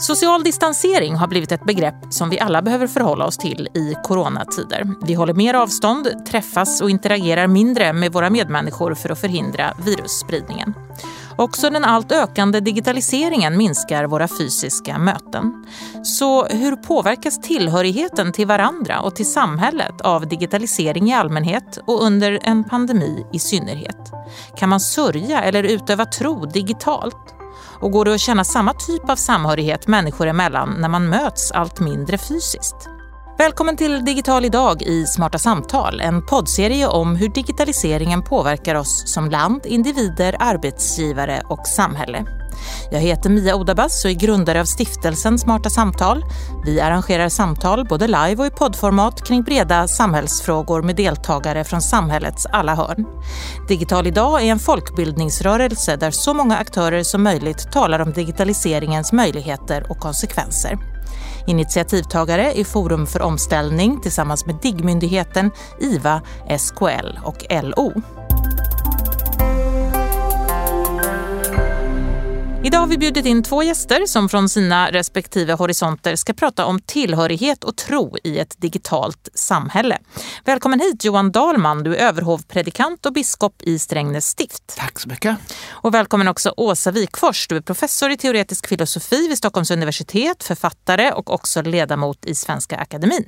Social 0.00 0.42
distansering 0.42 1.14
har 1.14 1.28
blivit 1.28 1.52
ett 1.52 1.64
begrepp 1.64 1.94
som 2.10 2.30
vi 2.30 2.40
alla 2.40 2.62
behöver 2.62 2.86
förhålla 2.86 3.26
oss 3.26 3.36
till 3.36 3.68
i 3.74 3.94
coronatider. 4.04 4.94
Vi 5.06 5.14
håller 5.14 5.34
mer 5.34 5.54
avstånd, 5.54 6.26
träffas 6.26 6.80
och 6.80 6.90
interagerar 6.90 7.46
mindre 7.46 7.92
med 7.92 8.12
våra 8.12 8.30
medmänniskor 8.30 8.94
för 8.94 9.10
att 9.10 9.20
förhindra 9.20 9.74
virusspridningen. 9.84 10.74
Också 11.36 11.70
den 11.70 11.84
allt 11.84 12.12
ökande 12.12 12.60
digitaliseringen 12.60 13.56
minskar 13.56 14.04
våra 14.04 14.28
fysiska 14.28 14.98
möten. 14.98 15.66
Så 16.02 16.44
hur 16.44 16.76
påverkas 16.76 17.40
tillhörigheten 17.40 18.32
till 18.32 18.46
varandra 18.46 19.00
och 19.00 19.16
till 19.16 19.32
samhället 19.32 20.00
av 20.00 20.28
digitalisering 20.28 21.10
i 21.10 21.14
allmänhet 21.14 21.78
och 21.86 22.02
under 22.02 22.38
en 22.42 22.64
pandemi 22.64 23.26
i 23.32 23.38
synnerhet? 23.38 24.12
Kan 24.56 24.68
man 24.68 24.80
sörja 24.80 25.42
eller 25.42 25.62
utöva 25.62 26.04
tro 26.04 26.46
digitalt? 26.46 27.39
Och 27.80 27.90
går 27.90 28.04
det 28.04 28.14
att 28.14 28.20
känna 28.20 28.44
samma 28.44 28.72
typ 28.72 29.10
av 29.10 29.16
samhörighet 29.16 29.86
människor 29.86 30.26
emellan 30.26 30.76
när 30.78 30.88
man 30.88 31.08
möts 31.08 31.50
allt 31.50 31.80
mindre 31.80 32.18
fysiskt? 32.18 32.88
Välkommen 33.38 33.76
till 33.76 34.04
Digital 34.04 34.44
idag 34.44 34.82
i 34.82 35.06
Smarta 35.06 35.38
samtal, 35.38 36.00
en 36.00 36.26
poddserie 36.26 36.86
om 36.86 37.16
hur 37.16 37.28
digitaliseringen 37.28 38.22
påverkar 38.22 38.74
oss 38.74 39.12
som 39.12 39.30
land, 39.30 39.66
individer, 39.66 40.36
arbetsgivare 40.38 41.42
och 41.48 41.66
samhälle. 41.66 42.39
Jag 42.90 43.00
heter 43.00 43.30
Mia 43.30 43.56
Odabas 43.56 44.04
och 44.04 44.10
är 44.10 44.14
grundare 44.14 44.60
av 44.60 44.64
stiftelsen 44.64 45.38
Smarta 45.38 45.70
samtal. 45.70 46.24
Vi 46.64 46.80
arrangerar 46.80 47.28
samtal 47.28 47.86
både 47.88 48.06
live 48.06 48.36
och 48.36 48.46
i 48.46 48.50
poddformat 48.50 49.26
kring 49.26 49.42
breda 49.42 49.88
samhällsfrågor 49.88 50.82
med 50.82 50.96
deltagare 50.96 51.64
från 51.64 51.82
samhällets 51.82 52.46
alla 52.46 52.74
hörn. 52.74 53.06
Digital 53.68 54.06
idag 54.06 54.42
är 54.42 54.46
en 54.46 54.58
folkbildningsrörelse 54.58 55.96
där 55.96 56.10
så 56.10 56.34
många 56.34 56.56
aktörer 56.56 57.02
som 57.02 57.22
möjligt 57.22 57.72
talar 57.72 58.00
om 58.00 58.12
digitaliseringens 58.12 59.12
möjligheter 59.12 59.90
och 59.90 59.98
konsekvenser. 59.98 60.78
Initiativtagare 61.46 62.52
är 62.52 62.64
Forum 62.64 63.06
för 63.06 63.22
omställning 63.22 64.00
tillsammans 64.00 64.46
med 64.46 64.58
DIGG-myndigheten, 64.62 65.50
IVA, 65.80 66.22
SKL 66.58 67.18
och 67.24 67.44
LO. 67.50 67.92
Idag 72.64 72.78
har 72.78 72.86
vi 72.86 72.98
bjudit 72.98 73.26
in 73.26 73.42
två 73.42 73.62
gäster 73.62 74.06
som 74.06 74.28
från 74.28 74.48
sina 74.48 74.90
respektive 74.90 75.52
horisonter 75.52 76.16
ska 76.16 76.32
prata 76.32 76.64
om 76.66 76.80
tillhörighet 76.80 77.64
och 77.64 77.76
tro 77.76 78.16
i 78.24 78.38
ett 78.38 78.60
digitalt 78.60 79.28
samhälle. 79.34 79.98
Välkommen 80.44 80.80
hit 80.80 81.04
Johan 81.04 81.32
Dahlman, 81.32 81.82
du 81.82 81.96
är 81.96 82.08
överhovpredikant 82.08 83.06
och 83.06 83.12
biskop 83.12 83.62
i 83.62 83.78
Strängnäs 83.78 84.26
stift. 84.26 84.76
Tack 84.78 85.00
så 85.00 85.08
mycket. 85.08 85.36
Och 85.70 85.94
välkommen 85.94 86.28
också 86.28 86.54
Åsa 86.56 86.90
Wikfors, 86.90 87.48
du 87.48 87.56
är 87.56 87.60
professor 87.60 88.10
i 88.10 88.16
teoretisk 88.16 88.66
filosofi 88.66 89.28
vid 89.28 89.38
Stockholms 89.38 89.70
universitet, 89.70 90.44
författare 90.44 91.12
och 91.12 91.34
också 91.34 91.62
ledamot 91.62 92.24
i 92.24 92.34
Svenska 92.34 92.76
Akademin. 92.76 93.24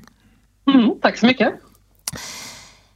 Mm, 0.75 0.91
tack 1.03 1.19
så 1.19 1.27
mycket. 1.27 1.55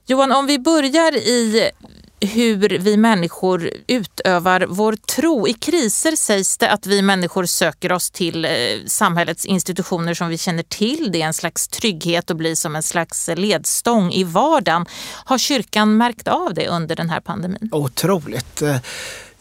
Johan, 0.07 0.33
om 0.33 0.47
vi 0.47 0.59
börjar 0.59 1.17
i 1.17 1.71
hur 2.21 2.79
vi 2.79 2.97
människor 2.97 3.71
utövar 3.87 4.67
vår 4.69 4.93
tro. 4.93 5.49
I 5.49 5.53
kriser 5.53 6.17
sägs 6.17 6.59
det 6.59 6.71
att 6.71 6.87
vi 6.87 7.03
människor 7.03 7.47
söker 7.47 7.93
oss 7.93 8.11
till 8.11 8.45
eh, 8.45 8.51
samhällets 8.87 9.47
institutioner 9.47 10.15
som 10.15 10.29
vi 10.29 10.39
känner 10.39 10.63
till. 10.63 11.13
Det 11.13 11.23
är 11.23 11.27
en 11.27 11.35
slags 11.35 11.69
trygghet 11.69 12.31
och 12.31 12.37
blir 12.37 12.55
som 12.55 12.77
en 12.77 12.83
slags 12.83 13.31
ledstång 13.37 14.13
i 14.13 14.25
vardagen. 14.25 14.87
Har 15.25 15.39
kyrkan 15.39 15.97
märkt 15.97 16.29
av 16.29 16.55
det 16.55 16.69
under 16.69 16.97
den 16.97 17.11
här 17.11 17.21
pandemin? 17.21 17.69
Otroligt 17.73 18.63
eh, 18.63 18.77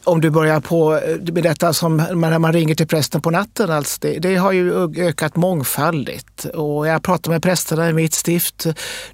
om 0.06 0.22
du 0.22 0.30
börjar 0.30 0.59
på 0.59 0.98
eh, 0.98 1.34
med 1.34 1.44
detta 1.44 1.73
som 1.73 1.98
när 1.98 2.39
man 2.39 2.53
ringer 2.53 2.75
till 2.75 2.88
prästen 2.88 3.22
på 3.22 3.31
natten, 3.31 3.72
alltså 3.72 3.98
det, 4.02 4.20
det, 4.20 4.36
har 4.36 4.52
ju 4.52 4.94
ökat 4.98 5.36
mångfaldigt. 5.36 6.45
Och 6.45 6.88
jag 6.88 7.03
pratar 7.03 7.31
med 7.31 7.44
prästerna 7.44 7.89
i 7.89 7.94
mitt 7.94 8.14
stift. 8.14 8.66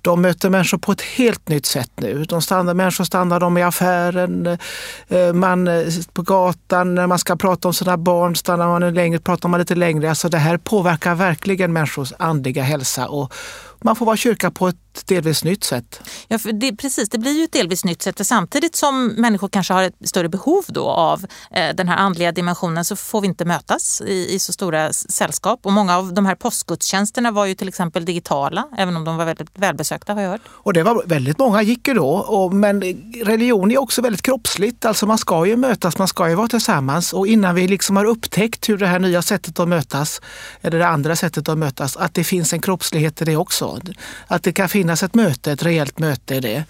De 0.02 0.22
möter 0.22 0.50
människor 0.50 0.78
på 0.78 0.92
ett 0.92 1.02
helt 1.02 1.50
nytt 1.50 1.66
sätt 1.66 1.92
nu. 1.96 2.24
De 2.24 2.42
stannar, 2.42 2.74
människor 2.74 3.04
stannar 3.04 3.40
dem 3.40 3.58
i 3.58 3.64
affären, 3.64 4.58
eh, 5.08 5.34
man 5.34 5.68
eh, 5.68 5.86
på 6.14 6.22
gatan, 6.22 6.96
när 6.96 7.08
man 7.08 7.20
ska 7.20 7.36
prata 7.36 7.68
om 7.68 7.74
sina 7.74 7.98
barn 7.98 8.36
stannar 8.36 8.80
man 8.80 8.94
längre, 8.94 9.20
pratar 9.20 9.50
man 9.50 9.60
lite 9.60 9.76
längre. 9.76 10.10
Alltså 10.10 10.30
det 10.30 10.38
här 10.38 10.58
påverkar 10.58 11.16
verkligen 11.16 11.74
människors 11.74 12.14
andliga 12.20 12.64
hälsa 12.64 13.08
och 13.08 13.34
man 13.84 13.96
får 13.96 14.06
vara 14.06 14.18
kyrka 14.18 14.52
på 14.52 14.68
ett 14.68 14.81
delvis 15.06 15.44
nytt 15.44 15.64
sätt. 15.64 16.02
Ja, 16.28 16.40
för 16.40 16.52
det, 16.52 16.76
precis, 16.76 17.10
det 17.10 17.18
blir 17.18 17.38
ju 17.38 17.44
ett 17.44 17.52
delvis 17.52 17.86
nytt 17.86 18.02
sätt. 18.02 18.28
Samtidigt 18.28 18.76
som 18.76 19.08
människor 19.08 19.50
kanske 19.50 19.74
har 19.74 19.84
ett 19.84 19.96
större 20.04 20.30
behov 20.30 20.64
då 20.68 20.90
av 20.90 21.26
eh, 21.52 21.76
den 21.76 21.88
här 21.88 21.98
andliga 21.98 22.32
dimensionen 22.32 22.86
så 22.86 22.96
får 22.96 23.22
vi 23.22 23.28
inte 23.28 23.46
mötas 23.46 24.02
i, 24.02 24.36
i, 24.36 24.40
så 24.40 24.54
stora 24.54 24.94
sällskap. 24.94 25.60
Och 25.64 25.74
många 25.74 25.98
av 25.98 26.14
de 26.14 26.26
här 26.26 26.36
påskgudstjänsterna 26.36 27.32
var 27.32 27.46
ju 27.46 27.56
till 27.56 27.68
exempel 27.68 28.06
digitala, 28.06 28.68
även 28.78 28.98
om 28.98 29.04
de 29.04 29.18
var 29.18 29.26
väldigt 29.26 29.50
välbesökta 29.56 30.14
har 30.14 30.22
jag 30.22 30.30
hört. 30.30 30.42
Och 30.50 30.74
det 30.74 30.84
var 30.84 31.04
väldigt 31.06 31.40
många 31.40 31.62
gick 31.62 31.88
ju 31.88 31.94
då. 31.94 32.10
Och, 32.10 32.54
men 32.54 32.82
religion 33.26 33.72
är 33.72 33.78
också 33.78 34.02
väldigt 34.02 34.22
kroppsligt. 34.22 34.86
Alltså 34.86 35.06
man 35.06 35.18
ska 35.18 35.46
ju 35.46 35.58
mötas, 35.58 35.98
man 35.98 36.08
ska 36.08 36.30
ju 36.30 36.36
vara 36.36 36.48
tillsammans. 36.48 37.14
Och 37.14 37.28
innan 37.28 37.56
vi 37.56 37.68
liksom 37.68 37.96
har 37.96 38.06
upptäckt 38.06 38.70
hur 38.70 38.78
det 38.78 38.88
här 38.88 39.00
nya 39.00 39.22
sättet 39.22 39.60
att 39.60 39.68
mötas, 39.68 40.22
eller 40.62 40.80
det 40.80 40.88
andra 40.88 41.16
sättet 41.16 41.50
att 41.50 41.58
mötas, 41.58 41.98
att 41.98 42.14
det 42.14 42.24
finns 42.24 42.54
en 42.54 42.62
kroppslighet 42.62 43.22
i 43.22 43.26
det 43.26 43.36
också. 43.36 43.80
Att 44.28 44.44
det 44.44 44.54
kan 44.54 44.70
finnas 44.70 44.81
ett 44.90 45.16
möte, 45.16 45.52
ett 45.52 45.64
reellt 45.64 46.00
möte 46.00 46.36
i 46.36 46.40
det. 46.40 46.64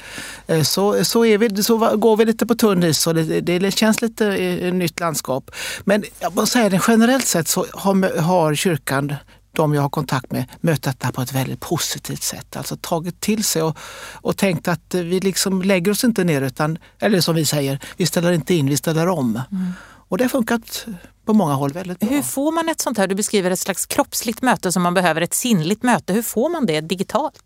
Eh, 0.47 0.63
så, 0.63 1.05
så, 1.05 1.21
vi, 1.21 1.63
så 1.63 1.77
går 1.77 2.17
vi 2.17 2.25
lite 2.25 2.45
på 2.45 2.55
tunn 2.55 2.83
is 2.83 3.07
och 3.07 3.15
det, 3.15 3.41
det 3.41 3.71
känns 3.71 4.01
lite 4.01 4.27
ett 4.27 4.73
nytt 4.73 4.99
landskap. 4.99 5.51
Men 5.83 6.03
jag 6.19 6.35
måste 6.35 6.53
säga 6.53 6.69
det, 6.69 6.81
generellt 6.87 7.27
sett 7.27 7.47
så 7.47 7.65
har, 7.73 8.21
har 8.21 8.55
kyrkan 8.55 9.15
de 9.53 9.73
jag 9.73 9.81
har 9.81 9.89
kontakt 9.89 10.31
med 10.31 10.45
mött 10.61 10.83
detta 10.83 11.11
på 11.11 11.21
ett 11.21 11.33
väldigt 11.33 11.59
positivt 11.59 12.23
sätt. 12.23 12.57
Alltså 12.57 12.77
tagit 12.81 13.19
till 13.19 13.43
sig 13.43 13.61
och, 13.61 13.77
och 14.13 14.37
tänkt 14.37 14.67
att 14.67 14.93
vi 14.93 15.19
liksom 15.19 15.61
lägger 15.61 15.91
oss 15.91 16.03
inte 16.03 16.23
ner 16.23 16.41
utan, 16.41 16.77
eller 16.99 17.21
som 17.21 17.35
vi 17.35 17.45
säger, 17.45 17.79
vi 17.97 18.05
ställer 18.05 18.31
inte 18.31 18.53
in, 18.53 18.69
vi 18.69 18.77
ställer 18.77 19.07
om. 19.07 19.41
Mm. 19.51 19.73
Och 19.83 20.17
det 20.17 20.23
har 20.23 20.29
funkat 20.29 20.85
på 21.25 21.33
många 21.33 21.53
håll 21.53 21.71
väldigt 21.71 21.99
bra. 21.99 22.09
Hur 22.09 22.21
får 22.21 22.51
man 22.51 22.69
ett 22.69 22.81
sånt 22.81 22.97
här, 22.97 23.07
du 23.07 23.15
beskriver 23.15 23.51
ett 23.51 23.59
slags 23.59 23.85
kroppsligt 23.85 24.41
möte 24.41 24.71
som 24.71 24.83
man 24.83 24.93
behöver, 24.93 25.21
ett 25.21 25.33
sinnligt 25.33 25.83
möte. 25.83 26.13
Hur 26.13 26.21
får 26.21 26.49
man 26.49 26.65
det 26.65 26.81
digitalt? 26.81 27.43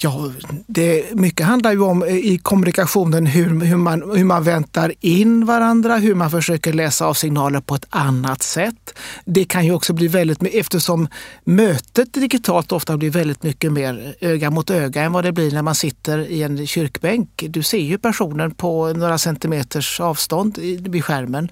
Ja, 0.00 0.32
det, 0.66 1.14
mycket 1.14 1.46
handlar 1.46 1.72
ju 1.72 1.80
om 1.80 2.02
eh, 2.02 2.16
i 2.16 2.38
kommunikationen 2.42 3.26
hur, 3.26 3.64
hur, 3.64 3.76
man, 3.76 4.16
hur 4.16 4.24
man 4.24 4.44
väntar 4.44 4.92
in 5.00 5.46
varandra, 5.46 5.96
hur 5.96 6.14
man 6.14 6.30
försöker 6.30 6.72
läsa 6.72 7.06
av 7.06 7.14
signaler 7.14 7.60
på 7.60 7.74
ett 7.74 7.86
annat 7.90 8.42
sätt. 8.42 8.98
Det 9.24 9.44
kan 9.44 9.64
ju 9.64 9.72
också 9.72 9.92
bli 9.92 10.08
väldigt 10.08 10.54
eftersom 10.54 11.08
mötet 11.44 12.12
digitalt 12.12 12.72
ofta 12.72 12.96
blir 12.96 13.10
väldigt 13.10 13.42
mycket 13.42 13.72
mer 13.72 14.14
öga 14.20 14.50
mot 14.50 14.70
öga 14.70 15.02
än 15.02 15.12
vad 15.12 15.24
det 15.24 15.32
blir 15.32 15.52
när 15.52 15.62
man 15.62 15.74
sitter 15.74 16.18
i 16.18 16.42
en 16.42 16.66
kyrkbänk. 16.66 17.44
Du 17.48 17.62
ser 17.62 17.78
ju 17.78 17.98
personen 17.98 18.54
på 18.54 18.92
några 18.92 19.18
centimeters 19.18 20.00
avstånd 20.00 20.58
vid 20.58 21.04
skärmen. 21.04 21.50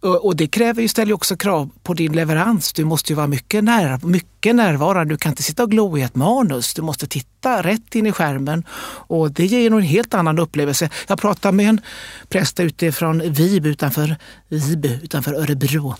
Och 0.00 0.36
det 0.36 0.46
kräver 0.46 0.82
ju, 0.82 0.88
ställer 0.88 1.12
också 1.12 1.36
krav 1.36 1.70
på 1.82 1.94
din 1.94 2.12
leverans. 2.12 2.72
Du 2.72 2.84
måste 2.84 3.12
ju 3.12 3.16
vara 3.16 3.26
mycket, 3.26 3.64
när, 3.64 4.06
mycket 4.06 4.54
närvarande. 4.54 5.14
Du 5.14 5.18
kan 5.18 5.32
inte 5.32 5.42
sitta 5.42 5.62
och 5.62 5.70
glo 5.70 5.98
i 5.98 6.02
ett 6.02 6.14
manus. 6.14 6.74
Du 6.74 6.82
måste 6.82 7.06
titta 7.06 7.62
rätt 7.62 7.94
in 7.94 8.06
i 8.06 8.12
skärmen 8.12 8.64
och 9.08 9.32
det 9.32 9.46
ger 9.46 9.70
en 9.70 9.82
helt 9.82 10.14
annan 10.14 10.38
upplevelse. 10.38 10.90
Jag 11.06 11.18
pratade 11.18 11.56
med 11.56 11.68
en 11.68 11.80
präst 12.28 12.60
utifrån 12.60 13.32
Vib 13.32 13.66
utanför, 13.66 14.16
Vib 14.48 14.86
utanför 14.86 15.34
Örebro 15.34 15.94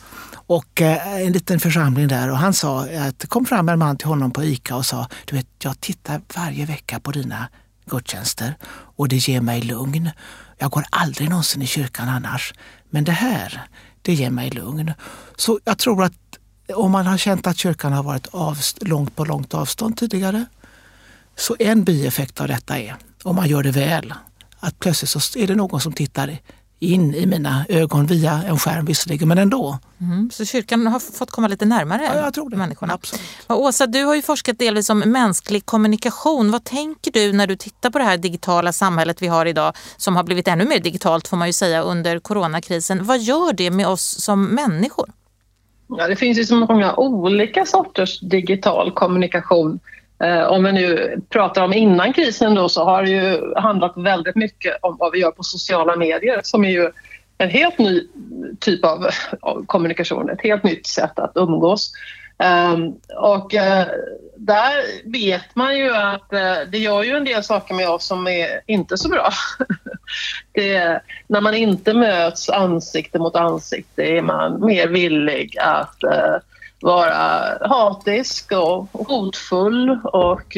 och 0.46 0.80
eh, 0.80 1.22
en 1.26 1.32
liten 1.32 1.60
församling 1.60 2.08
där 2.08 2.30
och 2.30 2.38
han 2.38 2.54
sa 2.54 2.80
att 2.80 3.18
det 3.18 3.26
kom 3.26 3.44
fram 3.44 3.68
en 3.68 3.78
man 3.78 3.96
till 3.96 4.08
honom 4.08 4.30
på 4.30 4.44
ICA 4.44 4.76
och 4.76 4.86
sa, 4.86 5.08
du 5.24 5.36
vet, 5.36 5.46
jag 5.62 5.80
tittar 5.80 6.20
varje 6.36 6.66
vecka 6.66 7.00
på 7.00 7.10
dina 7.10 7.48
gudstjänster 7.90 8.54
och 8.96 9.08
det 9.08 9.28
ger 9.28 9.40
mig 9.40 9.60
lugn. 9.60 10.10
Jag 10.58 10.70
går 10.70 10.84
aldrig 10.90 11.28
någonsin 11.28 11.62
i 11.62 11.66
kyrkan 11.66 12.08
annars. 12.08 12.54
Men 12.90 13.04
det 13.04 13.12
här, 13.12 13.66
det 14.06 14.14
ger 14.14 14.30
mig 14.30 14.50
lugn. 14.50 14.92
Så 15.36 15.60
jag 15.64 15.78
tror 15.78 16.04
att 16.04 16.38
om 16.74 16.92
man 16.92 17.06
har 17.06 17.18
känt 17.18 17.46
att 17.46 17.58
kyrkan 17.58 17.92
har 17.92 18.02
varit 18.02 18.26
av, 18.26 18.58
långt 18.80 19.16
på 19.16 19.24
långt 19.24 19.54
avstånd 19.54 19.96
tidigare, 19.96 20.44
så 21.36 21.56
en 21.58 21.84
bieffekt 21.84 22.40
av 22.40 22.48
detta 22.48 22.78
är, 22.78 22.96
om 23.22 23.36
man 23.36 23.48
gör 23.48 23.62
det 23.62 23.70
väl, 23.70 24.14
att 24.60 24.78
plötsligt 24.78 25.10
så 25.10 25.38
är 25.38 25.46
det 25.46 25.54
någon 25.54 25.80
som 25.80 25.92
tittar 25.92 26.38
in 26.78 27.14
i 27.14 27.26
mina 27.26 27.66
ögon 27.68 28.06
via 28.06 28.42
en 28.46 28.58
skärm 28.58 28.84
visserligen, 28.84 29.28
men 29.28 29.38
ändå. 29.38 29.78
Mm, 30.00 30.30
så 30.32 30.44
kyrkan 30.44 30.86
har 30.86 31.00
fått 31.00 31.30
komma 31.30 31.48
lite 31.48 31.64
närmare 31.64 32.02
ja, 32.04 32.14
jag 32.14 32.34
tror 32.34 32.50
det. 32.50 32.56
människorna? 32.56 32.94
Absolut. 32.94 33.22
Och 33.46 33.60
Åsa, 33.60 33.86
du 33.86 34.04
har 34.04 34.14
ju 34.14 34.22
forskat 34.22 34.58
delvis 34.58 34.90
om 34.90 34.98
mänsklig 34.98 35.66
kommunikation. 35.66 36.50
Vad 36.50 36.64
tänker 36.64 37.10
du 37.10 37.32
när 37.32 37.46
du 37.46 37.56
tittar 37.56 37.90
på 37.90 37.98
det 37.98 38.04
här 38.04 38.16
digitala 38.16 38.72
samhället 38.72 39.22
vi 39.22 39.26
har 39.26 39.46
idag, 39.46 39.72
som 39.96 40.16
har 40.16 40.24
blivit 40.24 40.48
ännu 40.48 40.64
mer 40.64 40.78
digitalt 40.78 41.28
får 41.28 41.36
man 41.36 41.48
ju 41.48 41.52
säga 41.52 41.82
under 41.82 42.18
coronakrisen. 42.18 43.04
Vad 43.04 43.20
gör 43.20 43.52
det 43.52 43.70
med 43.70 43.88
oss 43.88 44.22
som 44.22 44.44
människor? 44.44 45.10
Ja, 45.88 46.08
det 46.08 46.16
finns 46.16 46.38
ju 46.38 46.44
så 46.44 46.56
många 46.56 46.94
olika 46.94 47.64
sorters 47.64 48.20
digital 48.20 48.92
kommunikation. 48.92 49.80
Eh, 50.24 50.42
om 50.42 50.64
vi 50.64 50.72
nu 50.72 51.16
pratar 51.28 51.64
om 51.64 51.72
innan 51.72 52.12
krisen 52.12 52.54
då 52.54 52.68
så 52.68 52.84
har 52.84 53.02
det 53.02 53.10
ju 53.10 53.54
handlat 53.56 53.92
väldigt 53.96 54.36
mycket 54.36 54.76
om 54.82 54.96
vad 54.98 55.12
vi 55.12 55.18
gör 55.18 55.30
på 55.30 55.42
sociala 55.42 55.96
medier 55.96 56.40
som 56.42 56.64
är 56.64 56.70
ju 56.70 56.90
en 57.38 57.50
helt 57.50 57.78
ny 57.78 58.08
typ 58.60 58.84
av, 58.84 59.06
kommunikation, 59.66 60.30
ett 60.30 60.42
helt 60.42 60.62
nytt 60.62 60.86
sätt 60.86 61.18
att 61.18 61.32
umgås. 61.34 61.92
Ehm, 62.38 62.94
och 63.16 63.54
eh, 63.54 63.86
där 64.36 64.72
vet 65.12 65.54
man 65.54 65.78
ju 65.78 65.94
att 65.94 66.32
eh, 66.32 66.56
det 66.72 66.78
gör 66.78 67.02
ju 67.02 67.16
en 67.16 67.24
del 67.24 67.42
saker 67.42 67.74
med 67.74 67.88
oss 67.88 68.06
som 68.06 68.26
är 68.26 68.60
inte 68.66 68.96
så 68.96 69.08
bra. 69.08 69.30
det, 70.52 71.00
när 71.26 71.40
man 71.40 71.54
inte 71.54 71.94
möts 71.94 72.50
ansikte 72.50 73.18
mot 73.18 73.36
ansikte 73.36 74.02
är 74.02 74.22
man 74.22 74.66
mer 74.66 74.88
villig 74.88 75.58
att 75.58 76.04
vara 76.80 77.58
hatisk 77.68 78.52
och 78.52 78.88
hotfull 78.92 80.00
och 80.04 80.56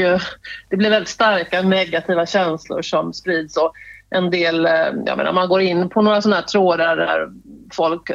det 0.70 0.76
blir 0.76 0.90
väldigt 0.90 1.08
starka 1.08 1.62
negativa 1.62 2.26
känslor 2.26 2.82
som 2.82 3.12
sprids. 3.12 3.56
Och 3.56 3.72
en 4.10 4.30
del, 4.30 4.64
jag 5.06 5.16
menar, 5.16 5.32
man 5.32 5.48
går 5.48 5.60
in 5.60 5.88
på 5.88 6.02
några 6.02 6.22
sådana 6.22 6.36
här 6.36 6.42
trådar 6.42 6.96
där 6.96 7.28
folk 7.72 8.10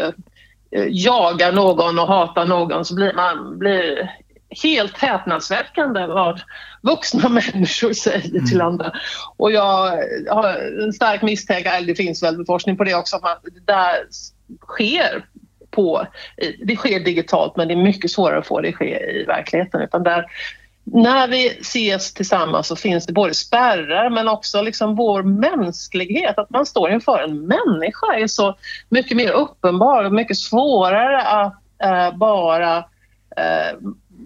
Eh, 0.75 0.87
jagar 0.89 1.51
någon 1.51 1.99
och 1.99 2.07
hatar 2.07 2.45
någon 2.45 2.85
så 2.85 2.95
blir 2.95 3.13
man 3.13 3.59
blir 3.59 4.11
helt 4.63 4.97
häpnadsväckande 4.97 6.05
vad 6.05 6.41
vuxna 6.81 7.29
människor 7.53 7.93
säger 7.93 8.21
till 8.21 8.61
mm. 8.61 8.67
andra. 8.67 8.91
Och 9.37 9.51
jag 9.51 9.97
har 10.29 10.81
en 10.83 10.93
stark 10.93 11.21
misstänk, 11.21 11.65
eller 11.65 11.87
det 11.87 11.95
finns 11.95 12.23
väl 12.23 12.45
forskning 12.45 12.77
på 12.77 12.83
det 12.83 12.95
också, 12.95 13.15
att 13.15 13.43
det 13.43 13.73
där 13.73 13.95
sker 14.61 15.25
på, 15.73 16.07
det 16.65 16.75
sker 16.75 16.99
digitalt 16.99 17.55
men 17.55 17.67
det 17.67 17.73
är 17.73 17.83
mycket 17.83 18.11
svårare 18.11 18.39
att 18.39 18.47
få 18.47 18.61
det 18.61 18.69
att 18.69 18.75
ske 18.75 18.99
i 18.99 19.25
verkligheten. 19.27 19.81
Utan 19.81 20.03
där 20.03 20.25
när 20.85 21.27
vi 21.27 21.47
ses 21.47 22.13
tillsammans 22.13 22.67
så 22.67 22.75
finns 22.75 23.05
det 23.05 23.13
både 23.13 23.33
spärrar 23.33 24.09
men 24.09 24.27
också 24.27 24.61
liksom 24.61 24.95
vår 24.95 25.23
mänsklighet. 25.23 26.37
Att 26.37 26.49
man 26.49 26.65
står 26.65 26.91
inför 26.91 27.19
en 27.19 27.47
människa 27.47 28.13
är 28.15 28.27
så 28.27 28.55
mycket 28.89 29.17
mer 29.17 29.31
uppenbar 29.31 30.03
och 30.03 30.13
mycket 30.13 30.37
svårare 30.37 31.21
att 31.21 31.53
eh, 31.83 32.17
bara 32.17 32.77
eh, 33.37 33.77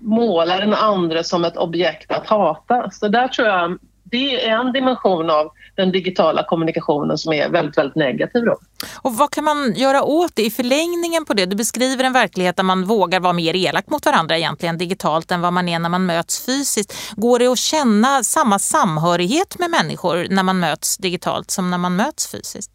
måla 0.02 0.58
den 0.58 0.74
andra 0.74 1.24
som 1.24 1.46
ett 1.46 1.58
objekt 1.58 2.12
att 2.12 2.28
hata. 2.28 2.92
Så 2.92 3.08
där 3.08 3.28
tror 3.28 3.48
jag 3.48 3.80
det 4.12 4.48
är 4.48 4.60
en 4.60 4.74
dimension 4.74 5.30
av 5.30 5.52
den 5.76 5.92
digitala 5.92 6.44
kommunikationen 6.44 7.18
som 7.18 7.34
är 7.34 7.50
väldigt, 7.50 7.78
väldigt 7.78 7.96
negativ. 7.96 8.46
Då. 8.46 8.58
Och 9.02 9.14
vad 9.18 9.32
kan 9.32 9.44
man 9.44 9.74
göra 9.76 10.04
åt 10.04 10.36
det 10.36 10.46
i 10.46 10.52
förlängningen 10.52 11.26
på 11.26 11.34
det? 11.34 11.46
Du 11.46 11.56
beskriver 11.56 12.04
en 12.04 12.14
verklighet 12.14 12.56
där 12.56 12.64
man 12.64 12.86
vågar 12.86 13.20
vara 13.20 13.34
mer 13.34 13.56
elak 13.56 13.90
mot 13.90 14.06
varandra 14.06 14.38
egentligen 14.38 14.78
digitalt 14.78 15.32
än 15.32 15.42
vad 15.42 15.54
man 15.54 15.70
är 15.70 15.80
när 15.80 15.90
man 15.90 16.06
möts 16.06 16.46
fysiskt. 16.46 16.94
Går 17.16 17.40
det 17.40 17.48
att 17.48 17.58
känna 17.58 18.24
samma 18.24 18.60
samhörighet 18.60 19.60
med 19.60 19.70
människor 19.70 20.28
när 20.30 20.44
man 20.44 20.60
möts 20.60 20.98
digitalt 20.98 21.52
som 21.52 21.72
när 21.72 21.78
man 21.78 21.96
möts 21.96 22.32
fysiskt? 22.32 22.72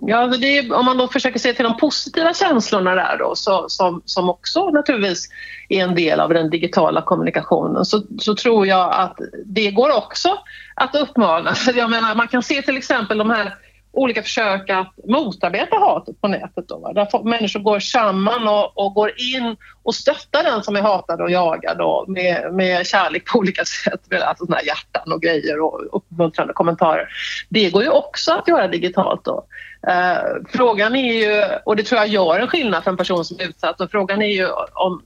Ja, 0.00 0.16
alltså 0.16 0.42
är, 0.42 0.72
om 0.72 0.84
man 0.84 0.98
då 0.98 1.08
försöker 1.08 1.38
se 1.38 1.52
till 1.52 1.64
de 1.64 1.76
positiva 1.76 2.34
känslorna 2.34 2.94
där 2.94 3.16
då, 3.18 3.34
så, 3.34 3.68
som, 3.68 4.02
som 4.04 4.30
också 4.30 4.70
naturligtvis 4.70 5.28
är 5.68 5.82
en 5.84 5.94
del 5.94 6.20
av 6.20 6.28
den 6.28 6.50
digitala 6.50 7.02
kommunikationen 7.02 7.84
så, 7.84 8.02
så 8.18 8.34
tror 8.34 8.66
jag 8.66 8.94
att 8.94 9.18
det 9.46 9.70
går 9.70 9.96
också 9.96 10.38
att 10.74 10.94
uppmana. 10.94 11.54
Jag 11.74 11.90
menar, 11.90 12.14
man 12.14 12.28
kan 12.28 12.42
se 12.42 12.62
till 12.62 12.76
exempel 12.76 13.18
de 13.18 13.30
här 13.30 13.54
olika 13.92 14.22
försök 14.22 14.70
att 14.70 14.94
motarbeta 15.08 15.76
hatet 15.76 16.20
på 16.20 16.28
nätet. 16.28 16.68
Då, 16.68 16.92
där 16.94 17.24
människor 17.24 17.60
går 17.60 17.80
samman 17.80 18.48
och, 18.48 18.78
och, 18.78 18.94
går 18.94 19.12
in 19.16 19.56
och 19.82 19.94
stöttar 19.94 20.42
den 20.42 20.62
som 20.62 20.76
är 20.76 20.80
hatad 20.80 21.20
och 21.20 21.30
jagad 21.30 21.80
och 21.80 22.08
med, 22.08 22.54
med 22.54 22.86
kärlek 22.86 23.24
på 23.26 23.38
olika 23.38 23.64
sätt, 23.84 24.00
med 24.10 24.22
alltså 24.22 24.46
såna 24.46 24.62
hjärtan 24.62 25.12
och 25.12 25.22
grejer 25.22 25.60
och 25.60 25.80
uppmuntrande 25.92 26.52
kommentarer. 26.52 27.08
Det 27.48 27.70
går 27.70 27.82
ju 27.82 27.90
också 27.90 28.32
att 28.32 28.48
göra 28.48 28.68
digitalt. 28.68 29.24
Då. 29.24 29.46
Eh, 29.88 30.18
frågan 30.48 30.96
är 30.96 31.14
ju, 31.14 31.44
och 31.64 31.76
det 31.76 31.82
tror 31.82 32.00
jag 32.00 32.08
gör 32.08 32.40
en 32.40 32.48
skillnad 32.48 32.84
för 32.84 32.90
en 32.90 32.96
person 32.96 33.24
som 33.24 33.40
är 33.40 33.44
utsatt, 33.44 33.80
och 33.80 33.90
frågan 33.90 34.22
är 34.22 34.32
ju 34.32 34.48
om 34.72 35.02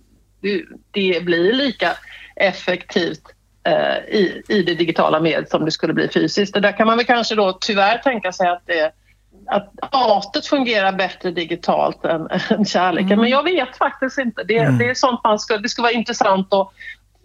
det 0.90 1.24
blir 1.24 1.52
lika 1.52 1.92
effektivt 2.36 3.33
i, 4.08 4.42
i 4.48 4.62
det 4.62 4.74
digitala 4.74 5.20
mediet 5.20 5.50
som 5.50 5.64
det 5.64 5.70
skulle 5.70 5.94
bli 5.94 6.08
fysiskt. 6.08 6.56
Och 6.56 6.62
där 6.62 6.76
kan 6.76 6.86
man 6.86 6.96
väl 6.96 7.06
kanske 7.06 7.34
då 7.34 7.58
tyvärr 7.60 7.98
tänka 7.98 8.32
sig 8.32 8.48
att 8.48 8.62
det 8.66 8.92
att 9.46 9.72
hatet 9.92 10.46
fungerar 10.46 10.92
bättre 10.92 11.30
digitalt 11.30 12.04
än, 12.04 12.28
än 12.50 12.64
kärleken. 12.64 13.12
Mm. 13.12 13.20
Men 13.20 13.30
jag 13.30 13.42
vet 13.42 13.76
faktiskt 13.76 14.18
inte. 14.18 14.42
Det, 14.44 14.58
mm. 14.58 14.78
det 14.78 14.90
är 14.90 14.94
sånt 14.94 15.20
man 15.24 15.38
ska, 15.38 15.56
det 15.56 15.68
skulle 15.68 15.82
vara 15.82 15.92
intressant 15.92 16.54
att 16.54 16.70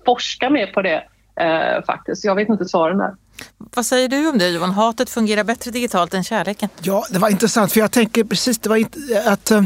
forska 0.06 0.50
mer 0.50 0.68
på 0.68 0.82
det 0.82 1.04
eh, 1.40 1.86
faktiskt. 1.86 2.26
Jag 2.26 2.36
vet 2.36 2.50
inte 2.50 2.66
svaren 2.66 2.98
där. 2.98 3.16
Vad 3.58 3.86
säger 3.86 4.08
du 4.08 4.30
om 4.30 4.38
det 4.38 4.50
Johan? 4.50 4.72
Hatet 4.72 5.10
fungerar 5.10 5.44
bättre 5.44 5.72
digitalt 5.72 6.14
än 6.14 6.24
kärleken? 6.24 6.70
Ja, 6.82 7.04
det 7.10 7.20
var 7.20 7.30
intressant 7.30 7.74
för 7.74 7.80
jag 7.80 7.92
tänker 7.92 8.24
precis 8.24 8.60
det 8.60 8.70
var 8.70 8.84
att 9.26 9.52
eh, 9.52 9.64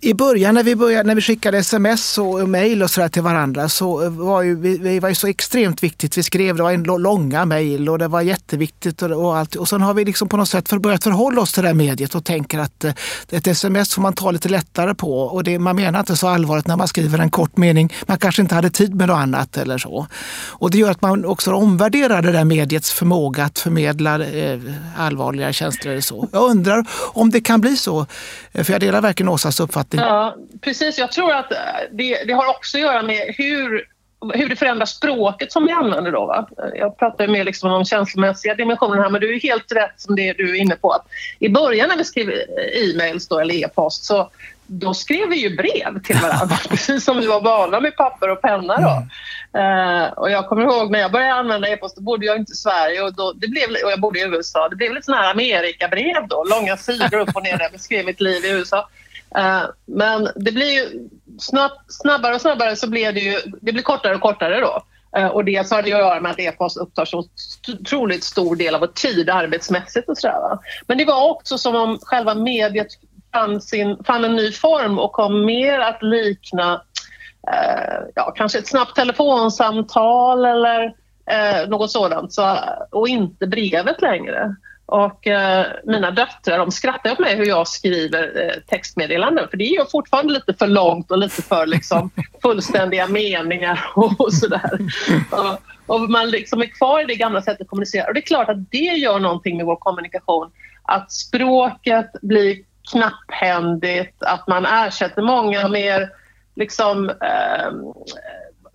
i 0.00 0.14
början 0.14 0.54
när 0.54 0.62
vi, 0.62 0.76
började, 0.76 1.06
när 1.06 1.14
vi 1.14 1.20
skickade 1.20 1.58
sms 1.58 2.18
och 2.18 2.48
mejl 2.48 2.82
och 2.82 2.90
sådär 2.90 3.08
till 3.08 3.22
varandra 3.22 3.68
så 3.68 4.10
var 4.10 4.42
ju, 4.42 4.56
vi, 4.56 4.78
vi 4.78 5.00
var 5.00 5.08
ju 5.08 5.14
så 5.14 5.26
extremt 5.26 5.82
viktigt. 5.82 6.18
Vi 6.18 6.22
skrev, 6.22 6.56
det 6.56 6.62
var 6.62 6.72
en 6.72 6.82
långa 6.82 7.44
mejl 7.44 7.88
och 7.88 7.98
det 7.98 8.08
var 8.08 8.20
jätteviktigt 8.20 9.02
och, 9.02 9.10
och 9.10 9.36
allt. 9.36 9.54
Och 9.54 9.68
sen 9.68 9.80
har 9.80 9.94
vi 9.94 10.04
liksom 10.04 10.28
på 10.28 10.36
något 10.36 10.48
sätt 10.48 10.68
för, 10.68 10.78
börjat 10.78 11.04
förhålla 11.04 11.40
oss 11.40 11.52
till 11.52 11.62
det 11.62 11.68
här 11.68 11.74
mediet 11.74 12.14
och 12.14 12.24
tänker 12.24 12.58
att 12.58 12.84
eh, 12.84 12.92
ett 13.30 13.46
sms 13.46 13.94
får 13.94 14.02
man 14.02 14.12
ta 14.12 14.30
lite 14.30 14.48
lättare 14.48 14.94
på. 14.94 15.20
Och 15.20 15.44
det, 15.44 15.58
man 15.58 15.76
menar 15.76 16.00
inte 16.00 16.16
så 16.16 16.28
allvarligt 16.28 16.66
när 16.66 16.76
man 16.76 16.88
skriver 16.88 17.18
en 17.18 17.30
kort 17.30 17.56
mening. 17.56 17.94
Man 18.06 18.18
kanske 18.18 18.42
inte 18.42 18.54
hade 18.54 18.70
tid 18.70 18.94
med 18.94 19.08
något 19.08 19.18
annat 19.18 19.56
eller 19.56 19.78
så. 19.78 20.06
Och 20.46 20.70
det 20.70 20.78
gör 20.78 20.90
att 20.90 21.02
man 21.02 21.24
också 21.24 21.52
omvärderar 21.52 22.22
det 22.22 22.32
där 22.32 22.44
mediets 22.44 22.92
förmåga 22.92 23.44
att 23.44 23.58
förmedla 23.58 24.24
eh, 24.24 24.60
allvarliga 24.96 25.52
känslor. 25.52 25.92
Eller 25.92 26.02
så. 26.02 26.28
Jag 26.32 26.50
undrar 26.50 26.84
om 26.92 27.30
det 27.30 27.40
kan 27.40 27.60
bli 27.60 27.76
så, 27.76 28.06
eh, 28.52 28.64
för 28.64 28.72
jag 28.72 28.80
delar 28.80 29.00
verkligen 29.00 29.28
Åsas 29.28 29.60
uppfattning. 29.60 29.75
Ja, 30.00 30.36
precis. 30.60 30.98
Jag 30.98 31.12
tror 31.12 31.32
att 31.32 31.52
det, 31.90 32.24
det 32.24 32.32
har 32.32 32.50
också 32.50 32.78
att 32.78 32.82
göra 32.82 33.02
med 33.02 33.34
hur 33.38 33.96
hur 34.34 34.48
det 34.48 34.56
förändrar 34.56 34.86
språket 34.86 35.52
som 35.52 35.66
vi 35.66 35.72
använder 35.72 36.12
då. 36.12 36.26
Va? 36.26 36.48
Jag 36.74 36.98
pratar 36.98 37.28
mer 37.28 37.44
liksom 37.44 37.72
om 37.72 37.84
känslomässiga 37.84 38.54
dimensioner 38.54 39.02
här 39.02 39.10
men 39.10 39.20
du 39.20 39.34
är 39.34 39.40
helt 39.40 39.72
rätt 39.72 39.94
som 39.96 40.16
det 40.16 40.32
du 40.32 40.50
är 40.50 40.60
inne 40.60 40.76
på. 40.76 40.90
Att 40.90 41.06
I 41.38 41.48
början 41.48 41.88
när 41.88 41.96
vi 41.96 42.04
skrev 42.04 42.30
e-mails 42.74 43.28
då, 43.28 43.38
eller 43.38 43.54
e-post 43.54 44.04
så 44.04 44.30
då 44.66 44.94
skrev 44.94 45.28
vi 45.28 45.36
ju 45.36 45.56
brev 45.56 46.02
till 46.02 46.16
varandra 46.16 46.56
precis 46.68 47.04
som 47.04 47.20
vi 47.20 47.26
var 47.26 47.40
vana 47.40 47.80
med 47.80 47.96
papper 47.96 48.28
och 48.28 48.42
penna. 48.42 48.76
Då. 48.76 48.88
Mm. 48.88 50.02
Uh, 50.02 50.08
och 50.12 50.30
jag 50.30 50.48
kommer 50.48 50.62
ihåg 50.62 50.90
när 50.90 50.98
jag 50.98 51.12
började 51.12 51.34
använda 51.34 51.68
e-post, 51.68 51.96
då 51.96 52.02
bodde 52.02 52.26
jag 52.26 52.36
inte 52.36 52.52
i 52.52 52.56
Sverige 52.56 53.02
och, 53.02 53.14
då, 53.14 53.32
det 53.32 53.48
blev, 53.48 53.70
och 53.84 53.90
jag 53.90 54.00
bodde 54.00 54.18
i 54.18 54.22
USA. 54.22 54.68
Det 54.68 54.76
blev 54.76 54.92
lite 54.92 55.04
sådana 55.04 55.22
här 55.22 55.30
Amerikabrev 55.30 56.28
då, 56.28 56.44
långa 56.44 56.76
sidor 56.76 57.18
upp 57.18 57.36
och 57.36 57.42
ner 57.42 57.56
där 57.56 57.64
jag 57.64 57.72
beskrev 57.72 58.04
mitt 58.04 58.20
liv 58.20 58.44
i 58.44 58.50
USA. 58.50 58.88
Eh, 59.34 59.62
men 59.86 60.28
det 60.36 60.52
blir 60.52 60.70
ju 60.70 61.08
snabb, 61.38 61.72
snabbare 61.88 62.34
och 62.34 62.40
snabbare 62.40 62.76
så 62.76 62.88
blir 62.88 63.12
det 63.12 63.20
ju, 63.20 63.40
det 63.60 63.72
blir 63.72 63.82
kortare 63.82 64.14
och 64.14 64.20
kortare 64.20 64.60
då. 64.60 64.82
Eh, 65.16 65.26
och 65.26 65.44
dels 65.44 65.70
har 65.70 65.82
det 65.82 65.92
att 65.92 66.00
göra 66.00 66.20
med 66.20 66.32
att 66.32 66.40
e-post 66.40 66.76
upptar 66.76 67.04
så 67.04 67.24
otroligt 67.80 68.24
stor 68.24 68.56
del 68.56 68.74
av 68.74 68.80
vår 68.80 68.86
tid 68.86 69.30
arbetsmässigt 69.30 70.08
och 70.08 70.18
sådär. 70.18 70.58
Men 70.86 70.98
det 70.98 71.04
var 71.04 71.30
också 71.30 71.58
som 71.58 71.76
om 71.76 71.98
själva 72.02 72.34
mediet 72.34 72.88
fann, 73.32 73.60
sin, 73.60 74.04
fann 74.04 74.24
en 74.24 74.36
ny 74.36 74.52
form 74.52 74.98
och 74.98 75.12
kom 75.12 75.44
mer 75.44 75.78
att 75.78 76.02
likna 76.02 76.82
eh, 77.52 77.98
ja, 78.14 78.30
kanske 78.36 78.58
ett 78.58 78.68
snabbt 78.68 78.96
telefonsamtal 78.96 80.44
eller 80.44 81.06
något 81.66 81.90
sådant 81.90 82.32
så, 82.32 82.58
och 82.90 83.08
inte 83.08 83.46
brevet 83.46 84.02
längre. 84.02 84.56
Och 84.86 85.26
eh, 85.26 85.66
mina 85.84 86.10
döttrar 86.10 86.58
de 86.58 86.70
skrattar 86.70 87.12
åt 87.12 87.18
mig 87.18 87.36
hur 87.36 87.44
jag 87.44 87.68
skriver 87.68 88.42
eh, 88.42 88.62
textmeddelanden 88.66 89.48
för 89.48 89.56
det 89.56 89.64
är 89.64 89.78
ju 89.78 89.86
fortfarande 89.90 90.32
lite 90.32 90.54
för 90.54 90.66
långt 90.66 91.10
och 91.10 91.18
lite 91.18 91.42
för 91.42 91.66
liksom, 91.66 92.10
fullständiga 92.42 93.06
meningar 93.06 93.86
och, 93.94 94.20
och 94.20 94.34
sådär. 94.34 94.78
Och, 95.30 95.94
och, 95.94 96.10
man 96.10 96.30
liksom 96.30 96.62
är 96.62 96.66
kvar 96.66 97.00
i 97.00 97.04
det 97.04 97.14
gamla 97.14 97.42
sättet 97.42 97.60
att 97.60 97.68
kommunicera 97.68 98.06
och 98.06 98.14
det 98.14 98.20
är 98.20 98.26
klart 98.26 98.48
att 98.48 98.70
det 98.70 98.78
gör 98.78 99.18
någonting 99.18 99.56
med 99.56 99.66
vår 99.66 99.76
kommunikation. 99.76 100.50
Att 100.82 101.12
språket 101.12 102.10
blir 102.22 102.56
knapphändigt, 102.90 104.22
att 104.22 104.46
man 104.46 104.66
ersätter 104.66 105.22
många 105.22 105.68
mer 105.68 106.10
liksom, 106.54 107.10
eh, 107.10 107.72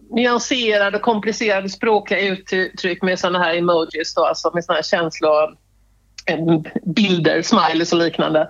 nyanserade 0.09 0.97
och 0.97 1.03
komplicerade 1.03 1.69
språkliga 1.69 2.19
uttryck 2.19 3.01
med 3.01 3.19
sådana 3.19 3.39
här 3.39 3.55
emojis, 3.55 4.13
då, 4.15 4.25
alltså 4.25 4.51
med 4.53 4.63
sådana 4.63 4.77
här 4.77 4.83
känslor 4.83 5.60
bilder, 6.83 7.41
smileys 7.41 7.93
och 7.93 7.99
liknande. 7.99 8.47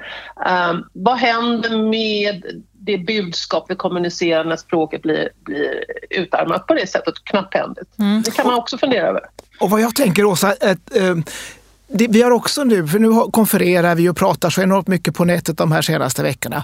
Um, 0.69 0.85
vad 0.93 1.17
händer 1.17 1.77
med 1.77 2.43
det 2.73 2.97
budskap 2.97 3.65
vi 3.69 3.75
kommunicerar 3.75 4.45
när 4.45 4.55
språket 4.55 5.01
blir, 5.01 5.29
blir 5.43 5.83
utarmat 6.09 6.67
på 6.67 6.73
det 6.73 6.87
sättet, 6.87 7.13
knapphändigt? 7.23 7.99
Mm. 7.99 8.21
Det 8.21 8.31
kan 8.31 8.47
man 8.47 8.55
också 8.55 8.77
fundera 8.77 9.07
över. 9.07 9.21
Och 9.59 9.69
vad 9.69 9.81
jag 9.81 9.95
tänker 9.95 10.25
Åsa, 10.25 10.47
att, 10.47 10.95
äh, 10.95 11.15
det, 11.93 12.07
vi 12.07 12.21
har 12.21 12.31
också 12.31 12.63
nu, 12.63 12.87
för 12.87 12.99
nu 12.99 13.09
konfererar 13.31 13.95
vi 13.95 14.09
och 14.09 14.17
pratar 14.17 14.49
så 14.49 14.61
enormt 14.61 14.87
mycket 14.87 15.15
på 15.15 15.25
nätet 15.25 15.57
de 15.57 15.71
här 15.71 15.81
senaste 15.81 16.23
veckorna. 16.23 16.63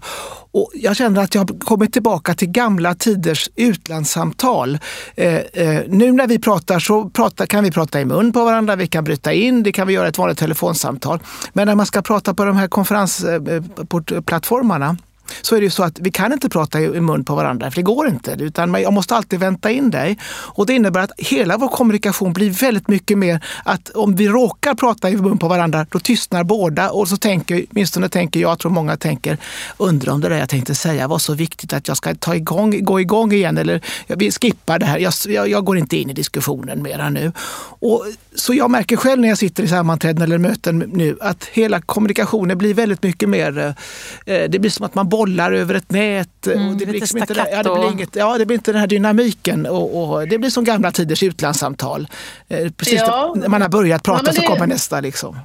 Och 0.52 0.72
jag 0.74 0.96
känner 0.96 1.24
att 1.24 1.36
jag 1.36 1.42
har 1.42 1.60
kommit 1.60 1.94
tillbaka 1.94 2.34
till 2.34 2.50
gamla 2.50 2.96
tiders 2.96 3.50
utlandssamtal. 3.56 4.80
Eh, 5.16 5.36
eh, 5.36 5.82
nu 5.88 6.12
när 6.12 6.28
vi 6.28 6.40
pratar 6.40 6.80
så 6.80 7.10
pratar, 7.10 7.46
kan 7.46 7.64
vi 7.64 7.72
prata 7.72 8.02
i 8.02 8.06
mun 8.06 8.34
på 8.34 8.46
varandra, 8.46 8.76
vi 8.76 8.88
kan 8.88 9.04
bryta 9.04 9.34
in, 9.34 9.64
det 9.64 9.72
kan 9.72 9.88
vi 9.88 9.94
göra 9.94 10.08
ett 10.08 10.18
vanligt 10.18 10.38
telefonsamtal. 10.38 11.20
Men 11.54 11.68
när 11.68 11.76
man 11.76 11.86
ska 11.86 12.02
prata 12.02 12.34
på 12.34 12.46
de 12.46 12.58
här 12.58 12.68
konferensplattformarna 12.68 14.86
eh, 14.86 14.92
eh, 14.92 14.98
så 15.42 15.56
är 15.56 15.60
det 15.60 15.64
ju 15.64 15.70
så 15.70 15.84
att 15.84 16.00
vi 16.00 16.12
kan 16.12 16.34
inte 16.34 16.50
prata 16.50 16.82
i 16.82 17.02
mun 17.02 17.26
på 17.26 17.36
varandra, 17.36 17.72
för 17.72 17.76
det 17.76 17.82
går 17.82 18.08
inte. 18.08 18.36
Utan 18.40 18.74
jag 18.82 18.94
måste 18.94 19.16
alltid 19.16 19.40
vänta 19.40 19.72
in 19.72 19.90
dig. 19.90 20.18
Och 20.30 20.66
det 20.66 20.74
innebär 20.74 21.02
att 21.02 21.12
hela 21.18 21.58
vår 21.58 21.68
kommunikation 21.68 22.34
blir 22.34 22.50
väldigt 22.50 22.88
mycket 22.88 23.18
mer 23.18 23.44
att 23.66 23.90
om 23.90 24.16
vi 24.16 24.28
råkar 24.28 24.74
prata 24.74 25.10
i 25.10 25.18
mun 25.18 25.38
på 25.38 25.48
varandra, 25.48 25.86
då 25.90 26.00
tystnar 26.00 26.44
båda. 26.44 26.90
Och 26.90 27.08
så 27.08 27.18
tänker, 27.18 27.66
åtminstone 27.72 28.10
tänker 28.10 28.40
jag, 28.40 28.60
tror 28.60 28.72
många 28.72 28.98
tänker, 28.98 29.38
undrar 29.78 30.14
om 30.14 30.22
det 30.22 30.30
där 30.30 30.38
jag 30.38 30.50
tänkte 30.50 30.76
säga 30.76 31.08
var 31.08 31.20
så 31.20 31.34
viktigt 31.34 31.74
att 31.74 31.88
jag 31.88 31.98
ska 31.98 32.16
ta 32.16 32.36
igång, 32.36 32.84
gå 32.84 33.02
igång 33.02 33.32
igen. 33.32 33.58
Eller 33.58 33.82
vi 34.08 34.32
skippar 34.32 34.80
det 34.80 34.86
här, 34.86 35.00
jag, 35.00 35.14
jag, 35.28 35.50
jag 35.50 35.66
går 35.66 35.78
inte 35.78 35.98
in 35.98 36.10
i 36.10 36.14
diskussionen 36.14 36.84
mera 36.84 37.10
nu. 37.10 37.32
Och, 37.80 38.06
så 38.38 38.54
jag 38.54 38.72
märker 38.72 38.96
själv 38.96 39.22
när 39.22 39.28
jag 39.28 39.38
sitter 39.38 39.64
i 39.64 39.68
sammanträden 39.68 40.22
eller 40.22 40.38
möten 40.38 40.80
nu 40.80 41.18
att 41.22 41.46
hela 41.46 41.82
kommunikationen 41.82 42.58
blir 42.58 42.74
väldigt 42.74 43.04
mycket 43.04 43.30
mer, 43.30 43.76
eh, 44.26 44.44
det 44.50 44.60
blir 44.60 44.70
som 44.70 44.86
att 44.86 44.96
man 44.96 45.10
bollar 45.10 45.52
över 45.52 45.76
ett 45.76 45.92
nät. 45.92 46.48
Mm, 46.48 46.70
och 46.70 46.78
det, 46.78 46.86
blir 46.86 47.00
liksom 47.00 47.18
inte, 47.18 47.34
ja, 47.52 47.64
det, 47.64 47.80
blir 47.80 47.92
inget, 47.92 48.16
ja, 48.16 48.38
det 48.38 48.46
blir 48.46 48.58
inte 48.58 48.72
den 48.72 48.80
här 48.80 48.88
dynamiken. 48.88 49.66
Och, 49.66 50.04
och 50.04 50.28
det 50.28 50.38
blir 50.38 50.50
som 50.50 50.64
gamla 50.64 50.92
tiders 50.92 51.24
utlandssamtal. 51.24 52.08
Eh, 52.48 52.72
precis 52.72 53.02
ja. 53.08 53.34
när 53.38 53.48
man 53.48 53.62
har 53.62 53.70
börjat 53.70 54.04
prata 54.04 54.24
ja, 54.26 54.32
det, 54.32 54.42
så 54.42 54.48
kommer 54.48 54.68
nästa. 54.68 55.02
Liksom. 55.02 55.40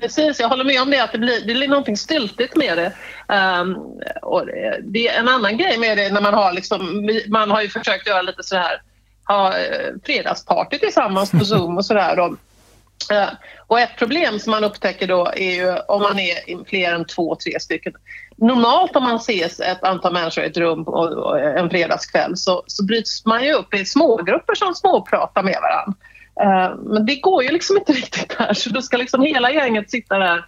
Precis, 0.00 0.40
jag 0.40 0.48
håller 0.48 0.64
med 0.64 0.82
om 0.82 0.90
det. 0.90 1.02
att 1.02 1.12
Det 1.12 1.18
blir, 1.18 1.46
det 1.46 1.54
blir 1.54 1.68
någonting 1.68 1.96
styltigt 1.96 2.56
med 2.56 2.78
det. 2.78 2.92
Um, 3.34 3.76
och 4.22 4.46
det 4.82 5.08
är 5.08 5.20
en 5.20 5.28
annan 5.28 5.58
grej 5.58 5.78
med 5.78 5.98
det 5.98 6.12
när 6.12 6.20
man 6.20 6.34
har 6.34 6.52
liksom, 6.52 7.10
man 7.28 7.50
har 7.50 7.62
ju 7.62 7.68
försökt 7.68 8.06
göra 8.06 8.22
lite 8.22 8.42
så 8.42 8.56
här 8.56 8.80
ha 9.26 9.58
eh, 9.58 9.94
fredagsparty 10.04 10.78
tillsammans 10.78 11.30
på 11.30 11.44
Zoom 11.44 11.76
och 11.76 11.84
sådär. 11.84 12.36
Eh, 13.12 13.28
och 13.66 13.80
ett 13.80 13.96
problem 13.98 14.38
som 14.38 14.50
man 14.50 14.64
upptäcker 14.64 15.06
då 15.06 15.26
är 15.36 15.54
ju 15.54 15.78
om 15.88 16.02
man 16.02 16.18
är 16.18 16.64
fler 16.64 16.92
än 16.92 17.04
två, 17.04 17.36
tre 17.36 17.60
stycken. 17.60 17.92
Normalt 18.36 18.96
om 18.96 19.02
man 19.02 19.16
ses 19.16 19.60
ett 19.60 19.84
antal 19.84 20.12
människor 20.12 20.44
i 20.44 20.46
ett 20.46 20.56
rum 20.56 20.86
eh, 21.38 21.60
en 21.60 21.70
fredagskväll 21.70 22.36
så, 22.36 22.64
så 22.66 22.84
bryts 22.84 23.24
man 23.24 23.44
ju 23.44 23.52
upp 23.52 23.74
i 23.74 23.84
smågrupper 23.84 24.54
som 24.54 24.74
småpratar 24.74 25.42
med 25.42 25.58
varandra. 25.62 25.94
Men 26.76 27.06
det 27.06 27.16
går 27.16 27.42
ju 27.42 27.52
liksom 27.52 27.76
inte 27.76 27.92
riktigt 28.02 28.32
här 28.38 28.54
så 28.54 28.70
då 28.70 28.82
ska 28.82 28.96
liksom 28.96 29.22
hela 29.22 29.50
gänget 29.50 29.90
sitta 29.90 30.18
där 30.18 30.44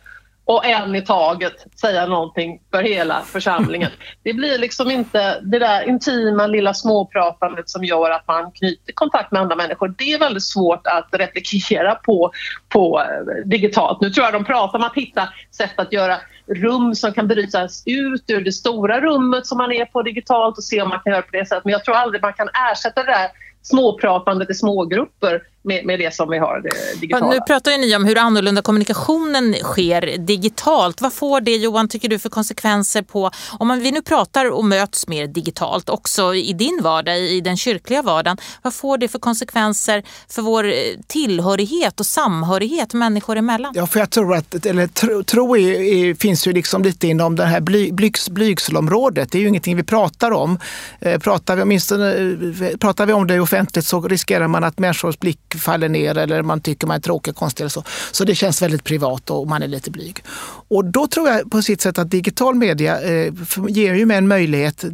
och 0.48 0.64
en 0.64 0.94
i 0.94 1.02
taget 1.02 1.66
säga 1.80 2.06
någonting 2.06 2.60
för 2.70 2.82
hela 2.82 3.20
församlingen. 3.20 3.90
Det 4.22 4.32
blir 4.32 4.58
liksom 4.58 4.90
inte 4.90 5.40
det 5.40 5.58
där 5.58 5.88
intima 5.88 6.46
lilla 6.46 6.74
småpratandet 6.74 7.68
som 7.70 7.84
gör 7.84 8.10
att 8.10 8.26
man 8.28 8.52
knyter 8.52 8.92
kontakt 8.92 9.32
med 9.32 9.42
andra 9.42 9.56
människor. 9.56 9.94
Det 9.98 10.12
är 10.12 10.18
väldigt 10.18 10.44
svårt 10.44 10.86
att 10.86 11.08
replikera 11.12 11.94
på, 11.94 12.32
på 12.68 13.00
eh, 13.00 13.48
digitalt. 13.48 14.00
Nu 14.00 14.10
tror 14.10 14.24
jag 14.24 14.32
de 14.32 14.44
pratar 14.44 14.78
om 14.78 14.84
att 14.84 14.94
hitta 14.94 15.28
sätt 15.56 15.74
att 15.76 15.92
göra 15.92 16.16
rum 16.46 16.94
som 16.94 17.12
kan 17.12 17.28
brytas 17.28 17.82
ut 17.86 18.24
ur 18.26 18.40
det 18.40 18.52
stora 18.52 19.00
rummet 19.00 19.46
som 19.46 19.58
man 19.58 19.72
är 19.72 19.84
på 19.84 20.02
digitalt 20.02 20.58
och 20.58 20.64
se 20.64 20.82
om 20.82 20.88
man 20.88 21.00
kan 21.00 21.12
göra 21.12 21.22
på 21.22 21.36
det 21.36 21.48
sättet. 21.48 21.64
Men 21.64 21.72
jag 21.72 21.84
tror 21.84 21.94
aldrig 21.94 22.22
man 22.22 22.32
kan 22.32 22.48
ersätta 22.72 23.02
det 23.02 23.12
där 23.12 23.28
småpratandet 23.62 24.50
i 24.50 24.54
smågrupper 24.54 25.42
med, 25.68 25.86
med 25.86 25.98
det 25.98 26.14
som 26.14 26.30
vi 26.30 26.38
har 26.38 26.60
det 26.60 27.00
digitala. 27.00 27.30
Nu 27.30 27.40
pratar 27.40 27.70
ju 27.70 27.78
ni 27.78 27.96
om 27.96 28.04
hur 28.04 28.18
annorlunda 28.18 28.62
kommunikationen 28.62 29.54
sker 29.54 30.18
digitalt. 30.18 31.00
Vad 31.00 31.12
får 31.12 31.40
det 31.40 31.56
Johan, 31.56 31.88
tycker 31.88 32.08
du, 32.08 32.18
för 32.18 32.28
konsekvenser 32.28 33.02
på, 33.02 33.30
om 33.58 33.80
vi 33.80 33.90
nu 33.92 34.02
pratar 34.02 34.50
och 34.50 34.64
möts 34.64 35.08
mer 35.08 35.26
digitalt 35.26 35.88
också 35.88 36.34
i 36.34 36.52
din 36.52 36.80
vardag, 36.82 37.18
i 37.18 37.40
den 37.40 37.56
kyrkliga 37.56 38.02
vardagen. 38.02 38.36
Vad 38.62 38.74
får 38.74 38.98
det 38.98 39.08
för 39.08 39.18
konsekvenser 39.18 40.02
för 40.28 40.42
vår 40.42 40.64
eh, 40.64 40.72
tillhörighet 41.06 42.00
och 42.00 42.06
samhörighet 42.06 42.94
människor 42.94 43.36
emellan? 43.36 43.72
Ja, 43.76 43.86
för 43.86 44.00
jag 44.00 44.10
tror 44.10 44.34
att, 44.34 44.66
eller 44.66 44.86
tro, 44.86 45.22
tro 45.22 45.56
är, 45.56 45.80
är, 45.80 46.14
finns 46.14 46.46
ju 46.46 46.52
liksom 46.52 46.82
lite 46.82 47.06
inom 47.06 47.36
det 47.36 47.44
här 47.44 47.60
bly, 47.60 47.92
blygs, 47.92 48.30
blygselområdet. 48.30 49.32
Det 49.32 49.38
är 49.38 49.42
ju 49.42 49.48
ingenting 49.48 49.76
vi 49.76 49.82
pratar 49.82 50.30
om. 50.30 50.58
Eh, 51.00 51.18
pratar 51.18 51.56
vi, 51.56 51.62
åtminstone, 51.62 52.14
eh, 52.14 52.76
pratar 52.76 53.06
vi 53.06 53.12
om 53.12 53.26
det 53.26 53.40
offentligt 53.40 53.86
så 53.86 54.00
riskerar 54.00 54.48
man 54.48 54.64
att 54.64 54.78
människors 54.78 55.18
blick 55.18 55.54
faller 55.58 55.88
ner 55.88 56.18
eller 56.18 56.42
man 56.42 56.60
tycker 56.60 56.86
man 56.86 56.96
är 56.96 57.00
tråkig, 57.00 57.30
och 57.30 57.36
konstig 57.36 57.62
eller 57.62 57.70
så. 57.70 57.84
Så 58.12 58.24
det 58.24 58.34
känns 58.34 58.62
väldigt 58.62 58.84
privat 58.84 59.30
och 59.30 59.48
man 59.48 59.62
är 59.62 59.68
lite 59.68 59.90
blyg. 59.90 60.24
Och 60.70 60.84
då 60.84 61.06
tror 61.06 61.28
jag 61.28 61.50
på 61.50 61.62
sitt 61.62 61.80
sätt 61.80 61.98
att 61.98 62.10
digital 62.10 62.54
media 62.54 63.00
eh, 63.00 63.32
ger 63.68 63.94
ju 63.94 64.06
mig 64.06 64.16
en 64.16 64.28
möjlighet, 64.28 64.84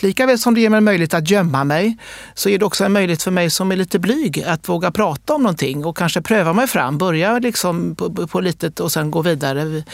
lika 0.00 0.26
väl 0.26 0.38
som 0.38 0.54
det 0.54 0.60
ger 0.60 0.70
mig 0.70 0.78
en 0.78 0.84
möjlighet 0.84 1.14
att 1.14 1.30
gömma 1.30 1.64
mig, 1.64 1.96
så 2.34 2.48
ger 2.48 2.58
det 2.58 2.64
också 2.64 2.84
en 2.84 2.92
möjlighet 2.92 3.22
för 3.22 3.30
mig 3.30 3.50
som 3.50 3.72
är 3.72 3.76
lite 3.76 3.98
blyg 3.98 4.44
att 4.46 4.68
våga 4.68 4.90
prata 4.90 5.34
om 5.34 5.42
någonting 5.42 5.84
och 5.84 5.96
kanske 5.96 6.22
pröva 6.22 6.52
mig 6.52 6.66
fram, 6.66 6.98
börja 6.98 7.38
liksom 7.38 7.94
på, 7.94 8.26
på 8.26 8.40
litet 8.40 8.80
och 8.80 8.92
sen 8.92 9.10
gå 9.10 9.22
vidare. 9.22 9.84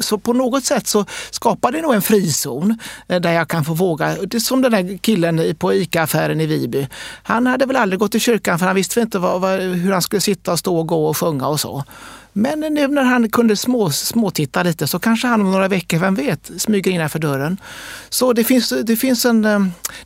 Så 0.00 0.18
på 0.18 0.32
något 0.32 0.64
sätt 0.64 0.86
så 0.86 1.04
skapar 1.30 1.72
det 1.72 1.82
nog 1.82 1.94
en 1.94 2.02
frizon 2.02 2.78
eh, 3.08 3.20
där 3.20 3.32
jag 3.32 3.48
kan 3.48 3.64
få 3.64 3.74
våga. 3.74 4.16
Det 4.22 4.36
är 4.36 4.40
som 4.40 4.62
den 4.62 4.72
där 4.72 4.98
killen 4.98 5.56
på 5.58 5.74
ICA-affären 5.74 6.40
i 6.40 6.46
Viby. 6.46 6.88
Han 7.22 7.46
hade 7.46 7.66
väl 7.66 7.76
aldrig 7.76 8.00
gått 8.00 8.12
till 8.12 8.20
kyrkan 8.20 8.58
för 8.58 8.66
han 8.66 8.76
visste 8.76 9.00
inte 9.00 9.18
vad, 9.18 9.40
vad, 9.40 9.60
hur 9.60 9.92
han 9.92 10.02
skulle 10.02 10.20
sitta 10.20 10.52
och 10.52 10.58
stå 10.58 10.78
och 10.78 10.86
gå 10.86 11.06
och 11.06 11.16
sjunga 11.16 11.48
och 11.48 11.60
så. 11.60 11.84
Men 12.32 12.60
nu 12.60 12.88
när 12.88 13.02
han 13.02 13.30
kunde 13.30 13.56
små, 13.56 13.90
småtitta 13.90 14.62
lite 14.62 14.86
så 14.86 14.98
kanske 14.98 15.26
han 15.26 15.40
om 15.40 15.52
några 15.52 15.68
veckor, 15.68 15.98
vem 15.98 16.14
vet, 16.14 16.50
smyger 16.58 16.90
innanför 16.90 17.18
dörren. 17.18 17.60
Så 18.08 18.32
det 18.32 18.44
finns, 18.44 18.72
det 18.82 18.96
finns 18.96 19.24
en, 19.24 19.44
eh, 19.44 19.60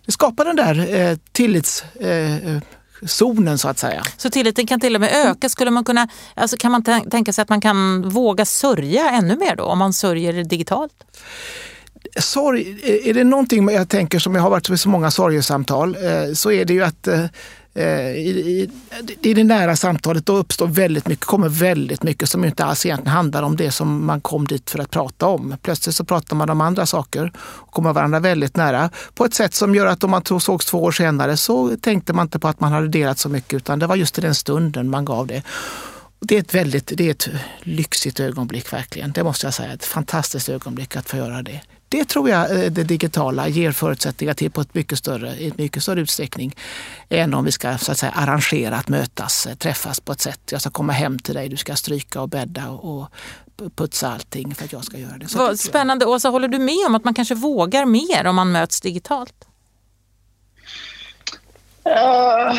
det 0.06 0.12
skapar 0.12 0.44
den 0.44 0.56
där 0.56 0.94
eh, 0.94 1.18
tillits 1.32 1.84
eh, 1.84 2.58
zonen 3.06 3.58
så 3.58 3.68
att 3.68 3.78
säga. 3.78 4.02
Så 4.16 4.30
tilliten 4.30 4.66
kan 4.66 4.80
till 4.80 4.94
och 4.94 5.00
med 5.00 5.10
öka. 5.26 5.48
Skulle 5.48 5.70
man 5.70 5.84
kunna, 5.84 6.08
alltså 6.34 6.56
kan 6.56 6.72
man 6.72 6.82
tänka 7.10 7.32
sig 7.32 7.42
att 7.42 7.48
man 7.48 7.60
kan 7.60 8.08
våga 8.08 8.44
sörja 8.44 9.10
ännu 9.10 9.36
mer 9.36 9.56
då 9.56 9.64
om 9.64 9.78
man 9.78 9.92
sörjer 9.92 10.44
digitalt? 10.44 10.92
Sorg, 12.20 12.80
är 13.10 13.14
det 13.14 13.24
någonting 13.24 13.68
jag 13.68 13.88
tänker 13.88 14.18
som 14.18 14.34
jag 14.34 14.42
har 14.42 14.50
varit 14.50 14.68
med 14.68 14.80
så 14.80 14.88
många 14.88 15.10
sorgesamtal 15.10 15.96
så 16.34 16.52
är 16.52 16.64
det 16.64 16.72
ju 16.72 16.84
att 16.84 17.08
Eh, 17.76 18.10
i, 18.10 18.28
i, 18.28 18.70
i 19.30 19.34
det 19.34 19.44
nära 19.44 19.76
samtalet 19.76 20.26
då 20.26 20.36
uppstår 20.36 20.66
väldigt 20.66 21.08
mycket, 21.08 21.24
kommer 21.24 21.48
väldigt 21.48 22.02
mycket 22.02 22.28
som 22.28 22.44
inte 22.44 22.64
alls 22.64 22.86
egentligen 22.86 23.12
handlar 23.16 23.42
om 23.42 23.56
det 23.56 23.70
som 23.70 24.06
man 24.06 24.20
kom 24.20 24.46
dit 24.46 24.70
för 24.70 24.78
att 24.78 24.90
prata 24.90 25.26
om. 25.26 25.56
Plötsligt 25.62 25.96
så 25.96 26.04
pratar 26.04 26.36
man 26.36 26.50
om 26.50 26.60
andra 26.60 26.86
saker 26.86 27.32
och 27.36 27.70
kommer 27.70 27.92
varandra 27.92 28.20
väldigt 28.20 28.56
nära 28.56 28.90
på 29.14 29.24
ett 29.24 29.34
sätt 29.34 29.54
som 29.54 29.74
gör 29.74 29.86
att 29.86 30.04
om 30.04 30.10
man 30.10 30.22
sågs 30.40 30.66
två 30.66 30.82
år 30.82 30.92
senare 30.92 31.36
så 31.36 31.76
tänkte 31.76 32.12
man 32.12 32.26
inte 32.26 32.38
på 32.38 32.48
att 32.48 32.60
man 32.60 32.72
hade 32.72 32.88
delat 32.88 33.18
så 33.18 33.28
mycket 33.28 33.54
utan 33.54 33.78
det 33.78 33.86
var 33.86 33.96
just 33.96 34.18
i 34.18 34.20
den 34.20 34.34
stunden 34.34 34.90
man 34.90 35.04
gav 35.04 35.26
det. 35.26 35.42
Det 36.20 36.36
är 36.36 36.40
ett 36.40 36.54
väldigt 36.54 36.92
det 36.96 37.06
är 37.06 37.10
ett 37.10 37.28
lyxigt 37.62 38.20
ögonblick 38.20 38.72
verkligen. 38.72 39.12
Det 39.12 39.24
måste 39.24 39.46
jag 39.46 39.54
säga. 39.54 39.72
Ett 39.72 39.84
fantastiskt 39.84 40.48
ögonblick 40.48 40.96
att 40.96 41.08
få 41.08 41.16
göra 41.16 41.42
det. 41.42 41.60
Det 41.94 42.04
tror 42.04 42.30
jag 42.30 42.64
eh, 42.64 42.70
det 42.70 42.84
digitala 42.84 43.48
ger 43.48 43.72
förutsättningar 43.72 44.34
till 44.34 44.50
på 44.50 44.60
ett 44.60 44.74
mycket 44.74 44.98
större, 44.98 45.28
i 45.28 45.52
mycket 45.56 45.82
större 45.82 46.00
utsträckning 46.00 46.54
än 47.08 47.34
om 47.34 47.44
vi 47.44 47.52
ska 47.52 47.78
så 47.78 47.92
att 47.92 47.98
säga, 47.98 48.12
arrangera 48.12 48.76
att 48.76 48.88
mötas, 48.88 49.46
eh, 49.46 49.54
träffas 49.54 50.00
på 50.00 50.12
ett 50.12 50.20
sätt. 50.20 50.40
Jag 50.50 50.60
ska 50.60 50.70
komma 50.70 50.92
hem 50.92 51.18
till 51.18 51.34
dig, 51.34 51.48
du 51.48 51.56
ska 51.56 51.76
stryka 51.76 52.20
och 52.20 52.28
bädda 52.28 52.70
och 52.70 53.08
putsa 53.76 54.12
allting 54.12 54.54
för 54.54 54.64
att 54.64 54.72
jag 54.72 54.84
ska 54.84 54.98
göra 54.98 55.18
det. 55.18 55.28
Så 55.28 55.38
Vad 55.38 55.60
spännande. 55.60 56.06
Åsa, 56.06 56.28
håller 56.28 56.48
du 56.48 56.58
med 56.58 56.86
om 56.86 56.94
att 56.94 57.04
man 57.04 57.14
kanske 57.14 57.34
vågar 57.34 57.84
mer 57.84 58.26
om 58.26 58.36
man 58.36 58.52
möts 58.52 58.80
digitalt? 58.80 59.48
Uh, 61.86 62.58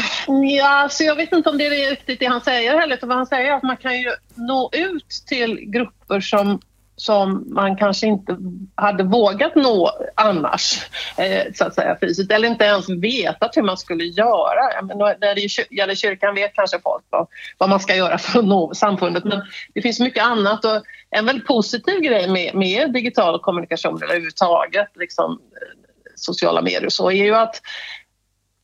ja, 0.57 0.87
så 0.91 1.03
jag 1.03 1.15
vet 1.15 1.31
inte 1.31 1.49
om 1.49 1.57
det 1.57 1.67
är 1.67 1.89
riktigt 1.89 2.19
det 2.19 2.25
han 2.25 2.41
säger 2.41 2.79
heller. 2.79 2.99
Vad 3.01 3.17
han 3.17 3.25
säger 3.25 3.51
är 3.51 3.55
att 3.55 3.63
man 3.63 3.77
kan 3.77 4.01
ju 4.01 4.11
nå 4.35 4.69
ut 4.73 5.23
till 5.27 5.59
grupper 5.59 6.19
som 6.19 6.59
som 6.95 7.43
man 7.47 7.77
kanske 7.77 8.07
inte 8.07 8.37
hade 8.75 9.03
vågat 9.03 9.55
nå 9.55 9.91
annars, 10.15 10.89
eh, 11.17 11.53
så 11.53 11.65
att 11.65 11.75
säga 11.75 11.97
fysiskt, 12.01 12.31
eller 12.31 12.47
inte 12.47 12.65
ens 12.65 12.89
vetat 12.89 13.57
hur 13.57 13.63
man 13.63 13.77
skulle 13.77 14.03
göra. 14.03 14.81
När 15.19 15.35
det 15.35 15.75
gäller 15.75 15.95
kyrkan 15.95 16.35
vet 16.35 16.53
kanske 16.53 16.79
folk 16.79 17.03
vad, 17.09 17.27
vad 17.57 17.69
man 17.69 17.79
ska 17.79 17.95
göra 17.95 18.17
för 18.17 18.39
att 18.39 18.45
nå 18.45 18.73
samfundet, 18.73 19.23
men 19.23 19.41
det 19.73 19.81
finns 19.81 19.99
mycket 19.99 20.23
annat 20.23 20.65
och 20.65 20.83
en 21.09 21.25
väldigt 21.25 21.47
positiv 21.47 21.99
grej 21.99 22.29
med, 22.29 22.55
med 22.55 22.93
digital 22.93 23.39
kommunikation 23.39 23.95
eller 23.95 24.05
överhuvudtaget, 24.05 24.89
liksom, 24.95 25.31
eh, 25.31 25.89
sociala 26.15 26.61
medier 26.61 26.85
och 26.85 26.93
så, 26.93 27.11
är 27.11 27.25
ju 27.25 27.35
att, 27.35 27.61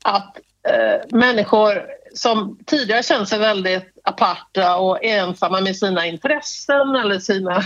att 0.03 0.37
eh, 0.67 1.17
människor 1.17 1.81
som 2.13 2.59
tidigare 2.65 3.03
känt 3.03 3.29
sig 3.29 3.39
väldigt 3.39 3.93
aparta 4.03 4.77
och 4.77 5.03
ensamma 5.03 5.61
med 5.61 5.77
sina 5.77 6.05
intressen 6.05 6.95
eller 6.95 7.19
sina 7.19 7.63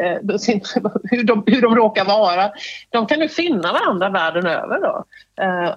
eh, 0.00 0.18
hur, 1.10 1.24
de, 1.24 1.42
hur 1.46 1.62
de 1.62 1.76
råkar 1.76 2.04
vara. 2.04 2.50
De 2.90 3.06
kan 3.06 3.20
ju 3.20 3.28
finna 3.28 3.72
varandra 3.72 4.08
världen 4.08 4.46
över 4.46 4.80
då. 4.80 5.04
Eh, 5.42 5.74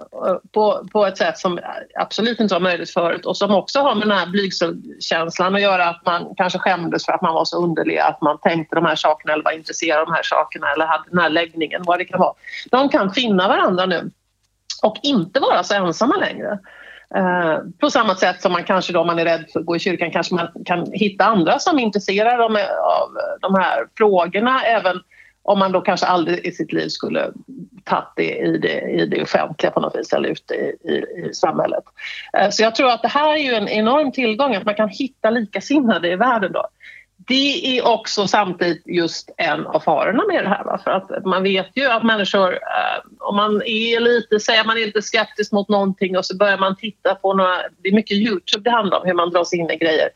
på, 0.52 0.88
på 0.92 1.06
ett 1.06 1.18
sätt 1.18 1.38
som 1.38 1.58
absolut 1.94 2.40
inte 2.40 2.54
var 2.54 2.60
möjligt 2.60 2.90
förut 2.90 3.26
och 3.26 3.36
som 3.36 3.54
också 3.54 3.80
har 3.80 3.94
med 3.94 4.08
den 4.08 4.18
här 4.18 4.26
blygselkänslan 4.26 5.54
att 5.54 5.60
göra 5.60 5.88
att 5.88 6.06
man 6.06 6.34
kanske 6.36 6.58
skämdes 6.58 7.06
för 7.06 7.12
att 7.12 7.22
man 7.22 7.34
var 7.34 7.44
så 7.44 7.64
underlig, 7.64 7.98
att 7.98 8.20
man 8.20 8.38
tänkte 8.38 8.74
de 8.74 8.84
här 8.84 8.96
sakerna 8.96 9.32
eller 9.32 9.44
var 9.44 9.52
intresserad 9.52 10.00
av 10.00 10.06
de 10.06 10.12
här 10.12 10.22
sakerna 10.22 10.72
eller 10.72 10.86
hade 10.86 11.04
den 11.10 11.18
här 11.18 11.30
läggningen, 11.30 11.82
vad 11.84 11.98
det 11.98 12.04
kan 12.04 12.20
vara. 12.20 12.34
De 12.70 12.88
kan 12.88 13.12
finna 13.14 13.48
varandra 13.48 13.86
nu 13.86 14.10
och 14.82 14.96
inte 15.02 15.40
vara 15.40 15.62
så 15.62 15.74
ensamma 15.74 16.16
längre. 16.16 16.58
Eh, 17.14 17.58
på 17.80 17.90
samma 17.90 18.14
sätt 18.14 18.42
som 18.42 18.52
man 18.52 18.64
kanske 18.64 18.92
då, 18.92 19.00
om 19.00 19.06
man 19.06 19.18
är 19.18 19.24
rädd 19.24 19.44
för 19.52 19.60
att 19.60 19.66
gå 19.66 19.76
i 19.76 19.78
kyrkan 19.78 20.10
kanske 20.10 20.34
man 20.34 20.48
kan 20.64 20.92
hitta 20.92 21.24
andra 21.24 21.58
som 21.58 21.78
är 21.78 21.82
intresserade 21.82 22.44
av, 22.44 22.52
de 23.40 23.54
här 23.54 23.86
frågorna 23.98 24.62
även 24.62 25.00
om 25.42 25.58
man 25.58 25.72
då 25.72 25.80
kanske 25.80 26.06
aldrig 26.06 26.46
i 26.46 26.52
sitt 26.52 26.72
liv 26.72 26.88
skulle 26.88 27.30
tagit 27.84 28.12
det 28.16 28.36
i 28.36 28.58
det, 28.58 28.80
i 28.80 29.06
det 29.06 29.22
offentliga 29.22 29.70
på 29.70 29.80
något 29.80 29.96
vis 29.96 30.12
eller 30.12 30.28
ute 30.28 30.54
i, 30.54 30.76
i, 30.84 31.26
i 31.28 31.34
samhället. 31.34 31.84
Eh, 32.38 32.50
så 32.50 32.62
jag 32.62 32.74
tror 32.74 32.90
att 32.90 33.02
det 33.02 33.08
här 33.08 33.32
är 33.32 33.38
ju 33.38 33.54
en 33.54 33.68
enorm 33.68 34.12
tillgång 34.12 34.54
att 34.54 34.64
man 34.64 34.74
kan 34.74 34.88
hitta 34.88 35.30
likasinnade 35.30 36.08
i 36.08 36.16
världen 36.16 36.52
då 36.52 36.68
det 37.26 37.78
är 37.78 37.86
också 37.86 38.26
samtidigt 38.26 38.82
just 38.86 39.30
en 39.36 39.66
av 39.66 39.80
farorna 39.80 40.24
med 40.28 40.44
det 40.44 40.48
här. 40.48 40.64
Va? 40.64 40.80
För 40.84 40.90
att 40.90 41.24
man 41.24 41.42
vet 41.42 41.70
ju 41.74 41.86
att 41.86 42.04
människor, 42.04 42.52
eh, 42.52 43.02
om 43.18 43.36
man 43.36 43.62
är 43.62 44.00
lite, 44.00 44.40
säger 44.40 44.64
man 44.64 44.78
är 44.78 44.86
lite 44.86 45.02
skeptisk 45.02 45.52
mot 45.52 45.68
någonting 45.68 46.18
och 46.18 46.26
så 46.26 46.36
börjar 46.36 46.58
man 46.58 46.76
titta 46.76 47.14
på 47.14 47.34
några, 47.34 47.56
det 47.82 47.88
är 47.88 47.94
mycket 47.94 48.16
Youtube 48.16 48.64
det 48.64 48.70
handlar 48.70 49.00
om, 49.00 49.06
hur 49.06 49.14
man 49.14 49.30
dras 49.30 49.54
in 49.54 49.70
i 49.70 49.76
grejer. 49.76 50.08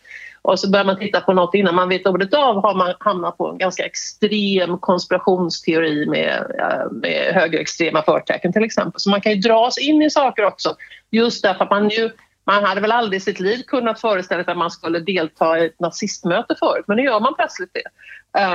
Och 0.42 0.60
så 0.60 0.70
börjar 0.70 0.84
man 0.84 0.98
titta 0.98 1.20
på 1.20 1.32
något 1.32 1.54
innan 1.54 1.74
man 1.74 1.88
vet 1.88 2.06
ordet 2.06 2.34
av 2.34 2.62
har 2.62 2.74
man 2.74 2.94
hamnat 2.98 3.38
på 3.38 3.48
en 3.48 3.58
ganska 3.58 3.84
extrem 3.84 4.78
konspirationsteori 4.78 6.06
med, 6.06 6.52
eh, 6.58 6.92
med 6.92 7.34
högerextrema 7.34 8.02
förtecken 8.02 8.52
till 8.52 8.64
exempel. 8.64 9.00
Så 9.00 9.10
man 9.10 9.20
kan 9.20 9.32
ju 9.32 9.38
dras 9.38 9.78
in 9.78 10.02
i 10.02 10.10
saker 10.10 10.44
också 10.44 10.76
just 11.10 11.42
därför 11.42 11.64
att 11.64 11.70
man 11.70 11.88
ju 11.88 12.10
man 12.44 12.64
hade 12.64 12.80
väl 12.80 12.92
aldrig 12.92 13.16
i 13.16 13.24
sitt 13.24 13.40
liv 13.40 13.62
kunnat 13.62 14.00
föreställa 14.00 14.44
sig 14.44 14.52
att 14.52 14.58
man 14.58 14.70
skulle 14.70 15.00
delta 15.00 15.58
i 15.58 15.66
ett 15.66 15.80
nazistmöte 15.80 16.54
förut, 16.58 16.84
men 16.88 16.96
nu 16.96 17.02
gör 17.02 17.20
man 17.20 17.34
plötsligt 17.34 17.70
det. 17.72 17.84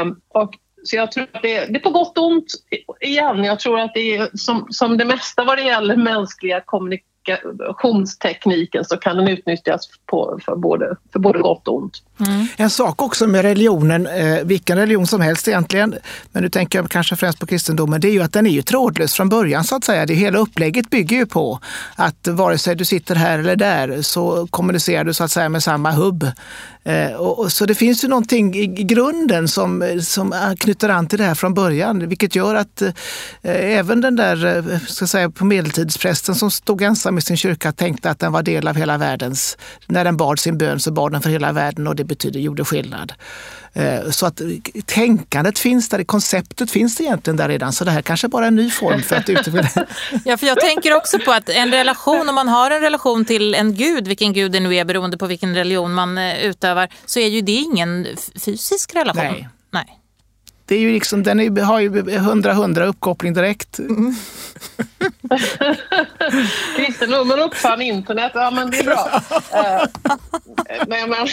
Um, 0.01 0.21
och 0.29 0.53
så 0.83 0.95
jag 0.95 1.11
tror 1.11 1.23
att 1.23 1.41
det, 1.41 1.65
det 1.65 1.75
är 1.75 1.79
på 1.79 1.89
gott 1.89 2.17
och 2.17 2.27
ont 2.27 2.45
igen. 2.99 3.43
Jag 3.43 3.59
tror 3.59 3.79
att 3.79 3.93
det 3.93 4.15
är 4.15 4.29
som, 4.33 4.67
som 4.69 4.97
det 4.97 5.05
mesta 5.05 5.43
vad 5.43 5.57
det 5.57 5.63
gäller 5.63 5.95
mänskliga 5.95 6.61
kommunikationer 6.61 7.16
kommunikationstekniken 7.35 8.85
så 8.85 8.97
kan 8.97 9.17
den 9.17 9.27
utnyttjas 9.27 9.89
på, 10.05 10.39
för, 10.45 10.55
både, 10.55 10.95
för 11.13 11.19
både 11.19 11.39
gott 11.39 11.67
och 11.67 11.75
ont. 11.75 12.03
Mm. 12.19 12.47
En 12.57 12.69
sak 12.69 13.01
också 13.01 13.27
med 13.27 13.41
religionen, 13.41 14.07
eh, 14.07 14.43
vilken 14.43 14.77
religion 14.77 15.07
som 15.07 15.21
helst 15.21 15.47
egentligen, 15.47 15.95
men 16.31 16.43
nu 16.43 16.49
tänker 16.49 16.79
jag 16.79 16.89
kanske 16.89 17.15
främst 17.15 17.39
på 17.39 17.45
kristendomen, 17.45 18.01
det 18.01 18.07
är 18.07 18.11
ju 18.11 18.23
att 18.23 18.33
den 18.33 18.47
är 18.47 18.51
ju 18.51 18.61
trådlös 18.61 19.13
från 19.13 19.29
början 19.29 19.63
så 19.63 19.75
att 19.75 19.83
säga. 19.83 20.05
Det 20.05 20.13
hela 20.13 20.37
upplägget 20.37 20.89
bygger 20.89 21.17
ju 21.17 21.25
på 21.25 21.59
att 21.95 22.27
vare 22.27 22.57
sig 22.57 22.75
du 22.75 22.85
sitter 22.85 23.15
här 23.15 23.39
eller 23.39 23.55
där 23.55 24.01
så 24.01 24.47
kommunicerar 24.49 25.03
du 25.03 25.13
så 25.13 25.23
att 25.23 25.31
säga 25.31 25.49
med 25.49 25.63
samma 25.63 25.91
hubb. 25.91 26.31
Eh, 26.87 27.11
och, 27.11 27.39
och, 27.39 27.51
så 27.51 27.65
det 27.65 27.75
finns 27.75 28.03
ju 28.03 28.07
någonting 28.07 28.55
i 28.55 28.67
grunden 28.67 29.47
som, 29.47 29.99
som 30.01 30.55
knyter 30.59 30.89
an 30.89 31.07
till 31.07 31.19
det 31.19 31.25
här 31.25 31.35
från 31.35 31.53
början, 31.53 32.09
vilket 32.09 32.35
gör 32.35 32.55
att 32.55 32.81
eh, 32.81 32.91
även 33.41 34.01
den 34.01 34.15
där, 34.15 34.45
eh, 34.45 34.79
ska 34.79 35.07
säga, 35.07 35.29
på 35.29 35.45
medeltidsprästen 35.45 36.35
som 36.35 36.51
stod 36.51 36.81
ensam 36.81 37.17
i 37.17 37.21
sin 37.21 37.37
kyrka 37.37 37.71
tänkte 37.71 38.09
att 38.09 38.19
den 38.19 38.31
var 38.31 38.43
del 38.43 38.67
av 38.67 38.75
hela 38.75 38.97
världens... 38.97 39.57
När 39.87 40.03
den 40.03 40.17
bad 40.17 40.39
sin 40.39 40.57
bön 40.57 40.79
så 40.79 40.91
bad 40.91 41.11
den 41.11 41.21
för 41.21 41.29
hela 41.29 41.51
världen 41.51 41.87
och 41.87 41.95
det 41.95 42.03
betyder 42.03 42.39
gjorde 42.39 42.65
skillnad. 42.65 43.13
Eh, 43.77 44.09
så 44.09 44.25
att 44.25 44.41
tänkandet 44.85 45.59
finns 45.59 45.89
där, 45.89 46.03
konceptet 46.03 46.71
finns 46.71 47.01
egentligen 47.01 47.37
där 47.37 47.47
redan. 47.47 47.73
Så 47.73 47.83
det 47.83 47.91
här 47.91 48.01
kanske 48.01 48.27
bara 48.27 48.43
är 48.43 48.47
en 48.47 48.55
ny 48.55 48.69
form 48.69 49.01
för 49.01 49.15
att 49.15 49.29
utveckla 49.29 49.85
Ja, 50.25 50.37
för 50.37 50.47
jag 50.47 50.59
tänker 50.59 50.95
också 50.95 51.19
på 51.19 51.31
att 51.31 51.49
en 51.49 51.71
relation, 51.71 52.29
om 52.29 52.35
man 52.35 52.47
har 52.47 52.71
en 52.71 52.81
relation 52.81 53.25
till 53.25 53.55
en 53.55 53.75
gud, 53.75 54.07
vilken 54.07 54.33
gud 54.33 54.51
det 54.51 54.59
nu 54.59 54.75
är 54.75 54.85
beroende 54.85 55.17
på 55.17 55.25
vilken 55.25 55.55
religion 55.55 55.93
man 55.93 56.17
eh, 56.17 56.45
utövar, 56.45 56.89
så 57.05 57.19
är 57.19 57.27
ju 57.27 57.41
det 57.41 57.51
ingen 57.51 58.07
fysisk 58.45 58.95
relation. 58.95 59.23
Nej. 59.23 59.49
Nej. 59.71 59.99
Det 60.65 60.75
är 60.75 60.79
ju 60.79 60.91
liksom, 60.91 61.23
den 61.23 61.39
är, 61.39 61.61
har 61.61 61.79
ju 61.79 61.89
100-100 61.89 62.85
uppkoppling 62.85 63.33
direkt. 63.33 63.79
Mm. 63.79 64.15
Kristendom 66.75 67.31
uppfann 67.31 67.81
internet, 67.81 68.31
ja 68.35 68.51
men 68.51 68.71
det 68.71 68.79
är 68.79 68.83
bra. 68.83 69.21
Uh, 69.31 69.85
nej, 70.87 71.07
men, 71.07 71.27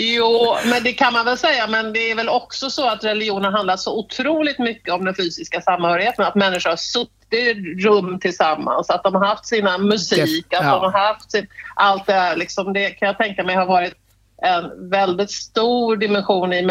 jo, 0.00 0.56
men 0.64 0.82
det 0.82 0.92
kan 0.92 1.12
man 1.12 1.24
väl 1.24 1.38
säga, 1.38 1.66
men 1.66 1.92
det 1.92 2.10
är 2.10 2.14
väl 2.14 2.28
också 2.28 2.70
så 2.70 2.88
att 2.88 3.04
religionen 3.04 3.52
handlar 3.52 3.76
så 3.76 3.98
otroligt 3.98 4.58
mycket 4.58 4.94
om 4.94 5.04
den 5.04 5.14
fysiska 5.14 5.60
samhörigheten, 5.60 6.24
att 6.24 6.34
människor 6.34 6.70
har 6.70 6.76
suttit 6.76 7.34
i 7.34 7.54
rum 7.54 8.18
tillsammans, 8.20 8.90
att 8.90 9.02
de 9.02 9.14
har 9.14 9.26
haft 9.26 9.46
sina 9.46 9.78
musik, 9.78 10.52
att 10.52 10.64
ja. 10.64 10.70
de 10.70 10.92
har 10.92 10.98
haft 10.98 11.30
sin, 11.30 11.46
allt 11.74 12.06
det 12.06 12.12
här. 12.12 12.36
Liksom, 12.36 12.72
det 12.72 12.90
kan 12.90 13.06
jag 13.06 13.18
tänka 13.18 13.44
mig 13.44 13.56
har 13.56 13.66
varit 13.66 13.94
en 14.42 14.90
väldigt 14.90 15.30
stor 15.30 15.96
dimension 15.96 16.52
i 16.52 16.62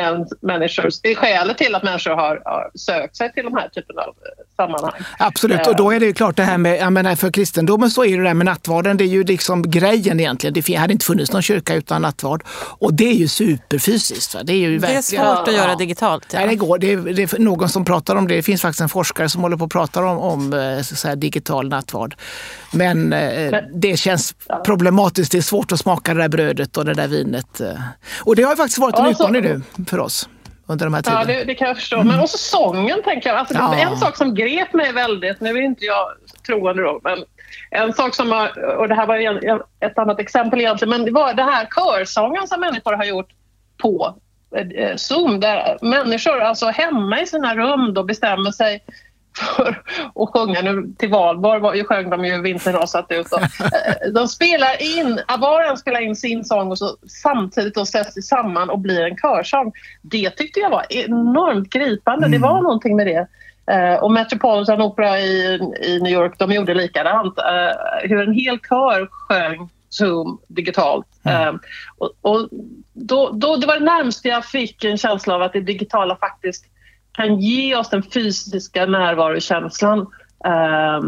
människor. 0.42 0.90
Det 1.04 1.12
är 1.12 1.16
skälet 1.16 1.58
till 1.58 1.76
att 1.76 1.84
människor 1.84 2.12
har, 2.12 2.42
har 2.46 2.72
sökt 2.76 3.16
sig 3.16 3.34
till 3.34 3.44
de 3.44 3.54
här 3.54 3.70
typen 3.70 4.00
av 4.00 4.08
eh, 4.08 4.44
sammanhang. 4.58 5.02
Absolut, 5.20 5.68
och 5.68 5.76
då 5.76 5.92
är 5.92 6.00
det 6.00 6.06
ju 6.06 6.14
klart 6.14 6.36
det 6.36 6.44
här 6.44 6.58
med, 6.58 6.78
jag 6.78 6.94
menar 6.94 7.16
för 7.16 7.32
kristendomen 7.32 7.92
så 7.92 8.06
är 8.06 8.18
det 8.18 8.24
där 8.24 8.34
med 8.34 8.46
nattvarden, 8.46 8.98
det 8.98 9.04
är 9.04 9.08
ju 9.08 9.24
liksom 9.24 9.72
grejen 9.72 10.20
egentligen. 10.20 10.54
Det 10.54 10.76
hade 10.76 10.94
inte 10.94 11.06
funnits 11.06 11.32
någon 11.32 11.42
kyrka 11.42 11.76
utan 11.76 12.02
nattvard. 12.02 12.44
Och 12.80 12.94
det 12.94 13.10
är 13.10 13.14
ju 13.14 13.28
superfysiskt. 13.28 14.36
Va? 14.36 14.44
Det 14.44 14.54
är 14.54 14.58
ju 14.58 14.78
verkligen, 14.78 15.02
det 15.12 15.32
är 15.32 15.36
svårt 15.36 15.48
att 15.48 15.54
göra 15.54 15.76
digitalt. 15.76 16.26
Ja. 16.32 16.40
Nej, 16.40 16.48
det 16.48 16.56
går. 16.56 16.78
Det 16.78 16.94
är, 16.94 16.98
det 16.98 17.34
är, 17.34 17.40
någon 17.40 17.70
som 17.70 17.86
pratar 17.86 18.16
om 18.16 18.28
det. 18.28 18.36
Det 18.36 18.44
finns 18.44 18.62
faktiskt 18.62 18.82
en 18.82 18.90
forskare 18.90 19.30
som 19.30 19.42
håller 19.42 19.58
på 19.58 19.66
att 19.66 19.72
prata 19.72 20.06
om, 20.06 20.18
om 20.18 20.54
eh, 20.54 20.82
så 20.82 21.16
digital 21.16 21.70
nattvard. 21.70 22.16
Men, 22.72 23.14
eh, 23.14 23.52
Men 23.52 23.64
det 23.74 23.98
känns 23.98 24.36
ja. 24.48 24.62
problematiskt. 24.66 25.32
Det 25.32 25.38
är 25.38 25.42
svårt 25.42 25.72
att 25.72 25.80
smaka 25.80 26.14
det 26.14 26.22
där 26.22 26.30
brödet 26.30 26.78
och 26.78 26.86
det 26.86 26.94
där 26.94 27.08
vinet. 27.08 27.62
Eh. 27.62 27.70
Och 28.20 28.36
det 28.36 28.44
har 28.44 28.52
ju 28.52 28.58
faktiskt 28.58 28.78
varit 28.78 28.96
en 28.96 29.06
alltså, 29.06 29.24
utmaning 29.24 29.64
nu 29.76 29.86
för 29.86 30.00
oss 30.00 30.30
under 30.68 30.86
de 30.86 30.94
här 30.94 31.02
tiderna. 31.02 31.22
Ja, 31.22 31.28
det, 31.28 31.44
det 31.44 31.56
kan 31.56 31.68
jag 31.68 31.78
förstå. 31.78 32.04
Men 32.04 32.20
också 32.20 32.38
sången, 32.38 33.04
tänker 33.04 33.30
jag. 33.30 33.38
Alltså, 33.38 33.54
ja. 33.54 33.76
En 33.76 33.98
sak 33.98 34.18
som 34.18 34.36
grep 34.36 34.74
mig 34.74 34.94
väldigt, 34.94 35.42
nu 35.42 35.50
är 35.50 35.62
inte 35.62 35.86
jag 35.86 36.08
troende 36.46 36.84
då, 36.84 37.00
men 37.04 37.24
en 37.72 37.94
sak 37.94 38.16
som 38.16 38.30
var, 38.30 38.78
och 38.78 38.88
det 38.88 38.96
här 38.96 39.08
var 39.08 39.62
ett 39.80 39.98
annat 39.98 40.20
exempel 40.20 40.60
egentligen, 40.60 40.90
men 40.90 41.06
det 41.06 41.12
var 41.12 41.34
det 41.34 41.44
här 41.44 41.68
körsången 41.76 42.48
som 42.48 42.60
människor 42.60 42.94
har 42.94 43.06
gjort 43.06 43.30
på 43.78 44.18
eh, 44.76 44.96
Zoom, 44.96 45.40
där 45.40 45.78
människor 45.82 46.40
alltså 46.40 46.66
hemma 46.66 47.22
i 47.22 47.26
sina 47.26 47.56
rum 47.56 47.94
då 47.94 48.04
bestämmer 48.04 48.52
sig 48.52 48.84
för 49.40 49.84
att 50.16 50.30
sjunga. 50.34 50.62
Nu 50.62 50.94
till 50.98 51.10
valborg 51.10 51.62
var 51.62 51.84
sjöng 51.84 52.10
de 52.10 52.26
ju 52.26 52.42
Vintern 52.42 52.74
rasat 52.74 53.06
ut. 53.10 53.32
Och, 53.32 53.42
eh, 53.42 54.12
de 54.14 54.28
spelar 54.28 54.98
in, 55.00 55.20
var 55.40 55.72
och 55.72 55.80
spelar 55.80 56.02
in 56.02 56.16
sin 56.16 56.46
sång 56.46 56.72
och 56.72 56.78
så 56.78 56.98
samtidigt 57.24 57.76
då 57.76 57.86
sätts 57.86 58.14
det 58.14 58.22
samman 58.22 58.70
och 58.70 58.80
blir 58.80 59.02
en 59.02 59.18
körsång. 59.18 59.72
Det 60.02 60.30
tyckte 60.30 60.60
jag 60.60 60.70
var 60.70 60.86
enormt 60.90 61.70
gripande. 61.70 62.26
Mm. 62.26 62.32
Det 62.32 62.48
var 62.48 62.62
någonting 62.62 62.96
med 62.96 63.08
det. 63.08 63.28
Uh, 63.72 64.04
och 64.04 64.12
Metropolitan 64.12 64.82
Opera 64.82 65.20
i, 65.20 65.60
i 65.82 66.00
New 66.02 66.14
York, 66.14 66.36
de 66.40 66.52
gjorde 66.52 66.74
likadant. 66.74 67.38
Uh, 67.38 68.10
hur 68.10 68.22
en 68.22 68.34
hel 68.34 68.60
kör 68.60 69.08
sjöng 69.12 69.70
Zoom 69.90 70.40
digitalt. 70.48 71.08
Mm. 71.24 71.56
Uh, 71.56 71.62
och, 71.98 72.12
och 72.22 72.50
då, 72.94 73.32
då, 73.34 73.56
det 73.56 73.68
var 73.68 73.80
det 73.80 73.86
närmaste 73.86 74.28
jag 74.28 74.46
fick 74.46 74.84
en 74.84 74.98
känsla 74.98 75.36
av 75.36 75.42
att 75.42 75.54
det 75.54 75.62
digitala 75.62 76.16
faktiskt 76.16 76.66
kan 77.18 77.40
ge 77.40 77.76
oss 77.76 77.90
den 77.90 78.04
fysiska 78.04 78.86
närvarokänslan 78.86 80.00
eh, 80.46 81.02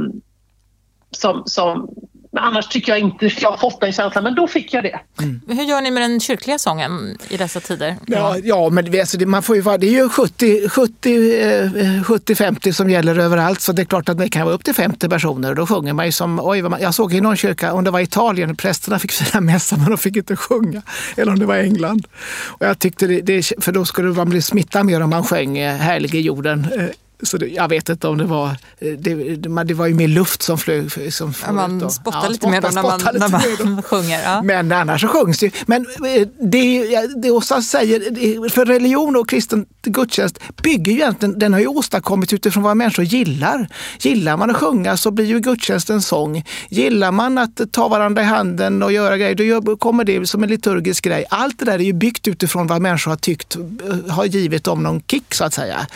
som, 1.11 1.43
som 1.45 1.89
annars 2.37 2.67
tycker 2.67 2.91
jag 2.91 2.99
inte 2.99 3.29
jag 3.39 3.51
har 3.51 3.57
fått 3.57 3.81
den 3.81 3.91
känslan, 3.91 4.23
men 4.23 4.35
då 4.35 4.47
fick 4.47 4.73
jag 4.73 4.83
det. 4.83 4.99
Mm. 5.19 5.41
Hur 5.47 5.63
gör 5.63 5.81
ni 5.81 5.91
med 5.91 6.03
den 6.03 6.19
kyrkliga 6.19 6.57
sången 6.57 7.17
i 7.29 7.37
dessa 7.37 7.59
tider? 7.59 7.95
Ja, 8.07 8.37
ja 8.43 8.69
men 8.69 8.91
det, 8.91 8.99
alltså, 8.99 9.27
man 9.27 9.43
får 9.43 9.55
ju, 9.55 9.61
det 9.61 9.87
är 9.87 9.91
ju 9.91 10.07
70-50 10.07 12.67
eh, 12.67 12.73
som 12.73 12.89
gäller 12.89 13.19
överallt, 13.19 13.61
så 13.61 13.71
det 13.71 13.81
är 13.81 13.85
klart 13.85 14.09
att 14.09 14.17
det 14.17 14.29
kan 14.29 14.45
vara 14.45 14.55
upp 14.55 14.63
till 14.63 14.75
50 14.75 15.09
personer. 15.09 15.55
Då 15.55 15.67
sjunger 15.67 15.93
man 15.93 16.05
ju 16.05 16.11
som, 16.11 16.39
oj, 16.43 16.63
jag 16.79 16.93
såg 16.93 17.13
i 17.13 17.21
någon 17.21 17.37
kyrka, 17.37 17.73
om 17.73 17.83
det 17.83 17.91
var 17.91 17.99
Italien, 17.99 18.55
prästerna 18.55 18.99
fick 18.99 19.11
fira 19.11 19.41
mässa 19.41 19.77
men 19.77 19.89
de 19.89 19.97
fick 19.97 20.15
inte 20.15 20.35
sjunga. 20.35 20.81
Eller 21.17 21.31
om 21.31 21.39
det 21.39 21.45
var 21.45 21.57
England. 21.57 22.07
Och 22.47 22.65
jag 22.65 22.79
tyckte 22.79 23.07
det, 23.07 23.21
det 23.21 23.51
för 23.59 23.71
då 23.71 23.85
skulle 23.85 24.09
man 24.09 24.29
bli 24.29 24.41
smittad 24.41 24.85
mer 24.85 25.01
om 25.01 25.09
man 25.09 25.23
sjöng 25.23 25.57
eh, 25.57 25.75
Härlige 25.75 26.19
jorden 26.19 26.67
eh, 26.77 26.85
Så 27.23 27.37
det, 27.37 27.47
jag 27.47 27.67
vet 27.69 27.89
inte 27.89 28.07
om 28.07 28.17
det 28.17 28.23
var... 28.23 28.55
Det, 28.79 29.35
det 29.63 29.73
var 29.73 29.87
ju 29.87 29.93
mer 29.93 30.07
luft 30.07 30.41
som 30.41 30.57
flög. 30.57 31.13
Som 31.13 31.33
ja, 31.45 31.51
man 31.51 31.91
spottar 31.91 32.23
ja, 32.23 32.29
lite 32.29 32.49
mer 32.49 32.61
då 32.61 32.69
när 32.69 32.83
man, 32.83 32.99
när 33.13 33.29
man 33.29 33.83
sjunger. 33.83 34.23
Ja. 34.23 34.41
Men 34.41 34.71
annars 34.71 35.01
så 35.01 35.07
sjungs 35.07 35.39
det. 35.39 35.53
Men 35.65 35.81
eh, 35.81 36.27
det, 36.41 36.85
det 37.21 37.31
Åsa 37.31 37.61
säger, 37.61 38.49
för 38.49 38.65
religion 38.65 39.15
och 39.15 39.29
kristen 39.29 39.65
gudstjänst 39.81 40.39
bygger 40.63 40.91
ju 40.91 40.97
egentligen, 40.97 41.39
den 41.39 41.53
har 41.53 41.59
ju 41.59 41.67
åstadkommits 41.67 42.33
utifrån 42.33 42.63
vad 42.63 42.77
människor 42.77 43.05
gillar. 43.05 43.67
Gillar 43.99 44.37
man 44.37 44.49
att 44.49 44.57
sjunga 44.57 44.97
så 44.97 45.11
blir 45.11 45.25
ju 45.25 45.39
gudstjänsten 45.39 46.01
sång. 46.01 46.43
Gillar 46.69 47.11
man 47.11 47.37
att 47.37 47.61
ta 47.71 47.87
varandra 47.87 48.21
i 48.21 48.25
handen 48.25 48.83
och 48.83 48.91
göra 48.91 49.17
grejer, 49.17 49.61
då 49.61 49.77
kommer 49.77 50.03
det 50.03 50.27
som 50.27 50.43
en 50.43 50.49
liturgisk 50.49 51.03
grej. 51.03 51.25
Allt 51.29 51.59
det 51.59 51.65
där 51.65 51.79
är 51.79 51.83
ju 51.83 51.93
byggt 51.93 52.27
utifrån 52.27 52.67
vad 52.67 52.81
människor 52.81 53.11
har 53.11 53.17
tyckt 53.17 53.55
eh, 53.55 54.13
har 54.13 54.25
givit 54.25 54.63
dem 54.63 54.83
någon 54.83 55.01
kick 55.07 55.33
så 55.33 55.43
att 55.43 55.53
säga 55.53 55.87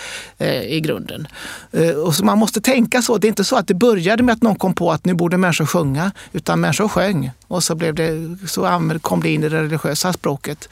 i 0.67 0.79
grunden 0.79 1.12
världen. 1.13 1.27
Eh, 1.71 1.95
och 1.95 2.13
man 2.23 2.37
måste 2.37 2.61
tänka 2.61 3.01
så. 3.01 3.17
Det 3.17 3.27
är 3.27 3.29
inte 3.29 3.43
så 3.43 3.55
att 3.55 3.67
det 3.67 3.73
började 3.73 4.23
med 4.23 4.33
att 4.33 4.41
någon 4.41 4.55
kom 4.55 4.73
på 4.73 4.91
att 4.91 5.05
nu 5.05 5.13
borde 5.13 5.37
människor 5.37 5.65
sjunga, 5.65 6.11
utan 6.33 6.59
människor 6.59 6.87
sjöng. 6.87 7.31
Och 7.47 7.63
så, 7.63 7.75
blev 7.75 7.95
det, 7.95 8.37
så 8.47 8.89
kom 9.01 9.21
det 9.21 9.29
in 9.29 9.43
i 9.43 9.49
det 9.49 9.61
religiösa 9.61 10.13
språket. 10.13 10.69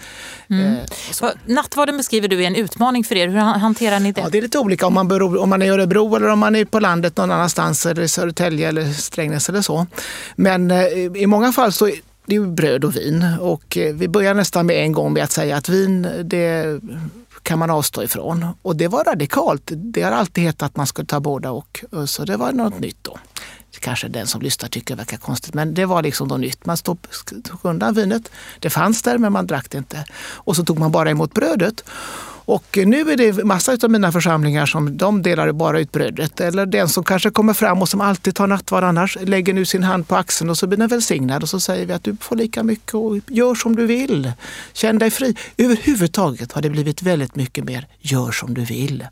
Mm. 0.49 0.75
Eh, 1.21 1.29
nattvarden 1.45 1.97
beskriver 1.97 2.27
du 2.27 2.43
är 2.43 2.47
en 2.47 2.55
utmaning 2.55 3.03
för 3.03 3.15
er. 3.15 3.27
Hur 3.27 3.37
hanterar 3.37 3.99
ni 3.99 4.11
det? 4.11 4.21
Ja, 4.21 4.29
det 4.29 4.37
är 4.37 4.41
lite 4.41 4.59
olika 4.59 4.87
om 4.87 4.93
man, 4.93 5.07
bor, 5.07 5.37
om 5.37 5.49
man 5.49 5.61
är 5.61 5.65
i 5.65 5.69
Örebro 5.69 6.15
eller 6.15 6.27
om 6.27 6.39
man 6.39 6.55
är 6.55 6.65
på 6.65 6.79
landet 6.79 7.17
någon 7.17 7.31
annanstans, 7.31 7.85
eller 7.85 8.01
i 8.01 8.07
Södertälje 8.07 8.69
eller 8.69 8.93
Strängnäs 8.93 9.49
eller 9.49 9.61
så. 9.61 9.87
Men 10.35 10.71
eh, 10.71 10.85
i 11.15 11.27
många 11.27 11.51
fall 11.51 11.71
så 11.71 11.91
det 12.25 12.35
är 12.35 12.41
bröd 12.41 12.85
och 12.85 12.95
vin 12.95 13.25
och 13.39 13.77
vi 13.93 14.07
börjar 14.07 14.33
nästan 14.33 14.65
med 14.65 14.75
en 14.75 14.91
gång 14.91 15.13
med 15.13 15.23
att 15.23 15.31
säga 15.31 15.57
att 15.57 15.69
vin 15.69 16.07
det 16.23 16.79
kan 17.43 17.59
man 17.59 17.69
avstå 17.69 18.03
ifrån. 18.03 18.45
Och 18.61 18.75
det 18.75 18.87
var 18.87 19.03
radikalt. 19.03 19.71
Det 19.75 20.01
har 20.01 20.11
alltid 20.11 20.43
hetat 20.43 20.63
att 20.63 20.75
man 20.75 20.87
skulle 20.87 21.05
ta 21.05 21.19
båda 21.19 21.51
och. 21.51 21.83
Så 22.05 22.25
det 22.25 22.37
var 22.37 22.51
något 22.51 22.79
nytt 22.79 22.97
då. 23.01 23.17
Kanske 23.79 24.07
den 24.07 24.27
som 24.27 24.41
lyssnar 24.41 24.69
tycker 24.69 24.95
det 24.95 24.97
verkar 24.97 25.17
konstigt, 25.17 25.53
men 25.53 25.73
det 25.73 25.85
var 25.85 26.03
liksom 26.03 26.27
något 26.27 26.39
nytt. 26.39 26.65
Man 26.65 26.77
tog 26.77 26.97
undan 27.61 27.93
vinet. 27.93 28.31
Det 28.59 28.69
fanns 28.69 29.01
där, 29.01 29.17
men 29.17 29.33
man 29.33 29.47
drack 29.47 29.69
det 29.69 29.77
inte. 29.77 30.05
Och 30.21 30.55
så 30.55 30.63
tog 30.65 30.79
man 30.79 30.91
bara 30.91 31.09
emot 31.09 31.33
brödet. 31.33 31.83
Och 32.45 32.77
nu 32.85 33.11
är 33.11 33.17
det 33.17 33.43
massa 33.43 33.77
av 33.83 33.91
mina 33.91 34.11
församlingar 34.11 34.65
som 34.65 34.97
de 34.97 35.21
delar 35.21 35.51
bara 35.51 35.79
ut 35.79 35.91
brödet. 35.91 36.41
Eller 36.41 36.65
den 36.65 36.89
som 36.89 37.03
kanske 37.03 37.29
kommer 37.29 37.53
fram 37.53 37.81
och 37.81 37.89
som 37.89 38.01
alltid 38.01 38.35
tar 38.35 38.47
nattvard 38.47 38.83
annars 38.83 39.17
lägger 39.21 39.53
nu 39.53 39.65
sin 39.65 39.83
hand 39.83 40.07
på 40.07 40.15
axeln 40.15 40.49
och 40.49 40.57
så 40.57 40.67
blir 40.67 40.77
den 40.77 40.87
välsignad 40.87 41.43
och 41.43 41.49
så 41.49 41.59
säger 41.59 41.85
vi 41.85 41.93
att 41.93 42.03
du 42.03 42.17
får 42.21 42.35
lika 42.35 42.63
mycket 42.63 42.93
och 42.93 43.17
gör 43.27 43.55
som 43.55 43.75
du 43.75 43.85
vill. 43.85 44.31
Känn 44.73 44.99
dig 44.99 45.11
fri. 45.11 45.35
Överhuvudtaget 45.57 46.51
har 46.51 46.61
det 46.61 46.69
blivit 46.69 47.01
väldigt 47.01 47.35
mycket 47.35 47.63
mer 47.63 47.87
gör 47.99 48.31
som 48.31 48.53
du 48.53 48.65
vill. 48.65 49.05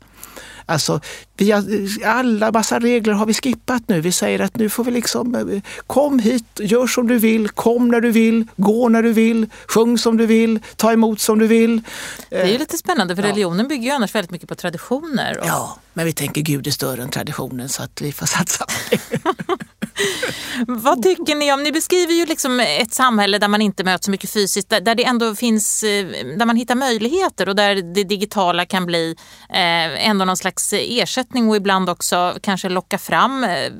Alltså, 0.66 1.00
vi 1.36 1.50
har, 1.50 1.64
alla 2.04 2.52
massa 2.52 2.78
regler 2.78 3.12
har 3.12 3.26
vi 3.26 3.34
skippat 3.34 3.88
nu. 3.88 4.00
Vi 4.00 4.12
säger 4.12 4.40
att 4.40 4.56
nu 4.56 4.68
får 4.68 4.84
vi 4.84 4.90
liksom, 4.90 5.34
eh, 5.34 5.62
kom 5.86 6.18
hit, 6.18 6.44
gör 6.58 6.86
som 6.86 7.06
du 7.06 7.18
vill, 7.18 7.48
kom 7.48 7.88
när 7.88 8.00
du 8.00 8.10
vill, 8.10 8.46
gå 8.56 8.88
när 8.88 9.02
du 9.02 9.12
vill, 9.12 9.46
sjung 9.68 9.98
som 9.98 10.16
du 10.16 10.26
vill, 10.26 10.60
ta 10.76 10.92
emot 10.92 11.20
som 11.20 11.38
du 11.38 11.46
vill. 11.46 11.82
Det 12.28 12.36
är 12.36 12.46
ju 12.46 12.58
lite 12.58 12.78
spännande 12.78 13.16
för 13.16 13.22
ja. 13.22 13.28
religionen 13.28 13.68
bygger 13.68 13.84
ju 13.84 13.90
annars 13.90 14.14
väldigt 14.14 14.30
mycket 14.30 14.48
på 14.48 14.54
traditioner. 14.54 15.38
Och... 15.38 15.46
Ja, 15.46 15.78
men 15.92 16.06
vi 16.06 16.12
tänker 16.12 16.40
Gud 16.40 16.66
är 16.66 16.70
större 16.70 17.02
än 17.02 17.10
traditionen 17.10 17.68
så 17.68 17.82
att 17.82 18.00
vi 18.00 18.12
får 18.12 18.26
satsa 18.36 18.64
på 18.64 18.72
det. 18.90 19.00
Vad 20.66 21.02
tycker 21.02 21.34
ni 21.34 21.52
om, 21.52 21.62
ni 21.62 21.72
beskriver 21.72 22.12
ju 22.12 22.26
liksom 22.26 22.60
ett 22.60 22.94
samhälle 22.94 23.38
där 23.38 23.48
man 23.48 23.62
inte 23.62 23.84
möts 23.84 24.04
så 24.04 24.10
mycket 24.10 24.30
fysiskt, 24.30 24.68
där, 24.68 24.80
där 24.80 24.94
det 24.94 25.04
ändå 25.04 25.34
finns, 25.34 25.82
eh, 25.82 26.06
där 26.38 26.46
man 26.46 26.56
hittar 26.56 26.74
möjligheter 26.74 27.48
och 27.48 27.56
där 27.56 27.74
det 27.74 28.04
digitala 28.04 28.66
kan 28.66 28.86
bli 28.86 29.16
eh, 29.50 30.08
ändå 30.08 30.24
någon 30.24 30.36
slags 30.36 30.72
ersättning 30.72 31.48
och 31.48 31.56
ibland 31.56 31.90
också 31.90 32.38
kanske 32.42 32.68
locka 32.68 32.98
fram 32.98 33.44
eh, 33.44 33.72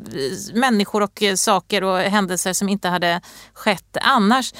människor 0.54 1.02
och 1.02 1.22
eh, 1.22 1.34
saker 1.34 1.84
och 1.84 1.98
händelser 1.98 2.52
som 2.52 2.68
inte 2.68 2.88
hade 2.88 3.20
skett 3.54 3.96
annars. 4.00 4.54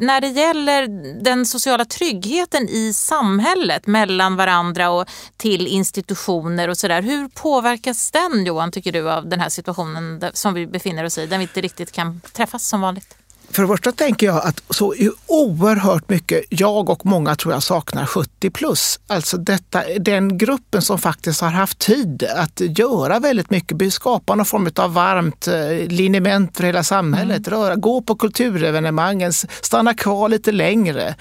När 0.00 0.20
det 0.20 0.28
gäller 0.28 0.88
den 1.22 1.46
sociala 1.46 1.84
tryggheten 1.84 2.68
i 2.68 2.92
samhället 2.94 3.86
mellan 3.86 4.36
varandra 4.36 4.90
och 4.90 5.08
till 5.36 5.66
institutioner 5.66 6.68
och 6.68 6.78
sådär, 6.84 7.02
hur 7.02 7.28
påverkas 7.28 8.10
den 8.10 8.44
Johan, 8.46 8.70
tycker 8.70 8.92
du, 8.92 9.10
av 9.10 9.28
den 9.28 9.40
här 9.40 9.48
situationen 9.48 10.24
som 10.32 10.54
vi 10.54 10.66
befinner 10.66 11.04
oss 11.04 11.18
i, 11.18 11.26
där 11.26 11.38
vi 11.38 11.42
inte 11.42 11.60
riktigt 11.60 11.92
kan 11.92 12.20
träffas 12.32 12.68
som 12.68 12.80
vanligt? 12.80 13.16
För 13.50 13.62
det 13.62 13.68
första 13.68 13.92
tänker 13.92 14.26
jag 14.26 14.46
att 14.46 14.62
så 14.70 14.94
oerhört 15.26 16.08
mycket 16.08 16.44
jag 16.48 16.90
och 16.90 17.06
många 17.06 17.36
tror 17.36 17.54
jag 17.54 17.62
saknar 17.62 18.06
70 18.06 18.50
plus. 18.50 19.00
Alltså 19.06 19.36
detta, 19.36 19.82
den 19.98 20.38
gruppen 20.38 20.82
som 20.82 20.98
faktiskt 20.98 21.40
har 21.40 21.50
haft 21.50 21.78
tid 21.78 22.24
att 22.36 22.60
göra 22.60 23.18
väldigt 23.18 23.50
mycket, 23.50 23.92
skapa 23.92 24.34
någon 24.34 24.46
form 24.46 24.70
av 24.76 24.94
varmt 24.94 25.46
eh, 25.46 25.88
liniment 25.88 26.56
för 26.56 26.64
hela 26.64 26.84
samhället, 26.84 27.46
mm. 27.48 27.60
röra, 27.60 27.74
gå 27.74 28.02
på 28.02 28.14
kulturevenemangen, 28.14 29.32
stanna 29.60 29.94
kvar 29.94 30.28
lite 30.28 30.52
längre, 30.52 31.14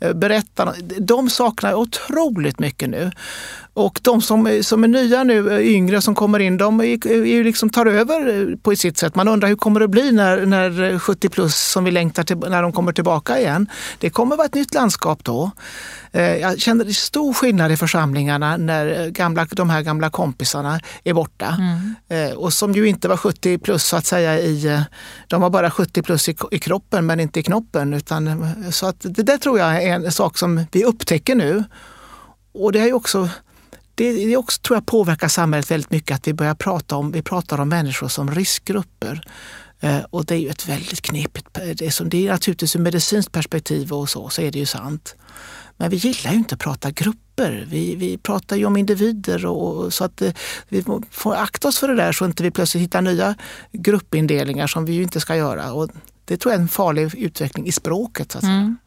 eh, 0.00 0.12
berätta. 0.12 0.74
De 0.98 1.30
saknar 1.30 1.74
otroligt 1.74 2.58
mycket 2.58 2.90
nu. 2.90 3.10
Och 3.74 4.00
de 4.02 4.22
som, 4.22 4.60
som 4.62 4.84
är 4.84 4.88
nya 4.88 5.24
nu, 5.24 5.52
eh, 5.52 5.74
yngre 5.74 6.02
som 6.02 6.14
kommer 6.14 6.38
in, 6.38 6.56
de 6.56 6.80
är, 6.80 7.06
är 7.06 7.44
liksom 7.44 7.70
tar 7.70 7.86
över 7.86 8.56
på 8.56 8.76
sitt 8.76 8.98
sätt. 8.98 9.14
Man 9.14 9.28
undrar 9.28 9.48
hur 9.48 9.56
kommer 9.56 9.80
det 9.80 9.88
bli 9.88 10.12
när, 10.12 10.46
när 10.46 10.98
70 10.98 11.28
plus 11.28 11.56
som 11.56 11.84
vi 11.84 11.90
längtar 11.90 12.22
till, 12.22 12.36
när 12.36 12.62
de 12.62 12.72
kommer 12.72 12.92
tillbaka 12.92 13.38
igen. 13.38 13.66
Det 13.98 14.10
kommer 14.10 14.36
vara 14.36 14.46
ett 14.46 14.54
nytt 14.54 14.74
landskap 14.74 15.24
då. 15.24 15.50
Eh, 16.12 16.36
jag 16.36 16.60
känner 16.60 16.84
stor 16.84 17.32
skillnad 17.32 17.72
i 17.72 17.76
församlingarna 17.76 18.56
när 18.56 19.08
gamla, 19.08 19.46
de 19.50 19.70
här 19.70 19.82
gamla 19.82 20.10
kompisarna 20.10 20.80
är 21.04 21.14
borta. 21.14 21.56
Mm. 21.58 22.36
Och 22.36 22.52
som 22.52 22.72
ju 22.72 22.88
inte 22.88 23.08
var 23.08 23.16
70 23.16 23.58
plus 23.58 23.84
så 23.84 23.96
att 23.96 24.06
säga 24.06 24.38
i, 24.38 24.82
de 25.26 25.40
var 25.40 25.50
bara 25.50 25.70
70 25.70 26.02
plus 26.02 26.28
i, 26.28 26.36
i 26.50 26.58
kroppen 26.58 27.06
men 27.06 27.20
inte 27.20 27.40
i 27.40 27.42
knoppen. 27.42 27.94
Utan, 27.94 28.54
så 28.72 28.86
att 28.86 28.96
det 29.00 29.22
där 29.22 29.38
tror 29.38 29.58
jag 29.58 29.82
är 29.82 29.94
en 29.94 30.12
sak 30.12 30.38
som 30.38 30.66
vi 30.72 30.84
upptäcker 30.84 31.34
nu. 31.34 31.64
Och 32.52 32.72
det 32.72 32.80
är 32.80 32.86
ju 32.86 32.92
också 32.92 33.28
det, 34.04 34.26
det 34.26 34.36
också, 34.36 34.60
tror 34.60 34.76
jag 34.76 34.86
påverkar 34.86 35.28
samhället 35.28 35.70
väldigt 35.70 35.90
mycket 35.90 36.14
att 36.14 36.28
vi 36.28 36.34
börjar 36.34 36.54
prata 36.54 36.96
om, 36.96 37.12
vi 37.12 37.22
pratar 37.22 37.60
om 37.60 37.68
människor 37.68 38.08
som 38.08 38.30
riskgrupper. 38.30 39.22
Eh, 39.80 39.98
och 40.10 40.24
det 40.24 40.34
är 40.34 40.38
ju 40.38 40.48
ett 40.48 40.68
väldigt 40.68 41.02
knepigt, 41.02 41.46
det 41.52 41.82
är, 41.82 41.90
som, 41.90 42.08
det 42.08 42.26
är 42.26 42.32
naturligtvis 42.32 42.76
ur 42.76 42.80
medicinskt 42.80 43.32
perspektiv 43.32 43.92
och 43.92 44.08
så, 44.08 44.28
så 44.28 44.42
är 44.42 44.50
det 44.50 44.58
ju 44.58 44.66
sant. 44.66 45.16
Men 45.76 45.90
vi 45.90 45.96
gillar 45.96 46.32
ju 46.32 46.38
inte 46.38 46.54
att 46.54 46.60
prata 46.60 46.90
grupper. 46.90 47.66
Vi, 47.68 47.94
vi 47.94 48.18
pratar 48.18 48.56
ju 48.56 48.64
om 48.64 48.76
individer 48.76 49.46
och, 49.46 49.94
så 49.94 50.04
att 50.04 50.22
eh, 50.22 50.32
vi 50.68 50.84
får 51.10 51.34
akta 51.34 51.68
oss 51.68 51.78
för 51.78 51.88
det 51.88 51.96
där 51.96 52.12
så 52.12 52.24
att 52.24 52.28
inte 52.28 52.42
vi 52.42 52.50
plötsligt 52.50 52.82
hittar 52.82 53.02
nya 53.02 53.34
gruppindelningar 53.72 54.66
som 54.66 54.84
vi 54.84 54.92
ju 54.92 55.02
inte 55.02 55.20
ska 55.20 55.36
göra. 55.36 55.72
Och 55.72 55.90
det 56.30 56.36
tror 56.36 56.52
jag 56.52 56.58
är 56.58 56.62
en 56.62 56.68
farlig 56.68 57.14
utveckling 57.14 57.66
i 57.66 57.72
språket. 57.72 58.32
Så, 58.32 58.38
att 58.38 58.44
mm. 58.44 58.78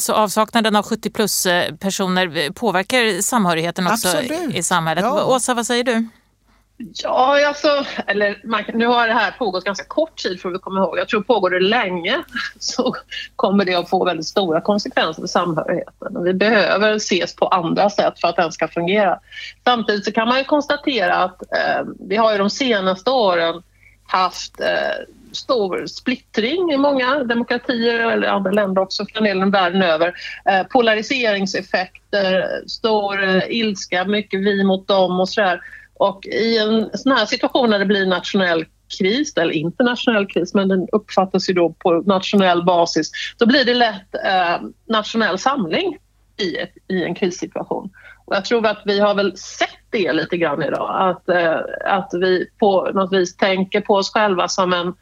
så 0.00 0.12
avsaknaden 0.12 0.76
av 0.76 0.84
70 0.84 1.10
plus 1.10 1.46
eh, 1.46 1.74
personer 1.74 2.50
påverkar 2.52 3.22
samhörigheten 3.22 3.86
också 3.86 4.08
Absolut. 4.08 4.54
i 4.54 4.62
samhället. 4.62 5.04
Ja. 5.04 5.24
Åsa, 5.24 5.54
vad 5.54 5.66
säger 5.66 5.84
du? 5.84 6.08
Ja, 6.76 7.48
alltså, 7.48 7.84
eller 8.06 8.40
nu 8.76 8.86
har 8.86 9.08
det 9.08 9.14
här 9.14 9.30
pågått 9.30 9.64
ganska 9.64 9.84
kort 9.84 10.16
tid 10.16 10.40
får 10.40 10.50
vi 10.50 10.58
komma 10.58 10.80
ihåg. 10.80 10.98
Jag 10.98 11.08
tror 11.08 11.22
pågår 11.22 11.50
det 11.50 11.60
länge 11.60 12.22
så 12.58 12.96
kommer 13.36 13.64
det 13.64 13.74
att 13.74 13.90
få 13.90 14.04
väldigt 14.04 14.26
stora 14.26 14.60
konsekvenser 14.60 15.22
för 15.22 15.28
samhörigheten. 15.28 16.24
Vi 16.24 16.34
behöver 16.34 16.94
ses 16.94 17.36
på 17.36 17.48
andra 17.48 17.90
sätt 17.90 18.20
för 18.20 18.28
att 18.28 18.36
den 18.36 18.52
ska 18.52 18.68
fungera. 18.68 19.18
Samtidigt 19.64 20.04
så 20.04 20.12
kan 20.12 20.28
man 20.28 20.38
ju 20.38 20.44
konstatera 20.44 21.16
att 21.16 21.42
eh, 21.42 21.86
vi 22.08 22.16
har 22.16 22.32
ju 22.32 22.38
de 22.38 22.50
senaste 22.50 23.10
åren 23.10 23.62
haft 24.06 24.60
eh, 24.60 24.66
stor 25.36 25.86
splittring 25.86 26.72
i 26.72 26.76
många 26.76 27.24
demokratier 27.24 28.10
eller 28.10 28.28
andra 28.28 28.50
länder 28.50 28.82
också 28.82 29.06
för 29.06 29.14
den 29.14 29.24
delen 29.24 29.50
världen 29.50 29.82
över. 29.82 30.14
Eh, 30.50 30.62
polariseringseffekter, 30.62 32.46
stor 32.66 33.24
eh, 33.24 33.42
ilska, 33.48 34.04
mycket 34.04 34.40
vi 34.40 34.64
mot 34.64 34.88
dem 34.88 35.20
och 35.20 35.28
sådär. 35.28 35.60
Och 35.94 36.26
i 36.26 36.58
en 36.58 36.90
sån 36.98 37.12
här 37.12 37.26
situation 37.26 37.70
när 37.70 37.78
det 37.78 37.86
blir 37.86 38.06
nationell 38.06 38.64
kris, 38.98 39.36
eller 39.36 39.52
internationell 39.52 40.26
kris, 40.26 40.54
men 40.54 40.68
den 40.68 40.88
uppfattas 40.92 41.50
ju 41.50 41.54
då 41.54 41.72
på 41.72 41.92
nationell 41.92 42.64
basis, 42.64 43.10
då 43.38 43.46
blir 43.46 43.64
det 43.64 43.74
lätt 43.74 44.14
eh, 44.24 44.60
nationell 44.88 45.38
samling 45.38 45.98
i, 46.36 46.56
ett, 46.56 46.72
i 46.88 47.04
en 47.04 47.14
krissituation. 47.14 47.90
Och 48.24 48.36
jag 48.36 48.44
tror 48.44 48.66
att 48.66 48.82
vi 48.84 49.00
har 49.00 49.14
väl 49.14 49.36
sett 49.36 49.68
det 49.90 50.12
lite 50.12 50.36
grann 50.36 50.62
idag, 50.62 51.10
att, 51.10 51.28
eh, 51.28 51.60
att 51.84 52.10
vi 52.12 52.50
på 52.58 52.90
något 52.94 53.12
vis 53.12 53.36
tänker 53.36 53.80
på 53.80 53.94
oss 53.94 54.12
själva 54.12 54.48
som 54.48 54.72
en 54.72 54.94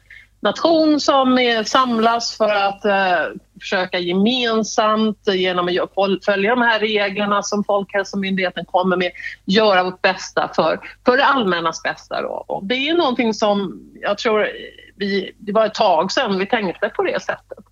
nation 0.45 0.99
som 0.99 1.37
är, 1.37 1.63
samlas 1.63 2.37
för 2.37 2.49
att 2.49 2.85
eh, 2.85 3.25
försöka 3.59 3.99
gemensamt 3.99 5.27
genom 5.27 5.67
att 5.95 6.25
följa 6.25 6.49
de 6.49 6.61
här 6.61 6.79
reglerna 6.79 7.43
som 7.43 7.63
Folkhälsomyndigheten 7.63 8.65
kommer 8.65 8.97
med 8.97 9.11
göra 9.45 9.83
vårt 9.83 10.01
bästa 10.01 10.51
för, 10.55 10.79
för 11.05 11.17
det 11.17 11.25
allmännas 11.25 11.83
bästa. 11.83 12.21
Då. 12.21 12.45
Och 12.47 12.65
det 12.65 12.75
är 12.75 12.93
någonting 12.93 13.33
som 13.33 13.81
jag 14.01 14.17
tror 14.17 14.47
vi, 14.95 15.31
det 15.37 15.51
var 15.51 15.65
ett 15.65 15.73
tag 15.73 16.11
sedan 16.11 16.39
vi 16.39 16.45
tänkte 16.45 16.89
på 16.89 17.03
det 17.03 17.21
sättet. 17.21 17.65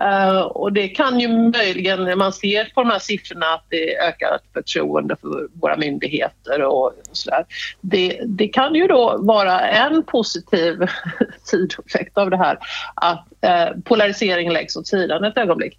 Eh, 0.00 0.40
och 0.40 0.72
det 0.72 0.88
kan 0.88 1.20
ju 1.20 1.28
möjligen, 1.28 2.04
när 2.04 2.16
man 2.16 2.32
ser 2.32 2.64
på 2.64 2.82
de 2.82 2.90
här 2.90 2.98
siffrorna, 2.98 3.46
att 3.46 3.66
det 3.68 3.96
ökar 3.96 4.38
förtroende 4.52 5.16
för 5.20 5.48
våra 5.60 5.76
myndigheter 5.76 6.62
och 6.62 6.92
sådär. 7.12 7.44
Det, 7.80 8.20
det 8.26 8.48
kan 8.48 8.74
ju 8.74 8.86
då 8.86 9.18
vara 9.20 9.60
en 9.60 10.02
positiv 10.02 10.78
sidoeffekt 11.44 12.18
av 12.18 12.30
det 12.30 12.36
här, 12.36 12.58
att 12.94 13.26
eh, 13.40 13.68
polariseringen 13.84 14.52
läggs 14.52 14.76
åt 14.76 14.86
sidan 14.86 15.24
ett 15.24 15.38
ögonblick. 15.38 15.78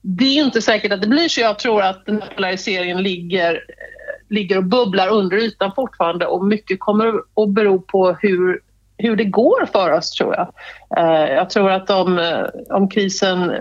Det 0.00 0.24
är 0.24 0.44
inte 0.44 0.62
säkert 0.62 0.92
att 0.92 1.02
det 1.02 1.08
blir 1.08 1.28
så. 1.28 1.40
Jag 1.40 1.58
tror 1.58 1.82
att 1.82 2.06
den 2.06 2.22
här 2.22 2.32
polariseringen 2.36 3.02
ligger, 3.02 3.54
eh, 3.54 4.34
ligger 4.34 4.56
och 4.56 4.64
bubblar 4.64 5.08
under 5.08 5.36
ytan 5.36 5.72
fortfarande 5.76 6.26
och 6.26 6.44
mycket 6.44 6.80
kommer 6.80 7.08
att 7.42 7.48
bero 7.48 7.80
på 7.80 8.16
hur 8.20 8.60
hur 8.98 9.16
det 9.16 9.24
går 9.24 9.66
för 9.72 9.92
oss, 9.92 10.10
tror 10.10 10.34
jag. 10.34 10.52
Eh, 10.96 11.32
jag 11.32 11.50
tror 11.50 11.70
att 11.70 11.90
om, 11.90 12.18
eh, 12.18 12.44
om 12.68 12.88
krisen 12.88 13.52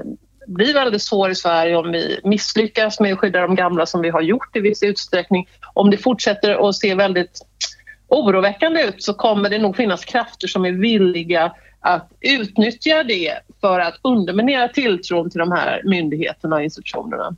blir 0.48 0.74
väldigt 0.74 1.02
svår 1.02 1.30
i 1.30 1.36
Sverige, 1.36 1.76
om 1.76 1.92
vi 1.92 2.20
misslyckas 2.24 3.00
med 3.00 3.14
att 3.14 3.20
skydda 3.20 3.42
de 3.42 3.56
gamla 3.56 3.86
som 3.86 4.02
vi 4.02 4.10
har 4.10 4.22
gjort 4.22 4.56
i 4.56 4.60
viss 4.60 4.84
utsträckning, 4.84 5.48
om 5.74 5.90
det 5.90 5.98
fortsätter 5.98 6.70
att 6.70 6.76
se 6.76 6.96
väldigt 6.96 7.42
oroväckande 8.08 8.82
ut 8.84 9.04
så 9.04 9.14
kommer 9.14 9.50
det 9.50 9.58
nog 9.58 9.76
finnas 9.76 10.06
krafter 10.06 10.48
som 10.48 10.66
är 10.66 10.72
villiga 10.72 11.54
att 11.80 12.12
utnyttja 12.22 13.04
det 13.04 13.34
för 13.62 13.80
att 13.80 14.00
underminera 14.02 14.68
tilltron 14.68 15.30
till 15.30 15.40
de 15.40 15.52
här 15.52 15.82
myndigheterna 15.84 16.56
och 16.56 16.64
institutionerna. 16.64 17.36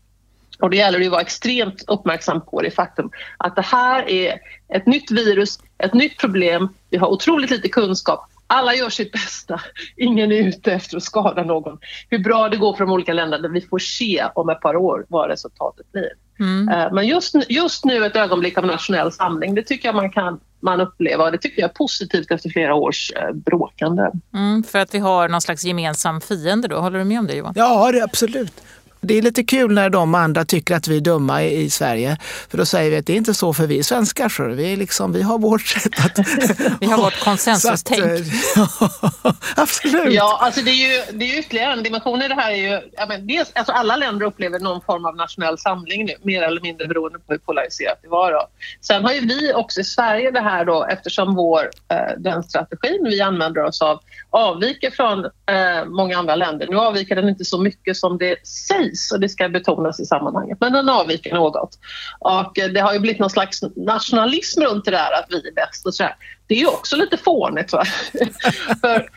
Och 0.59 0.69
det 0.69 0.77
gäller 0.77 1.01
att 1.01 1.11
vara 1.11 1.21
extremt 1.21 1.83
uppmärksam 1.87 2.41
på 2.41 2.61
det 2.61 2.71
faktum 2.71 3.09
att 3.37 3.55
det 3.55 3.61
här 3.61 4.09
är 4.09 4.39
ett 4.73 4.85
nytt 4.85 5.11
virus, 5.11 5.59
ett 5.83 5.93
nytt 5.93 6.17
problem. 6.17 6.69
Vi 6.89 6.97
har 6.97 7.07
otroligt 7.07 7.49
lite 7.49 7.69
kunskap. 7.69 8.25
Alla 8.47 8.75
gör 8.75 8.89
sitt 8.89 9.11
bästa. 9.11 9.61
Ingen 9.97 10.31
är 10.31 10.47
ute 10.47 10.73
efter 10.73 10.97
att 10.97 11.03
skada 11.03 11.43
någon. 11.43 11.79
Hur 12.09 12.19
bra 12.19 12.49
det 12.49 12.57
går 12.57 12.73
för 12.73 12.85
de 12.85 12.93
olika 12.93 13.13
länderna, 13.13 13.47
vi 13.47 13.61
får 13.61 13.79
se 13.79 14.25
om 14.35 14.49
ett 14.49 14.61
par 14.61 14.75
år 14.75 15.05
vad 15.09 15.29
resultatet 15.29 15.91
blir. 15.91 16.09
Mm. 16.39 16.69
Eh, 16.69 16.93
men 16.93 17.07
just, 17.07 17.35
just 17.49 17.85
nu 17.85 18.05
ett 18.05 18.15
ögonblick 18.15 18.57
av 18.57 18.65
nationell 18.65 19.11
samling, 19.11 19.55
det 19.55 19.63
tycker 19.63 19.87
jag 19.87 19.95
man 19.95 20.11
kan 20.11 20.39
man 20.61 20.81
uppleva 20.81 21.23
och 21.23 21.31
det 21.31 21.37
tycker 21.37 21.61
jag 21.61 21.69
är 21.69 21.73
positivt 21.73 22.31
efter 22.31 22.49
flera 22.49 22.75
års 22.75 23.11
eh, 23.11 23.31
bråkande. 23.33 24.03
Mm, 24.33 24.63
för 24.63 24.79
att 24.79 24.93
vi 24.93 24.99
har 24.99 25.29
någon 25.29 25.41
slags 25.41 25.63
gemensam 25.63 26.21
fiende 26.21 26.67
då, 26.67 26.77
håller 26.77 26.99
du 26.99 27.05
med 27.05 27.19
om 27.19 27.27
det 27.27 27.33
Johan? 27.33 27.53
Ja, 27.55 27.91
det, 27.91 28.03
absolut. 28.03 28.53
Det 29.01 29.17
är 29.17 29.21
lite 29.21 29.43
kul 29.43 29.73
när 29.73 29.89
de 29.89 30.15
andra 30.15 30.45
tycker 30.45 30.75
att 30.75 30.87
vi 30.87 30.97
är 30.97 31.01
dumma 31.01 31.43
i, 31.43 31.61
i 31.61 31.69
Sverige. 31.69 32.17
För 32.49 32.57
då 32.57 32.65
säger 32.65 32.91
vi 32.91 32.97
att 32.97 33.05
det 33.05 33.13
är 33.13 33.17
inte 33.17 33.33
så 33.33 33.53
för 33.53 33.67
vi 33.67 33.79
är 33.79 33.83
svenskar. 33.83 34.29
Så 34.29 34.43
vi, 34.43 34.73
är 34.73 34.77
liksom, 34.77 35.13
vi 35.13 35.21
har 35.21 35.39
vårt 35.39 35.67
sätt 35.67 35.99
att... 36.05 36.19
vi 36.79 36.87
har 36.87 36.97
vårt 36.97 37.19
konsensustänk. 37.23 37.99
Ja, 38.55 39.33
absolut. 39.55 40.13
Ja, 40.13 40.37
alltså 40.41 40.61
det 40.61 40.71
är 40.71 40.93
ju 40.95 41.17
det 41.17 41.25
är 41.25 41.39
ytterligare 41.39 41.73
en 41.73 41.83
dimension 41.83 42.21
i 42.21 42.27
det 42.27 42.35
här. 42.35 42.51
Är 42.51 42.55
ju, 42.55 42.89
ja, 42.97 43.05
men 43.07 43.27
dels, 43.27 43.51
alltså 43.55 43.71
alla 43.71 43.95
länder 43.95 44.25
upplever 44.25 44.59
någon 44.59 44.81
form 44.81 45.05
av 45.05 45.15
nationell 45.15 45.57
samling 45.57 46.05
nu, 46.05 46.13
mer 46.21 46.41
eller 46.41 46.61
mindre 46.61 46.87
beroende 46.87 47.19
på 47.19 47.33
hur 47.33 47.37
polariserat 47.39 47.99
det 48.01 48.07
var. 48.09 48.31
Då. 48.31 48.47
Sen 48.81 49.05
har 49.05 49.13
ju 49.13 49.19
vi 49.19 49.53
också 49.53 49.81
i 49.81 49.83
Sverige 49.83 50.31
det 50.31 50.39
här 50.39 50.65
då, 50.65 50.85
eftersom 50.85 51.35
vår, 51.35 51.69
eh, 51.91 52.17
den 52.17 52.43
strategin 52.43 53.03
vi 53.03 53.21
använder 53.21 53.63
oss 53.63 53.81
av 53.81 53.99
avviker 54.29 54.91
från 54.91 55.25
eh, 55.25 55.85
många 55.85 56.17
andra 56.17 56.35
länder. 56.35 56.67
Nu 56.67 56.77
avviker 56.77 57.15
den 57.15 57.29
inte 57.29 57.45
så 57.45 57.57
mycket 57.57 57.97
som 57.97 58.17
det 58.17 58.47
sägs 58.47 58.88
och 59.13 59.19
det 59.19 59.29
ska 59.29 59.49
betonas 59.49 59.99
i 59.99 60.05
sammanhanget, 60.05 60.57
men 60.61 60.73
den 60.73 60.89
avviker 60.89 61.33
något. 61.33 61.79
Och 62.19 62.59
eh, 62.59 62.69
det 62.69 62.79
har 62.79 62.93
ju 62.93 62.99
blivit 62.99 63.19
någon 63.19 63.29
slags 63.29 63.61
nationalism 63.75 64.61
runt 64.61 64.85
det 64.85 64.91
där 64.91 65.11
att 65.19 65.25
vi 65.29 65.47
är 65.47 65.53
bäst 65.53 65.85
och 65.85 65.95
sådär. 65.95 66.15
Det 66.47 66.53
är 66.53 66.59
ju 66.59 66.67
också 66.67 66.95
lite 66.95 67.17
fånigt. 67.17 67.73
Va? 67.73 67.83
För, 68.81 69.09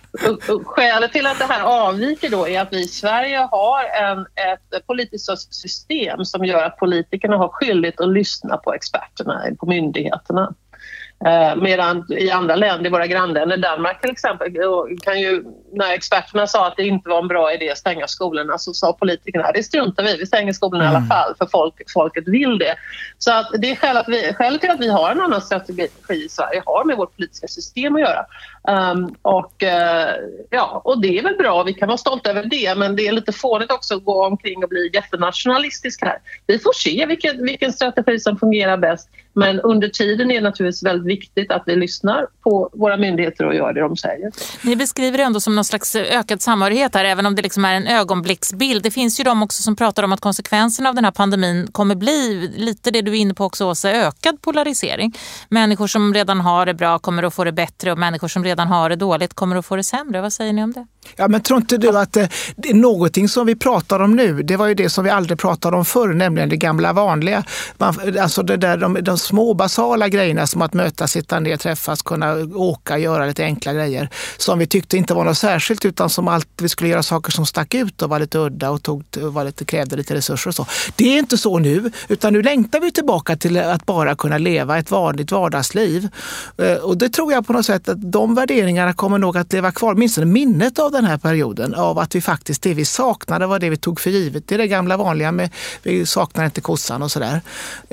skälet 0.64 1.12
till 1.12 1.26
att 1.26 1.38
det 1.38 1.44
här 1.44 1.62
avviker 1.62 2.30
då 2.30 2.48
är 2.48 2.60
att 2.60 2.72
vi 2.72 2.80
i 2.80 2.88
Sverige 2.88 3.48
har 3.50 3.84
en, 3.84 4.20
ett 4.20 4.86
politiskt 4.86 5.54
system 5.54 6.24
som 6.24 6.44
gör 6.44 6.64
att 6.64 6.76
politikerna 6.76 7.36
har 7.36 7.48
skyldighet 7.48 8.00
att 8.00 8.08
lyssna 8.08 8.56
på 8.56 8.74
experterna, 8.74 9.42
på 9.60 9.66
myndigheterna. 9.66 10.54
Eh, 11.26 11.56
medan 11.56 12.12
i 12.12 12.30
andra 12.30 12.56
länder, 12.56 12.86
i 12.86 12.92
våra 12.92 13.06
grannländer, 13.06 13.56
Danmark 13.56 14.00
till 14.00 14.10
exempel, 14.10 14.52
kan 15.02 15.20
ju, 15.20 15.44
när 15.72 15.92
experterna 15.92 16.46
sa 16.46 16.66
att 16.66 16.76
det 16.76 16.82
inte 16.82 17.08
var 17.08 17.18
en 17.18 17.28
bra 17.28 17.52
idé 17.52 17.70
att 17.70 17.78
stänga 17.78 18.06
skolorna 18.06 18.58
så 18.58 18.74
sa 18.74 18.92
politikerna 18.92 19.52
det 19.52 19.62
struntar 19.62 20.02
vi 20.04 20.16
vi 20.16 20.26
stänger 20.26 20.52
skolorna 20.52 20.84
mm. 20.84 20.92
i 20.92 20.96
alla 20.96 20.98
mm. 20.98 21.08
fall 21.08 21.34
för 21.38 21.46
folk, 21.46 21.74
folket 21.92 22.28
vill 22.28 22.58
det. 22.58 22.74
Så 23.18 23.32
att 23.32 23.50
det 23.58 23.70
är 23.70 23.76
skälet, 23.76 24.04
vi, 24.08 24.34
skälet 24.34 24.60
till 24.60 24.70
att 24.70 24.80
vi 24.80 24.88
har 24.88 25.10
en 25.10 25.20
annan 25.20 25.40
strategi 25.40 25.88
i 26.08 26.28
Sverige 26.28 26.62
har 26.66 26.84
med 26.84 26.96
vårt 26.96 27.16
politiska 27.16 27.48
system 27.48 27.94
att 27.94 28.00
göra. 28.00 28.26
Um, 28.92 29.14
och, 29.22 29.62
uh, 29.62 30.10
ja, 30.50 30.82
och 30.84 31.00
det 31.00 31.18
är 31.18 31.22
väl 31.22 31.36
bra, 31.36 31.62
vi 31.62 31.74
kan 31.74 31.88
vara 31.88 31.98
stolta 31.98 32.30
över 32.30 32.44
det 32.44 32.78
men 32.78 32.96
det 32.96 33.06
är 33.06 33.12
lite 33.12 33.32
fånigt 33.32 33.72
också 33.72 33.94
att 33.94 34.04
gå 34.04 34.26
omkring 34.26 34.62
och 34.62 34.68
bli 34.68 34.90
jättenationalistisk 34.92 36.02
här. 36.02 36.18
Vi 36.46 36.58
får 36.58 36.72
se 36.72 37.06
vilken, 37.06 37.44
vilken 37.44 37.72
strategi 37.72 38.18
som 38.18 38.38
fungerar 38.38 38.76
bäst 38.76 39.08
men 39.32 39.60
under 39.60 39.88
tiden 39.88 40.30
är 40.30 40.34
det 40.34 40.40
naturligtvis 40.40 40.82
väldigt 40.82 41.06
viktigt 41.06 41.52
att 41.52 41.62
vi 41.66 41.76
lyssnar 41.76 42.26
på 42.42 42.70
våra 42.72 42.96
myndigheter 42.96 43.46
och 43.46 43.54
gör 43.54 43.72
det 43.72 43.80
de 43.80 43.96
säger. 43.96 44.30
Ni 44.62 44.76
beskriver 44.76 45.18
det 45.18 45.24
ändå 45.24 45.40
som 45.40 45.54
någon 45.54 45.64
slags 45.64 45.96
ökad 45.96 46.42
samhörighet 46.42 46.94
här, 46.94 47.04
även 47.04 47.26
om 47.26 47.34
det 47.34 47.42
liksom 47.42 47.64
är 47.64 47.74
en 47.74 47.86
ögonblicksbild. 47.86 48.82
Det 48.82 48.90
finns 48.90 49.20
ju 49.20 49.24
de 49.24 49.42
också 49.42 49.62
som 49.62 49.76
pratar 49.76 50.02
om 50.02 50.12
att 50.12 50.20
konsekvenserna 50.20 50.88
av 50.88 50.94
den 50.94 51.04
här 51.04 51.12
pandemin 51.12 51.68
kommer 51.72 51.94
bli 51.94 52.50
lite 52.56 52.90
det 52.90 53.02
du 53.02 53.10
är 53.10 53.16
inne 53.16 53.34
på 53.34 53.44
också, 53.44 53.64
Åsa, 53.64 53.92
ökad 53.92 54.42
polarisering. 54.42 55.12
Människor 55.48 55.86
som 55.86 56.14
redan 56.14 56.40
har 56.40 56.66
det 56.66 56.74
bra 56.74 56.98
kommer 56.98 57.22
att 57.22 57.34
få 57.34 57.44
det 57.44 57.52
bättre 57.52 57.92
och 57.92 57.98
människor 57.98 58.28
som 58.28 58.44
redan 58.44 58.68
har 58.68 58.90
det 58.90 58.96
dåligt 58.96 59.34
kommer 59.34 59.56
att 59.56 59.66
få 59.66 59.76
det 59.76 59.84
sämre. 59.84 60.20
Vad 60.20 60.32
säger 60.32 60.52
ni 60.52 60.64
om 60.64 60.72
det? 60.72 60.86
Ja, 61.16 61.28
men 61.28 61.40
tror 61.40 61.60
inte 61.60 61.76
du 61.76 61.98
att 61.98 62.16
är 62.16 62.74
någonting 62.74 63.28
som 63.28 63.46
vi 63.46 63.56
pratar 63.56 64.00
om 64.00 64.16
nu, 64.16 64.42
det 64.42 64.56
var 64.56 64.66
ju 64.66 64.74
det 64.74 64.90
som 64.90 65.04
vi 65.04 65.10
aldrig 65.10 65.38
pratade 65.38 65.76
om 65.76 65.84
förr, 65.84 66.08
nämligen 66.08 66.48
det 66.48 66.56
gamla 66.56 66.92
vanliga. 66.92 67.44
Man, 67.78 68.18
alltså 68.20 68.42
det 68.42 68.56
där, 68.56 68.76
de, 68.76 68.98
de 69.02 69.18
små 69.18 69.54
basala 69.54 70.08
grejerna 70.08 70.46
som 70.46 70.62
att 70.62 70.74
mötas, 70.74 71.12
sitta 71.12 71.40
ner, 71.40 71.56
träffas, 71.56 72.02
kunna 72.02 72.34
åka, 72.54 72.98
göra 72.98 73.26
lite 73.26 73.44
enkla 73.44 73.72
grejer 73.72 74.08
som 74.38 74.58
vi 74.58 74.66
tyckte 74.66 74.96
inte 74.96 75.14
var 75.14 75.24
något 75.24 75.38
särskilt 75.38 75.84
utan 75.84 76.10
som 76.10 76.28
alltid 76.28 76.62
vi 76.62 76.68
skulle 76.68 76.90
göra 76.90 77.02
saker 77.02 77.32
som 77.32 77.46
stack 77.46 77.74
ut 77.74 78.02
och 78.02 78.10
var 78.10 78.18
lite 78.18 78.38
udda 78.38 78.70
och 78.70 78.82
tog, 78.82 79.04
var 79.16 79.44
lite, 79.44 79.64
krävde 79.64 79.96
lite 79.96 80.14
resurser 80.14 80.50
och 80.50 80.54
så. 80.54 80.66
Det 80.96 81.14
är 81.14 81.18
inte 81.18 81.38
så 81.38 81.58
nu, 81.58 81.90
utan 82.08 82.32
nu 82.32 82.42
längtar 82.42 82.80
vi 82.80 82.92
tillbaka 82.92 83.36
till 83.36 83.58
att 83.58 83.86
bara 83.86 84.14
kunna 84.14 84.38
leva 84.38 84.78
ett 84.78 84.90
vanligt 84.90 85.32
vardagsliv. 85.32 86.08
Eh, 86.58 86.74
och 86.74 86.98
det 86.98 87.08
tror 87.08 87.32
jag 87.32 87.46
på 87.46 87.52
något 87.52 87.66
sätt 87.66 87.88
att 87.88 88.12
de 88.12 88.34
värderingarna 88.34 88.92
kommer 88.92 89.18
nog 89.18 89.36
att 89.36 89.52
leva 89.52 89.72
kvar, 89.72 89.94
åtminstone 89.94 90.26
minnet 90.26 90.78
av 90.78 90.91
den 90.92 91.04
här 91.04 91.18
perioden, 91.18 91.74
av 91.74 91.98
att 91.98 92.14
vi 92.14 92.20
faktiskt, 92.20 92.62
det 92.62 92.74
vi 92.74 92.84
saknade 92.84 93.46
var 93.46 93.58
det 93.58 93.70
vi 93.70 93.76
tog 93.76 94.00
för 94.00 94.10
givet. 94.10 94.48
Det 94.48 94.54
är 94.54 94.58
det 94.58 94.66
gamla 94.66 94.96
vanliga 94.96 95.32
med 95.32 95.50
vi 95.82 96.06
saknar 96.06 96.44
inte 96.44 96.60
kossan 96.60 97.02
och 97.02 97.12
sådär. 97.12 97.40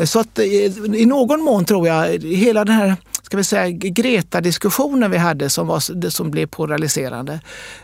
Så 0.03 0.19
att 0.19 0.39
eh, 0.39 0.45
i 0.45 1.05
någon 1.05 1.41
mån 1.41 1.65
tror 1.65 1.87
jag, 1.87 2.23
hela 2.23 2.65
den 2.65 2.75
här 2.75 2.95
ska 3.29 3.37
vi 3.37 3.43
säga, 3.43 3.69
Greta-diskussionen 3.69 5.11
vi 5.11 5.17
hade 5.17 5.49
som, 5.49 5.67
var, 5.67 6.09
som 6.09 6.31
blev 6.31 6.47
polariserande, 6.47 7.39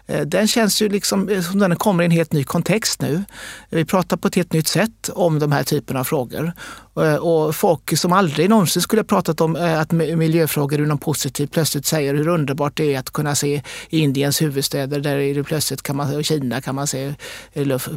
eh, 0.05 0.21
den 0.21 0.47
känns 0.47 0.81
ju 0.81 0.89
liksom 0.89 1.29
eh, 1.29 1.41
som 1.41 1.59
den 1.59 1.75
kommer 1.75 2.03
i 2.03 2.05
en 2.05 2.11
helt 2.11 2.33
ny 2.33 2.43
kontext 2.43 3.01
nu. 3.01 3.23
Vi 3.69 3.85
pratar 3.85 4.17
på 4.17 4.27
ett 4.27 4.35
helt 4.35 4.53
nytt 4.53 4.67
sätt 4.67 5.09
om 5.13 5.39
de 5.39 5.51
här 5.51 5.63
typerna 5.63 5.99
av 5.99 6.03
frågor. 6.03 6.53
Eh, 6.99 7.15
och 7.15 7.55
folk 7.55 7.97
som 7.97 8.13
aldrig 8.13 8.49
någonsin 8.49 8.81
skulle 8.81 9.03
pratat 9.03 9.41
om 9.41 9.55
eh, 9.55 9.79
att 9.79 9.91
miljöfrågor 9.91 10.81
är 10.81 10.85
något 10.85 11.01
positivt 11.01 11.51
plötsligt 11.51 11.85
säger 11.85 12.13
hur 12.13 12.27
underbart 12.27 12.77
det 12.77 12.95
är 12.95 12.99
att 12.99 13.11
kunna 13.11 13.35
se 13.35 13.61
Indiens 13.89 14.41
huvudstäder 14.41 14.99
där 14.99 15.33
det 15.33 15.43
plötsligt 15.43 15.81
kan 15.81 15.95
man, 15.95 16.15
och 16.15 16.25
Kina 16.25 16.61
kan 16.61 16.75
man 16.75 16.87
se 16.87 17.13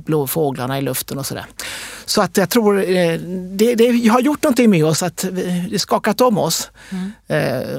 blå 0.05 0.27
fåglarna 0.27 0.79
i 0.79 0.83
luften 0.83 1.19
och 1.19 1.27
sådär. 1.27 1.47
Så 2.05 2.23
att 2.23 2.37
jag 2.37 2.51
tror 2.51 2.79
eh, 2.79 3.19
det, 3.51 3.75
det 3.75 4.09
har 4.09 4.21
gjort 4.21 4.43
någonting 4.43 4.71
med 4.71 4.85
oss, 4.85 5.03
att 5.03 5.25
det 5.71 5.79
skakat 5.79 6.21
om 6.21 6.39
oss. 6.39 6.71
Mm. 6.91 7.13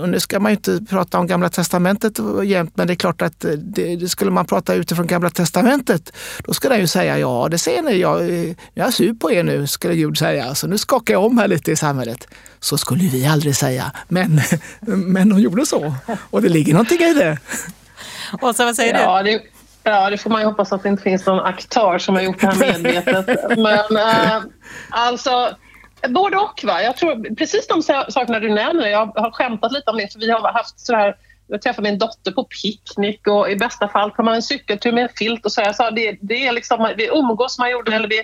Och 0.02 0.10
nu 0.10 0.20
ska 0.20 0.40
man 0.40 0.52
ju 0.52 0.56
inte 0.56 0.86
prata 0.90 1.20
om 1.20 1.28
Gamla 1.28 1.50
Testamentet 1.50 2.20
jämt, 2.44 2.72
men 2.76 2.88
det 2.88 2.94
är 2.94 2.96
klart 2.96 3.22
att 3.22 3.46
det, 3.58 3.96
det 3.96 4.10
skulle 4.10 4.32
man 4.32 4.46
prata 4.46 4.74
utifrån 4.74 5.08
Gamla 5.08 5.30
Testamentet, 5.30 6.14
då 6.44 6.54
skulle 6.54 6.74
den 6.74 6.82
ju 6.82 6.88
säga 6.88 7.20
ja, 7.20 7.48
det 7.52 7.58
ser 7.58 7.82
ni, 7.82 7.98
jag, 7.98 8.30
jag 8.74 8.88
är 8.88 8.92
sur 8.92 9.14
på 9.14 9.32
er 9.32 9.44
nu, 9.44 9.68
skulle 9.68 9.96
Gud 9.96 10.18
säga. 10.18 10.56
Så 10.56 10.68
nu 10.68 10.78
skakar 10.78 11.09
jag 11.14 11.26
om 11.26 11.38
här 11.38 11.48
lite 11.48 11.72
i 11.72 11.76
samhället. 11.76 12.28
Så 12.60 12.78
skulle 12.78 13.04
vi 13.04 13.28
aldrig 13.28 13.56
säga, 13.56 13.92
men, 14.08 14.42
men 14.82 15.30
de 15.30 15.40
gjorde 15.40 15.66
så. 15.66 15.94
Och 16.30 16.42
det 16.42 16.50
ligger 16.50 16.74
någonting 16.74 17.02
i 17.02 17.14
det. 17.14 17.38
Åsa, 18.42 18.66
vad 18.66 18.76
säger 18.76 19.00
ja, 19.00 19.24
du? 19.24 19.32
Det... 19.32 19.42
Ja, 19.84 20.10
det 20.10 20.18
får 20.18 20.30
man 20.30 20.42
ju 20.42 20.48
hoppas 20.48 20.72
att 20.72 20.84
det 20.84 20.90
inte 20.90 21.04
finns 21.04 21.26
någon 21.26 21.40
aktör 21.40 21.98
som 21.98 22.16
har 22.16 22.22
gjort 22.22 22.42
det 22.42 22.48
här 22.48 22.80
medvetet. 22.80 23.58
Men 23.58 23.98
äh, 23.98 24.44
alltså, 24.90 25.56
Både 26.08 26.38
och. 26.38 26.64
Va? 26.64 26.82
Jag 26.82 26.98
tror 26.98 27.36
precis 27.36 27.68
de 27.68 27.82
sakerna 27.84 28.40
du 28.40 28.50
nämner. 28.50 28.88
Jag 28.88 29.06
har 29.06 29.32
skämtat 29.32 29.72
lite 29.72 29.92
om 29.92 29.98
det. 29.98 30.14
För 30.14 30.20
vi 30.20 30.32
har 30.32 30.54
haft 30.54 30.80
så 30.80 30.96
här, 30.96 31.16
jag 31.50 31.62
träffade 31.62 31.90
min 31.90 32.00
dotter 32.00 32.32
på 32.32 32.44
picknick 32.44 33.28
och 33.28 33.52
i 33.52 33.56
bästa 33.56 33.88
fall 33.88 34.12
tar 34.12 34.24
man 34.24 34.36
en 34.36 34.42
cykeltur 34.42 34.92
med 34.92 35.04
en 35.04 35.10
filt 35.16 35.46
och 35.46 35.52
så. 35.52 35.62
Jag 35.62 35.76
sa, 35.76 35.92
det, 35.92 36.18
det 36.22 36.48
är 36.48 36.52
liksom, 36.52 36.94
vi 36.98 37.08
umgås 37.08 37.60
man 37.60 37.72
gjorde, 37.72 37.96
eller 37.96 38.08
vi 38.08 38.24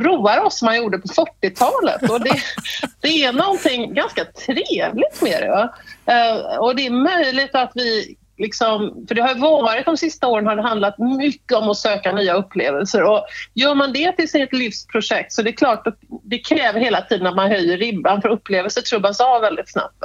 roar 0.00 0.40
oss 0.44 0.62
man 0.62 0.76
gjorde 0.76 0.98
på 0.98 1.08
40-talet. 1.08 2.10
Och 2.10 2.20
det, 2.20 2.34
det 3.00 3.24
är 3.24 3.32
någonting 3.32 3.94
ganska 3.94 4.24
trevligt 4.24 5.22
med 5.22 5.42
det. 5.42 5.72
Uh, 6.12 6.58
och 6.58 6.76
det 6.76 6.86
är 6.86 6.90
möjligt 6.90 7.54
att 7.54 7.72
vi 7.74 8.16
liksom, 8.38 9.04
för 9.08 9.14
det 9.14 9.22
har 9.22 9.62
varit 9.62 9.86
de 9.86 9.96
sista 9.96 10.26
åren 10.26 10.46
har 10.46 10.56
det 10.56 10.62
handlat 10.62 10.98
mycket 10.98 11.52
om 11.58 11.70
att 11.70 11.76
söka 11.76 12.12
nya 12.12 12.34
upplevelser 12.34 13.02
och 13.02 13.26
gör 13.54 13.74
man 13.74 13.92
det 13.92 14.12
till 14.12 14.28
sitt 14.28 14.52
livsprojekt 14.52 15.32
så 15.32 15.42
det 15.42 15.50
är 15.50 15.56
klart 15.56 15.86
att 15.86 15.98
det 16.22 16.38
kräver 16.38 16.80
hela 16.80 17.00
tiden 17.00 17.26
att 17.26 17.36
man 17.36 17.50
höjer 17.50 17.78
ribban 17.78 18.22
för 18.22 18.28
upplevelser 18.28 18.82
trubbas 18.82 19.20
av 19.20 19.40
väldigt 19.40 19.72
snabbt. 19.72 20.04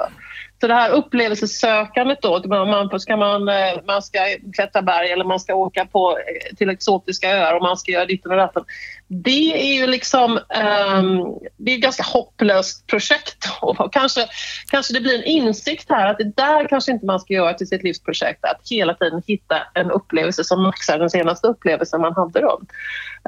Så 0.62 0.67
det 0.67 0.74
här 0.74 0.89
upplevelsesökandet 0.89 2.22
då, 2.22 2.41
man 2.48 3.00
ska, 3.00 3.17
man, 3.17 3.48
eh, 3.48 3.56
man 3.88 4.02
ska 4.02 4.19
klättra 4.54 4.82
berg 4.82 5.12
eller 5.12 5.26
man 5.26 5.39
ska 5.39 5.56
åka 5.56 5.86
på, 5.86 6.17
eh, 6.17 6.56
till 6.56 6.69
exotiska 6.69 7.32
öar 7.32 7.56
och 7.56 7.62
man 7.62 7.78
ska 7.78 7.91
göra 7.91 8.06
ditten 8.06 8.32
och 8.32 8.38
datten. 8.38 8.63
Det 9.08 9.62
är 9.62 9.74
ju 9.74 9.88
liksom 9.88 10.32
um, 10.32 11.39
det 11.58 11.72
är 11.72 11.76
ett 11.76 11.82
ganska 11.82 12.04
hopplöst 12.04 12.88
projekt. 12.88 13.50
Och 13.62 13.93
kanske, 13.93 14.28
kanske 14.72 14.93
det 14.93 15.02
blir 15.02 15.17
en 15.17 15.24
insikt 15.24 15.89
här 15.89 16.10
att 16.10 16.17
det 16.17 16.36
där 16.36 16.67
kanske 16.67 16.91
inte 16.91 17.06
man 17.06 17.19
ska 17.19 17.34
göra 17.34 17.54
till 17.54 17.67
sitt 17.67 17.84
livsprojekt. 17.84 18.45
Att 18.45 18.62
hela 18.69 18.93
tiden 18.93 19.22
hitta 19.28 19.58
en 19.74 19.91
upplevelse 19.91 20.43
som 20.43 20.63
maxar 20.63 21.00
den 21.00 21.10
senaste 21.10 21.48
upplevelsen 21.48 22.02
man 22.02 22.15
hade. 22.15 22.41
Då. 22.41 22.62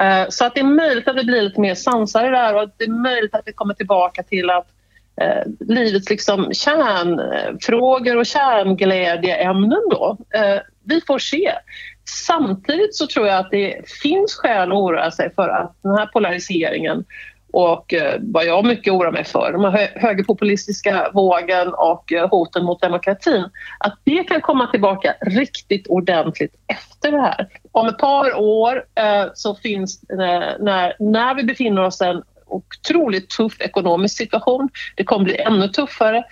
Uh, 0.01 0.29
så 0.29 0.45
att 0.45 0.55
det 0.55 0.61
är 0.61 0.65
möjligt 0.65 1.07
att 1.07 1.15
vi 1.15 1.23
blir 1.23 1.41
lite 1.41 1.61
mer 1.61 1.75
sansade 1.75 2.29
där 2.29 2.55
och 2.55 2.69
det 2.77 2.83
är 2.83 2.89
möjligt 2.89 3.35
att 3.35 3.43
vi 3.45 3.53
kommer 3.53 3.73
tillbaka 3.73 4.23
till 4.23 4.49
att 4.49 4.67
Eh, 5.21 5.43
livets 5.59 6.09
liksom 6.09 6.53
kärnfrågor 6.53 8.17
och 8.17 8.25
kärnglädjeämnen 8.25 9.81
då. 9.91 10.17
Eh, 10.35 10.59
vi 10.83 11.01
får 11.01 11.19
se. 11.19 11.51
Samtidigt 12.27 12.95
så 12.95 13.07
tror 13.07 13.27
jag 13.27 13.37
att 13.37 13.51
det 13.51 13.89
finns 14.01 14.35
skäl 14.35 14.71
att 14.71 14.77
oroa 14.77 15.11
sig 15.11 15.33
för 15.35 15.49
att 15.49 15.75
den 15.81 15.97
här 15.97 16.05
polariseringen 16.05 17.05
och 17.53 17.93
eh, 17.93 18.19
vad 18.19 18.45
jag 18.45 18.65
mycket 18.65 18.93
oroar 18.93 19.11
mig 19.11 19.23
för, 19.23 19.51
den 19.51 19.73
här 19.73 19.91
högerpopulistiska 19.95 21.11
vågen 21.13 21.73
och 21.73 22.13
eh, 22.13 22.29
hoten 22.29 22.65
mot 22.65 22.81
demokratin, 22.81 23.49
att 23.79 23.99
det 24.03 24.23
kan 24.23 24.41
komma 24.41 24.67
tillbaka 24.67 25.15
riktigt 25.21 25.87
ordentligt 25.87 26.55
efter 26.67 27.11
det 27.11 27.21
här. 27.21 27.47
Om 27.71 27.87
ett 27.87 27.97
par 27.97 28.39
år 28.39 28.83
så 29.33 29.55
finns, 29.55 30.01
när, 30.09 30.95
när 30.99 31.35
vi 31.35 31.43
befinner 31.43 31.83
oss 31.83 32.01
i 32.01 32.05
en 32.05 32.23
otroligt 32.53 33.29
tuff 33.29 33.61
ekonomisk 33.61 34.17
situation. 34.17 34.69
Det 34.95 35.03
kommer 35.03 35.25
bli 35.25 35.37
ännu 35.37 35.67
tuffare. 35.67 36.23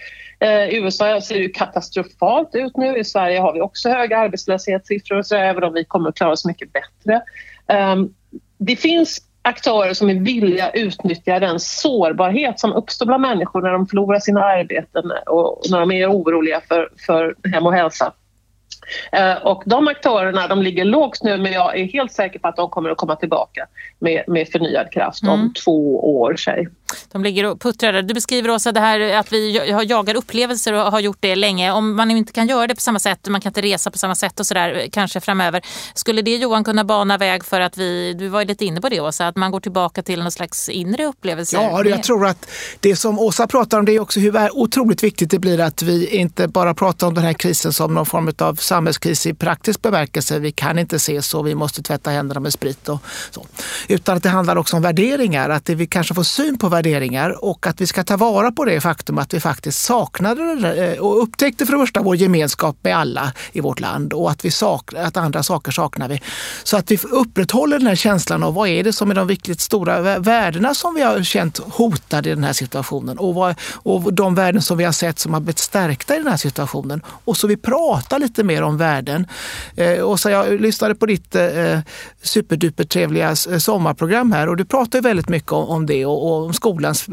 I 0.71 0.77
USA 0.77 1.21
ser 1.21 1.39
det 1.39 1.49
katastrofalt 1.49 2.49
ut 2.53 2.77
nu. 2.77 2.97
I 2.97 3.03
Sverige 3.03 3.39
har 3.39 3.53
vi 3.53 3.61
också 3.61 3.89
höga 3.89 4.17
arbetslöshetssiffror 4.17 5.21
så 5.21 5.35
även 5.35 5.63
om 5.63 5.73
vi 5.73 5.85
kommer 5.85 6.09
att 6.09 6.15
klara 6.15 6.31
oss 6.31 6.45
mycket 6.45 6.69
bättre. 6.73 7.21
Ehm, 7.67 8.09
det 8.57 8.75
finns 8.75 9.19
aktörer 9.41 9.93
som 9.93 10.09
är 10.09 10.13
villiga 10.13 10.65
att 10.65 10.75
utnyttja 10.75 11.39
den 11.39 11.59
sårbarhet 11.59 12.59
som 12.59 12.73
uppstår 12.73 13.05
bland 13.05 13.21
människor 13.21 13.61
när 13.61 13.71
de 13.71 13.87
förlorar 13.87 14.19
sina 14.19 14.43
arbeten 14.43 15.11
och 15.25 15.61
när 15.71 15.79
de 15.79 15.91
är 15.91 16.11
oroliga 16.11 16.61
för, 16.67 16.89
för 17.05 17.35
hem 17.53 17.65
och 17.65 17.73
hälsa. 17.73 18.13
Eh, 19.11 19.33
och 19.33 19.63
de 19.65 19.87
aktörerna 19.87 20.47
de 20.47 20.61
ligger 20.61 20.85
lågt 20.85 21.23
nu 21.23 21.37
men 21.37 21.51
jag 21.51 21.79
är 21.79 21.85
helt 21.85 22.11
säker 22.11 22.39
på 22.39 22.47
att 22.47 22.55
de 22.55 22.69
kommer 22.69 22.89
att 22.89 22.97
komma 22.97 23.15
tillbaka 23.15 23.67
med, 23.99 24.23
med 24.27 24.47
förnyad 24.47 24.91
kraft 24.91 25.23
mm. 25.23 25.33
om 25.33 25.53
två 25.53 26.19
år. 26.19 26.35
Säg. 26.35 26.67
De 27.11 27.23
ligger 27.23 27.45
och 27.45 27.61
puttrar. 27.61 28.01
Du 28.01 28.13
beskriver 28.13 28.49
också 28.49 28.71
det 28.71 28.79
här 28.79 28.99
att 28.99 29.33
vi 29.33 29.61
jagar 29.87 30.15
upplevelser 30.15 30.73
och 30.73 30.91
har 30.91 30.99
gjort 30.99 31.17
det 31.19 31.35
länge. 31.35 31.71
Om 31.71 31.95
man 31.95 32.11
inte 32.11 32.33
kan 32.33 32.47
göra 32.47 32.67
det 32.67 32.75
på 32.75 32.81
samma 32.81 32.99
sätt, 32.99 33.27
man 33.27 33.41
kan 33.41 33.49
inte 33.49 33.61
resa 33.61 33.91
på 33.91 33.97
samma 33.97 34.15
sätt 34.15 34.39
och 34.39 34.45
sådär 34.45 34.87
kanske 34.91 35.19
framöver. 35.21 35.61
Skulle 35.93 36.21
det 36.21 36.35
Johan 36.35 36.63
kunna 36.63 36.83
bana 36.83 37.17
väg 37.17 37.45
för 37.45 37.61
att 37.61 37.77
vi, 37.77 38.13
du 38.13 38.27
var 38.27 38.45
lite 38.45 38.65
inne 38.65 38.81
på 38.81 38.89
det 38.89 38.99
Åsa, 38.99 39.27
att 39.27 39.35
man 39.35 39.51
går 39.51 39.59
tillbaka 39.59 40.03
till 40.03 40.19
någon 40.19 40.31
slags 40.31 40.69
inre 40.69 41.05
upplevelse? 41.05 41.55
Ja, 41.55 41.85
jag 41.85 42.03
tror 42.03 42.25
att 42.25 42.49
det 42.79 42.95
som 42.95 43.19
Åsa 43.19 43.47
pratar 43.47 43.79
om 43.79 43.85
det 43.85 43.95
är 43.95 43.99
också 43.99 44.19
hur 44.19 44.57
otroligt 44.57 45.03
viktigt 45.03 45.31
det 45.31 45.39
blir 45.39 45.59
att 45.59 45.81
vi 45.81 46.07
inte 46.07 46.47
bara 46.47 46.73
pratar 46.73 47.07
om 47.07 47.13
den 47.13 47.23
här 47.23 47.33
krisen 47.33 47.73
som 47.73 47.93
någon 47.93 48.05
form 48.05 48.33
av 48.37 48.55
samhällskris 48.55 49.25
i 49.25 49.33
praktisk 49.33 49.81
bemärkelse. 49.81 50.39
Vi 50.39 50.51
kan 50.51 50.79
inte 50.79 50.99
se 50.99 51.21
så, 51.21 51.41
vi 51.41 51.55
måste 51.55 51.83
tvätta 51.83 52.09
händerna 52.09 52.39
med 52.39 52.53
sprit 52.53 52.89
och 52.89 52.99
så. 53.31 53.45
Utan 53.87 54.17
att 54.17 54.23
det 54.23 54.29
handlar 54.29 54.55
också 54.55 54.75
om 54.75 54.81
värderingar, 54.81 55.49
att 55.49 55.69
vi 55.69 55.87
kanske 55.87 56.13
får 56.13 56.23
syn 56.23 56.57
på 56.57 56.69
värderingar 56.79 57.43
och 57.45 57.67
att 57.67 57.81
vi 57.81 57.87
ska 57.87 58.03
ta 58.03 58.17
vara 58.17 58.51
på 58.51 58.65
det 58.65 58.81
faktum 58.81 59.17
att 59.17 59.33
vi 59.33 59.39
faktiskt 59.39 59.79
saknade 59.79 60.43
eh, 60.77 60.99
och 60.99 61.23
upptäckte 61.23 61.65
för 61.65 61.73
det 61.73 61.79
första 61.79 62.01
vår 62.01 62.15
gemenskap 62.15 62.77
med 62.81 62.97
alla 62.97 63.33
i 63.51 63.61
vårt 63.61 63.79
land 63.79 64.13
och 64.13 64.31
att, 64.31 64.45
vi 64.45 64.51
saknar, 64.51 65.03
att 65.03 65.17
andra 65.17 65.43
saker 65.43 65.71
saknar 65.71 66.09
vi. 66.09 66.21
Så 66.63 66.77
att 66.77 66.91
vi 66.91 66.97
upprätthåller 67.11 67.77
den 67.77 67.87
här 67.87 67.95
känslan 67.95 68.43
av 68.43 68.53
vad 68.53 68.67
är 68.67 68.83
det 68.83 68.93
som 68.93 69.11
är 69.11 69.15
de 69.15 69.27
riktigt 69.27 69.61
stora 69.61 70.19
värdena 70.19 70.73
som 70.73 70.95
vi 70.95 71.01
har 71.01 71.23
känt 71.23 71.57
hotade 71.57 72.29
i 72.29 72.35
den 72.35 72.43
här 72.43 72.53
situationen 72.53 73.17
och, 73.17 73.35
vad, 73.35 73.55
och 73.73 74.13
de 74.13 74.35
värden 74.35 74.61
som 74.61 74.77
vi 74.77 74.83
har 74.83 74.91
sett 74.91 75.19
som 75.19 75.33
har 75.33 75.41
blivit 75.41 75.59
stärkta 75.59 76.15
i 76.15 76.17
den 76.17 76.27
här 76.27 76.37
situationen. 76.37 77.01
Och 77.25 77.37
så 77.37 77.47
vi 77.47 77.57
pratar 77.57 78.19
lite 78.19 78.43
mer 78.43 78.63
om 78.63 78.77
värden. 78.77 79.27
Eh, 79.75 79.99
och 79.99 80.19
så 80.19 80.29
jag 80.29 80.61
lyssnade 80.61 80.95
på 80.95 81.05
ditt 81.05 81.35
eh, 81.35 81.43
eh 81.43 81.79
superduper 82.23 82.83
trevliga 82.83 83.35
sommarprogram 83.35 84.31
här 84.31 84.49
och 84.49 84.57
du 84.57 84.65
pratar 84.65 85.01
väldigt 85.01 85.29
mycket 85.29 85.51
om, 85.51 85.69
om 85.69 85.85
det 85.85 86.05
och, 86.05 86.27
och 86.27 86.45
om 86.45 86.53
skolans 86.69 87.07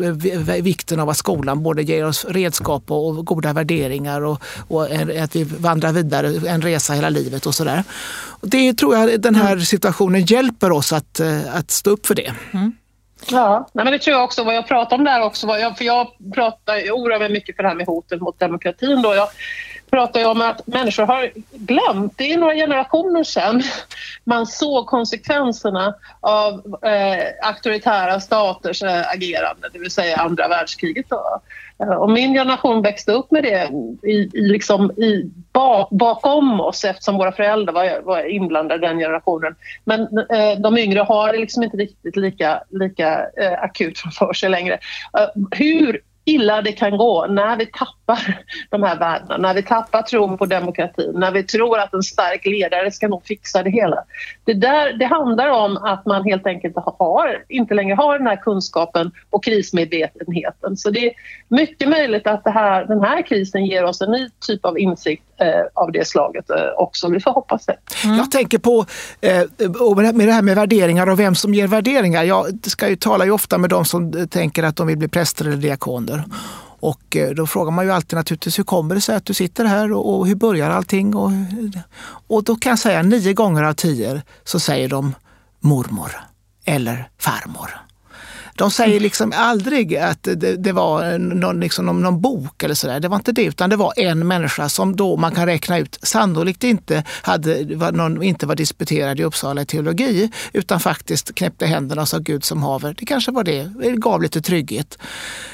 vikten 0.63 1.01
av 1.01 1.09
att 1.09 1.17
skolan 1.17 1.63
både 1.63 1.83
ger 1.83 2.07
oss 2.07 2.25
redskap 2.25 2.91
och 2.91 3.27
goda 3.27 3.53
värderingar 3.53 4.21
och, 4.25 4.43
och 4.69 4.85
att 5.23 5.37
vi 5.37 5.45
vandrar 5.45 5.93
vidare, 5.93 6.49
en 6.49 6.63
resa 6.63 6.93
hela 6.93 7.09
livet 7.09 7.47
och 7.47 7.55
sådär. 7.55 7.85
Det 8.43 8.75
tror 8.75 8.97
jag 8.97 9.21
den 9.21 9.35
här 9.35 9.59
situationen 9.59 10.25
hjälper 10.25 10.73
oss 10.73 10.93
att, 10.93 11.21
eh, 11.21 11.57
att 11.57 11.71
stå 11.71 11.91
upp 11.91 12.07
för 12.07 12.15
det. 12.15 12.35
Mm. 12.53 12.73
Ja, 13.31 13.69
nej 13.73 13.85
men 13.85 13.93
det 13.93 13.99
tror 13.99 14.17
jag 14.17 14.25
också. 14.25 14.45
Vad 14.45 14.55
jag 14.55 14.69
pratar 14.69 14.97
om 14.97 15.05
där 15.05 15.23
också, 15.23 15.47
jag, 15.47 15.79
för 15.79 15.85
jag, 15.85 16.07
pratar, 16.35 16.77
jag 16.77 16.99
oroar 16.99 17.19
mig 17.19 17.33
mycket 17.33 17.57
för 17.57 17.63
det 17.63 17.69
här 17.69 17.77
med 17.77 17.87
hoten 17.87 18.19
mot 18.21 18.39
demokratin. 18.39 19.03
Då. 19.03 19.15
Jag 19.15 19.29
pratar 19.91 20.21
ju 20.21 20.27
om 20.27 20.41
att 20.41 20.67
människor 20.67 21.03
har 21.03 21.31
glömt, 21.53 22.13
det 22.17 22.33
är 22.33 22.39
några 22.39 22.55
generationer 22.55 23.25
sedan 23.25 23.63
man 24.25 24.47
såg 24.47 24.87
konsekvenserna 24.87 25.95
av 26.21 26.53
eh, 26.83 27.49
auktoritära 27.49 28.21
staters 28.21 28.83
eh, 28.83 29.11
agerande, 29.11 29.69
det 29.73 29.79
vill 29.79 29.91
säga 29.91 30.17
andra 30.17 30.49
världskriget. 30.49 31.07
Då. 31.09 31.41
Eh, 31.79 31.89
och 31.89 32.11
min 32.11 32.35
generation 32.35 32.83
växte 32.83 33.13
upp 33.13 33.31
med 33.31 33.43
det 33.43 33.71
i, 34.09 34.13
i 34.13 34.41
liksom, 34.41 34.91
i, 34.91 35.31
bak, 35.53 35.89
bakom 35.91 36.61
oss 36.61 36.85
eftersom 36.85 37.17
våra 37.17 37.33
föräldrar 37.33 37.73
var, 37.73 38.01
var 38.03 38.31
inblandade 38.31 38.87
i 38.87 38.89
den 38.89 38.99
generationen. 38.99 39.55
Men 39.85 40.01
eh, 40.03 40.59
de 40.59 40.79
yngre 40.79 41.01
har 41.01 41.33
det 41.33 41.39
liksom 41.39 41.63
inte 41.63 41.77
riktigt 41.77 42.17
lika, 42.17 42.63
lika 42.71 43.27
eh, 43.37 43.63
akut 43.63 43.99
framför 43.99 44.33
sig 44.33 44.49
längre. 44.49 44.79
Eh, 45.19 45.29
hur 45.51 46.01
illa 46.29 46.63
det 46.63 46.73
kan 46.73 46.97
gå 46.97 47.27
när 47.27 47.57
vi 47.57 47.67
tappar 47.67 48.45
de 48.71 48.83
här 48.83 48.99
värdena, 48.99 49.37
när 49.37 49.55
vi 49.55 49.63
tappar 49.63 50.03
tron 50.03 50.39
på 50.39 50.47
demokratin, 50.47 51.13
när 51.15 51.31
vi 51.31 51.43
tror 51.43 51.79
att 51.79 51.95
en 51.95 52.03
stark 52.03 52.47
ledare 52.47 52.91
ska 52.91 53.09
nog 53.09 53.27
fixa 53.27 53.63
det 53.63 53.71
hela. 53.71 54.05
Det, 54.45 54.55
där, 54.55 54.93
det 54.93 55.05
handlar 55.05 55.49
om 55.49 55.77
att 55.77 56.07
man 56.07 56.25
helt 56.25 56.47
enkelt 56.47 56.75
har, 56.77 57.45
inte 57.49 57.75
längre 57.75 57.95
har 57.95 58.19
den 58.19 58.27
här 58.27 58.37
kunskapen 58.37 59.13
och 59.31 59.45
krismedvetenheten. 59.45 60.77
Så 60.77 60.91
det 60.91 61.07
är 61.07 61.13
mycket 61.49 61.89
möjligt 61.89 62.27
att 62.27 62.43
här, 62.45 62.85
den 62.85 63.01
här 63.01 63.23
krisen 63.23 63.67
ger 63.67 63.85
oss 63.85 64.01
en 64.01 64.11
ny 64.11 64.29
typ 64.47 64.65
av 64.65 64.79
insikt 64.79 65.25
av 65.75 65.93
det 65.93 66.09
slaget 66.09 66.51
eh, 66.51 66.57
också. 66.77 67.09
Vi 67.09 67.21
får 67.21 67.31
hoppas 67.31 67.67
det. 67.67 67.77
Mm. 68.05 68.17
Jag 68.17 68.31
tänker 68.31 68.59
på 68.59 68.87
eh, 69.21 69.43
med 70.15 70.29
det 70.29 70.33
här 70.33 70.43
med 70.43 70.57
värderingar 70.57 71.09
och 71.09 71.21
vem 71.21 71.35
som 71.35 71.55
ger 71.55 71.67
värderingar. 71.67 72.25
Jag 72.25 72.59
ska 72.67 72.89
ju 72.89 72.97
tala 72.97 73.25
ju 73.25 73.31
ofta 73.31 73.59
med 73.59 73.71
de 73.71 73.85
som 73.85 74.29
tänker 74.31 74.63
att 74.63 74.77
de 74.77 74.87
vill 74.87 74.99
bli 74.99 75.09
präster 75.09 75.45
eller 75.45 75.57
diakoner. 75.57 76.25
Och 76.81 77.17
eh, 77.17 77.31
då 77.31 77.47
frågar 77.47 77.71
man 77.71 77.85
ju 77.85 77.93
alltid 77.93 78.17
naturligtvis 78.17 78.59
hur 78.59 78.65
kommer 78.65 78.95
det 78.95 79.01
sig 79.01 79.17
att 79.17 79.25
du 79.25 79.35
sitter 79.35 79.65
här 79.65 79.93
och, 79.93 80.17
och 80.17 80.27
hur 80.27 80.35
börjar 80.35 80.71
allting? 80.71 81.15
Och, 81.15 81.31
och 82.29 82.45
då 82.45 82.57
kan 82.57 82.71
jag 82.71 82.79
säga 82.79 83.03
nio 83.03 83.33
gånger 83.33 83.63
av 83.63 83.73
tio 83.73 84.23
så 84.45 84.61
säger 84.61 84.89
de 84.89 85.15
mormor 85.61 86.11
eller 86.65 87.09
farmor. 87.19 87.86
De 88.57 88.71
säger 88.71 89.01
liksom 89.01 89.33
aldrig 89.37 89.97
att 89.97 90.23
det, 90.23 90.57
det 90.57 90.73
var 90.73 91.19
någon, 91.19 91.61
liksom 91.61 91.87
någon, 91.87 92.03
någon, 92.03 92.21
bok 92.21 92.63
eller 92.63 92.75
sådär. 92.75 93.01
Det 93.01 93.09
var 93.09 93.17
inte 93.17 93.33
det, 93.33 93.45
utan 93.45 93.71
det 93.71 93.77
var 93.77 93.93
en 93.97 94.27
människa 94.29 94.69
som 94.69 94.97
då 94.97 95.17
man 95.17 95.35
kan 95.35 95.47
räkna 95.47 95.79
ut 95.79 95.99
sannolikt 96.03 96.65
inte, 96.65 97.05
hade, 97.23 97.77
var 97.77 97.93
någon, 97.93 98.23
inte 98.23 98.47
var 98.47 98.55
disputerad 98.55 99.21
i 99.21 99.25
Uppsala 99.25 99.63
i 99.63 99.67
teologi, 99.67 100.31
utan 100.53 100.81
faktiskt 100.81 101.35
knäppte 101.35 101.67
händerna 101.67 102.03
och 102.03 102.09
sa 102.09 102.19
Gud 102.19 102.45
som 102.45 102.63
haver. 102.63 102.95
Det 102.99 103.07
kanske 103.07 103.33
var 103.33 103.45
det, 103.45 103.73
det 103.83 103.91
gav 103.91 104.23
lite 104.23 104.41
trygghet. 104.41 104.99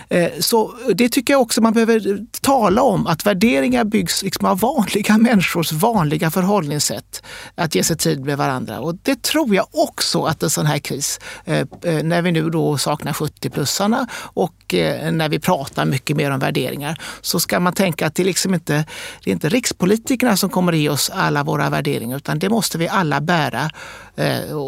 Eh, 0.09 0.31
så 0.41 0.75
det 0.95 1.09
tycker 1.09 1.35
jag 1.35 1.41
också 1.41 1.61
man 1.61 1.73
behöver 1.73 2.27
tala 2.41 2.83
om, 2.83 3.07
att 3.07 3.27
värderingar 3.27 3.85
byggs 3.85 4.23
liksom 4.23 4.47
av 4.47 4.59
vanliga 4.59 5.19
människors 5.19 5.73
vanliga 5.73 6.31
förhållningssätt. 6.31 7.23
Att 7.55 7.75
ge 7.75 7.85
sig 7.85 7.97
tid 7.97 8.25
med 8.25 8.39
varandra. 8.39 8.81
Och 8.81 8.95
det 9.03 9.23
tror 9.23 9.55
jag 9.55 9.67
också 9.73 10.23
att 10.25 10.43
en 10.43 10.51
sån 10.51 10.67
här 10.67 10.79
kris, 10.79 11.21
eh, 11.45 11.67
eh, 11.83 12.03
när 12.03 12.23
vi 12.23 12.33
nu 12.33 12.51
då 12.51 12.79
saknar 12.93 13.13
70-plussarna 13.13 14.07
och 14.35 14.75
eh, 14.75 15.13
när 15.13 15.29
vi 15.29 15.39
pratar 15.39 15.85
mycket 15.85 16.17
mer 16.17 16.31
om 16.31 16.39
värderingar 16.39 16.99
så 17.21 17.41
ska 17.41 17.61
man 17.61 17.73
tänka 17.73 18.07
att 18.07 18.15
det, 18.15 18.25
liksom 18.25 18.55
inte, 18.55 18.85
det 19.25 19.31
är 19.31 19.33
inte 19.33 19.49
rikspolitikerna 19.49 20.37
som 20.37 20.51
kommer 20.51 20.73
ge 20.73 20.89
oss 20.89 21.11
alla 21.11 21.45
våra 21.45 21.71
värderingar 21.71 22.17
utan 22.17 22.39
det 22.39 22.49
måste 22.49 22.79
vi 22.79 22.89
alla 22.89 23.21
bära 23.21 23.71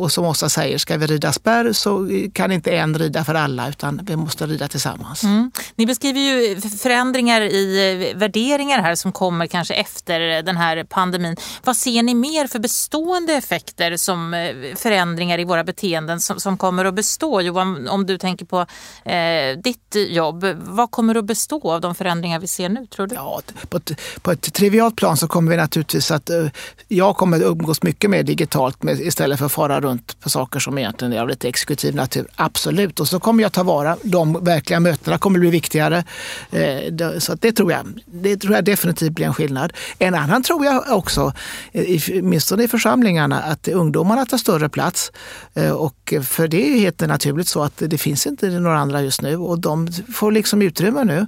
och 0.00 0.12
som 0.12 0.24
Åsa 0.24 0.48
säger, 0.48 0.78
ska 0.78 0.96
vi 0.96 1.06
rida 1.06 1.32
spärr 1.32 1.72
så 1.72 2.08
kan 2.32 2.52
inte 2.52 2.76
en 2.76 2.98
rida 2.98 3.24
för 3.24 3.34
alla 3.34 3.68
utan 3.68 4.00
vi 4.02 4.16
måste 4.16 4.46
rida 4.46 4.68
tillsammans. 4.68 5.22
Mm. 5.22 5.50
Ni 5.76 5.86
beskriver 5.86 6.20
ju 6.20 6.60
förändringar 6.60 7.40
i 7.40 8.12
värderingar 8.16 8.82
här 8.82 8.94
som 8.94 9.12
kommer 9.12 9.46
kanske 9.46 9.74
efter 9.74 10.42
den 10.42 10.56
här 10.56 10.84
pandemin. 10.84 11.36
Vad 11.64 11.76
ser 11.76 12.02
ni 12.02 12.14
mer 12.14 12.46
för 12.46 12.58
bestående 12.58 13.32
effekter 13.34 13.96
som 13.96 14.50
förändringar 14.76 15.40
i 15.40 15.44
våra 15.44 15.64
beteenden 15.64 16.20
som, 16.20 16.40
som 16.40 16.58
kommer 16.58 16.84
att 16.84 16.94
bestå? 16.94 17.40
Johan, 17.40 17.88
om 17.88 18.06
du 18.06 18.18
tänker 18.18 18.46
på 18.46 18.66
eh, 19.10 19.58
ditt 19.64 19.96
jobb, 20.08 20.44
vad 20.56 20.90
kommer 20.90 21.14
att 21.14 21.24
bestå 21.24 21.72
av 21.72 21.80
de 21.80 21.94
förändringar 21.94 22.38
vi 22.38 22.46
ser 22.46 22.68
nu 22.68 22.86
tror 22.86 23.06
du? 23.06 23.14
Ja, 23.14 23.40
på 23.68 23.76
ett, 23.76 24.00
på 24.22 24.30
ett 24.30 24.52
trivialt 24.54 24.96
plan 24.96 25.16
så 25.16 25.28
kommer 25.28 25.50
vi 25.50 25.56
naturligtvis 25.56 26.10
att, 26.10 26.30
eh, 26.30 26.46
jag 26.88 27.16
kommer 27.16 27.36
att 27.36 27.42
umgås 27.42 27.82
mycket 27.82 28.10
mer 28.10 28.22
digitalt 28.22 28.82
med, 28.82 29.00
istället 29.00 29.33
för 29.36 29.46
att 29.46 29.52
fara 29.52 29.80
runt 29.80 30.20
på 30.20 30.30
saker 30.30 30.60
som 30.60 30.78
egentligen 30.78 31.12
är 31.12 31.20
av 31.20 31.28
lite 31.28 31.48
exekutiv 31.48 31.94
natur. 31.94 32.26
Absolut. 32.36 33.00
Och 33.00 33.08
så 33.08 33.20
kommer 33.20 33.42
jag 33.42 33.52
ta 33.52 33.62
vara, 33.62 33.96
de 34.02 34.44
verkliga 34.44 34.80
mötena 34.80 35.18
kommer 35.18 35.38
bli 35.38 35.50
viktigare. 35.50 36.04
Eh, 36.50 37.18
så 37.18 37.34
det 37.34 37.52
tror 37.52 37.72
jag, 37.72 38.00
det 38.06 38.36
tror 38.36 38.54
jag 38.54 38.64
definitivt 38.64 39.12
blir 39.12 39.26
en 39.26 39.34
skillnad. 39.34 39.72
En 39.98 40.14
annan 40.14 40.42
tror 40.42 40.64
jag 40.64 40.84
också, 40.90 41.32
eh, 41.72 42.00
åtminstone 42.08 42.64
i 42.64 42.68
församlingarna, 42.68 43.42
att 43.42 43.68
ungdomarna 43.68 44.26
tar 44.26 44.38
större 44.38 44.68
plats. 44.68 45.12
Eh, 45.54 45.70
och 45.70 46.14
för 46.22 46.48
det 46.48 46.68
är 46.68 46.78
helt 46.78 47.00
naturligt 47.00 47.48
så 47.48 47.62
att 47.62 47.72
det 47.76 47.98
finns 47.98 48.26
inte 48.26 48.50
några 48.50 48.78
andra 48.78 49.02
just 49.02 49.22
nu 49.22 49.36
och 49.36 49.58
de 49.58 49.88
får 50.14 50.32
liksom 50.32 50.62
utrymme 50.62 51.04
nu. 51.04 51.26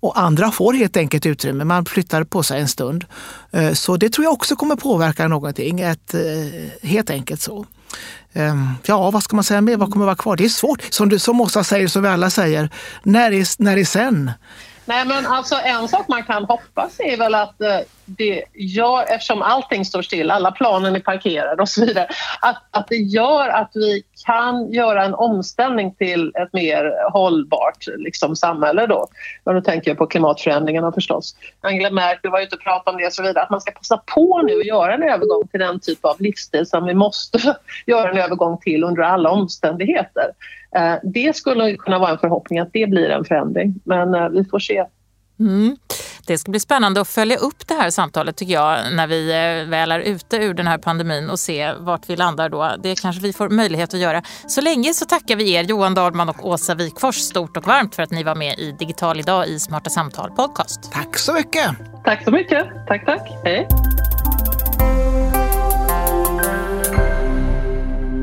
Och 0.00 0.20
andra 0.20 0.50
får 0.50 0.72
helt 0.72 0.96
enkelt 0.96 1.26
utrymme. 1.26 1.64
Man 1.64 1.84
flyttar 1.84 2.24
på 2.24 2.42
sig 2.42 2.60
en 2.60 2.68
stund. 2.68 3.04
Eh, 3.50 3.72
så 3.72 3.96
det 3.96 4.10
tror 4.10 4.24
jag 4.24 4.32
också 4.32 4.56
kommer 4.56 4.76
påverka 4.76 5.28
någonting. 5.28 5.80
Ett, 5.80 6.14
eh, 6.14 6.20
helt 6.88 7.10
enkelt 7.10 7.40
så. 7.40 7.66
Ehm, 8.32 8.68
ja, 8.86 9.10
vad 9.10 9.22
ska 9.22 9.36
man 9.36 9.44
säga 9.44 9.60
mer? 9.60 9.76
Vad 9.76 9.92
kommer 9.92 10.04
vara 10.04 10.16
kvar? 10.16 10.36
Det 10.36 10.44
är 10.44 10.48
svårt. 10.48 10.82
Som, 10.90 11.08
du, 11.08 11.18
som 11.18 11.40
Åsa 11.40 11.64
säger, 11.64 11.88
som 11.88 12.02
vi 12.02 12.08
alla 12.08 12.30
säger, 12.30 12.70
när 13.02 13.32
är, 13.32 13.62
när 13.62 13.76
är 13.76 13.84
sen? 13.84 14.30
Nej, 14.88 15.06
men 15.06 15.26
alltså 15.26 15.54
en 15.64 15.88
sak 15.88 16.08
man 16.08 16.22
kan 16.22 16.44
hoppas 16.44 17.00
är 17.00 17.16
väl 17.16 17.34
att 17.34 17.60
eh, 17.60 17.78
det 18.04 18.44
gör, 18.54 19.02
eftersom 19.08 19.42
allting 19.42 19.84
står 19.84 20.02
still, 20.02 20.30
alla 20.30 20.52
planen 20.52 20.96
är 20.96 21.00
parkerade 21.00 21.62
och 21.62 21.68
så 21.68 21.86
vidare, 21.86 22.08
att, 22.40 22.62
att 22.70 22.88
det 22.88 22.96
gör 22.96 23.48
att 23.48 23.70
vi 23.74 24.02
kan 24.26 24.72
göra 24.72 25.04
en 25.04 25.14
omställning 25.14 25.94
till 25.94 26.32
ett 26.34 26.52
mer 26.52 27.10
hållbart 27.12 27.86
liksom, 27.96 28.36
samhälle 28.36 28.86
då. 28.86 29.06
Och 29.44 29.54
då 29.54 29.60
tänker 29.60 29.90
jag 29.90 29.98
på 29.98 30.06
klimatförändringarna 30.06 30.92
förstås. 30.92 31.36
Angela 31.60 31.90
Merkel 31.90 32.30
var 32.30 32.40
ute 32.40 32.56
och 32.56 32.62
pratade 32.62 32.94
om 32.94 33.00
det 33.00 33.06
och 33.06 33.12
så 33.12 33.22
vidare, 33.22 33.44
att 33.44 33.50
man 33.50 33.60
ska 33.60 33.70
passa 33.70 33.96
på 33.96 34.42
nu 34.42 34.54
och 34.54 34.64
göra 34.64 34.94
en 34.94 35.02
övergång 35.02 35.48
till 35.48 35.60
den 35.60 35.80
typ 35.80 36.04
av 36.04 36.20
livsstil 36.20 36.66
som 36.66 36.84
vi 36.84 36.94
måste 36.94 37.56
göra 37.86 38.10
en 38.10 38.18
övergång 38.18 38.58
till 38.58 38.84
under 38.84 39.02
alla 39.02 39.30
omständigheter. 39.30 40.30
Eh, 40.76 40.94
det 41.02 41.36
skulle 41.36 41.76
kunna 41.76 41.98
vara 41.98 42.10
en 42.10 42.18
förhoppning 42.18 42.58
att 42.58 42.70
det 42.72 42.90
blir 42.90 43.10
en 43.10 43.24
förändring, 43.24 43.74
men 43.84 44.14
eh, 44.14 44.28
vi 44.28 44.44
får 44.44 44.58
se. 44.58 44.84
Mm. 45.40 45.76
Det 46.26 46.38
ska 46.38 46.50
bli 46.50 46.60
spännande 46.60 47.00
att 47.00 47.08
följa 47.08 47.36
upp 47.36 47.68
det 47.68 47.74
här 47.74 47.90
samtalet 47.90 48.36
tycker 48.36 48.54
jag 48.54 48.78
när 48.92 49.06
vi 49.06 49.30
eh, 49.30 49.70
väl 49.70 49.92
är 49.92 50.00
ute 50.00 50.36
ur 50.36 50.54
den 50.54 50.66
här 50.66 50.78
pandemin 50.78 51.30
och 51.30 51.38
se 51.38 51.72
vart 51.72 52.10
vi 52.10 52.16
landar 52.16 52.48
då. 52.48 52.70
Det 52.82 53.00
kanske 53.02 53.22
vi 53.22 53.32
får 53.32 53.48
möjlighet 53.48 53.94
att 53.94 54.00
göra. 54.00 54.22
Så 54.46 54.60
länge 54.60 54.94
så 54.94 55.04
tackar 55.04 55.36
vi 55.36 55.52
er 55.52 55.62
Johan 55.62 55.94
Dahlman 55.94 56.28
och 56.28 56.46
Åsa 56.46 56.74
Wikfors 56.74 57.16
stort 57.16 57.56
och 57.56 57.66
varmt 57.66 57.94
för 57.94 58.02
att 58.02 58.10
ni 58.10 58.22
var 58.22 58.34
med 58.34 58.58
i 58.58 58.72
Digital 58.72 59.20
idag 59.20 59.48
i 59.48 59.58
Smarta 59.58 59.90
Samtal 59.90 60.30
podcast. 60.30 60.92
Tack 60.92 61.18
så 61.18 61.32
mycket! 61.32 61.70
Tack 62.04 62.24
så 62.24 62.30
mycket! 62.30 62.66
Tack, 62.88 63.06
tack! 63.06 63.30
Hej! 63.44 63.68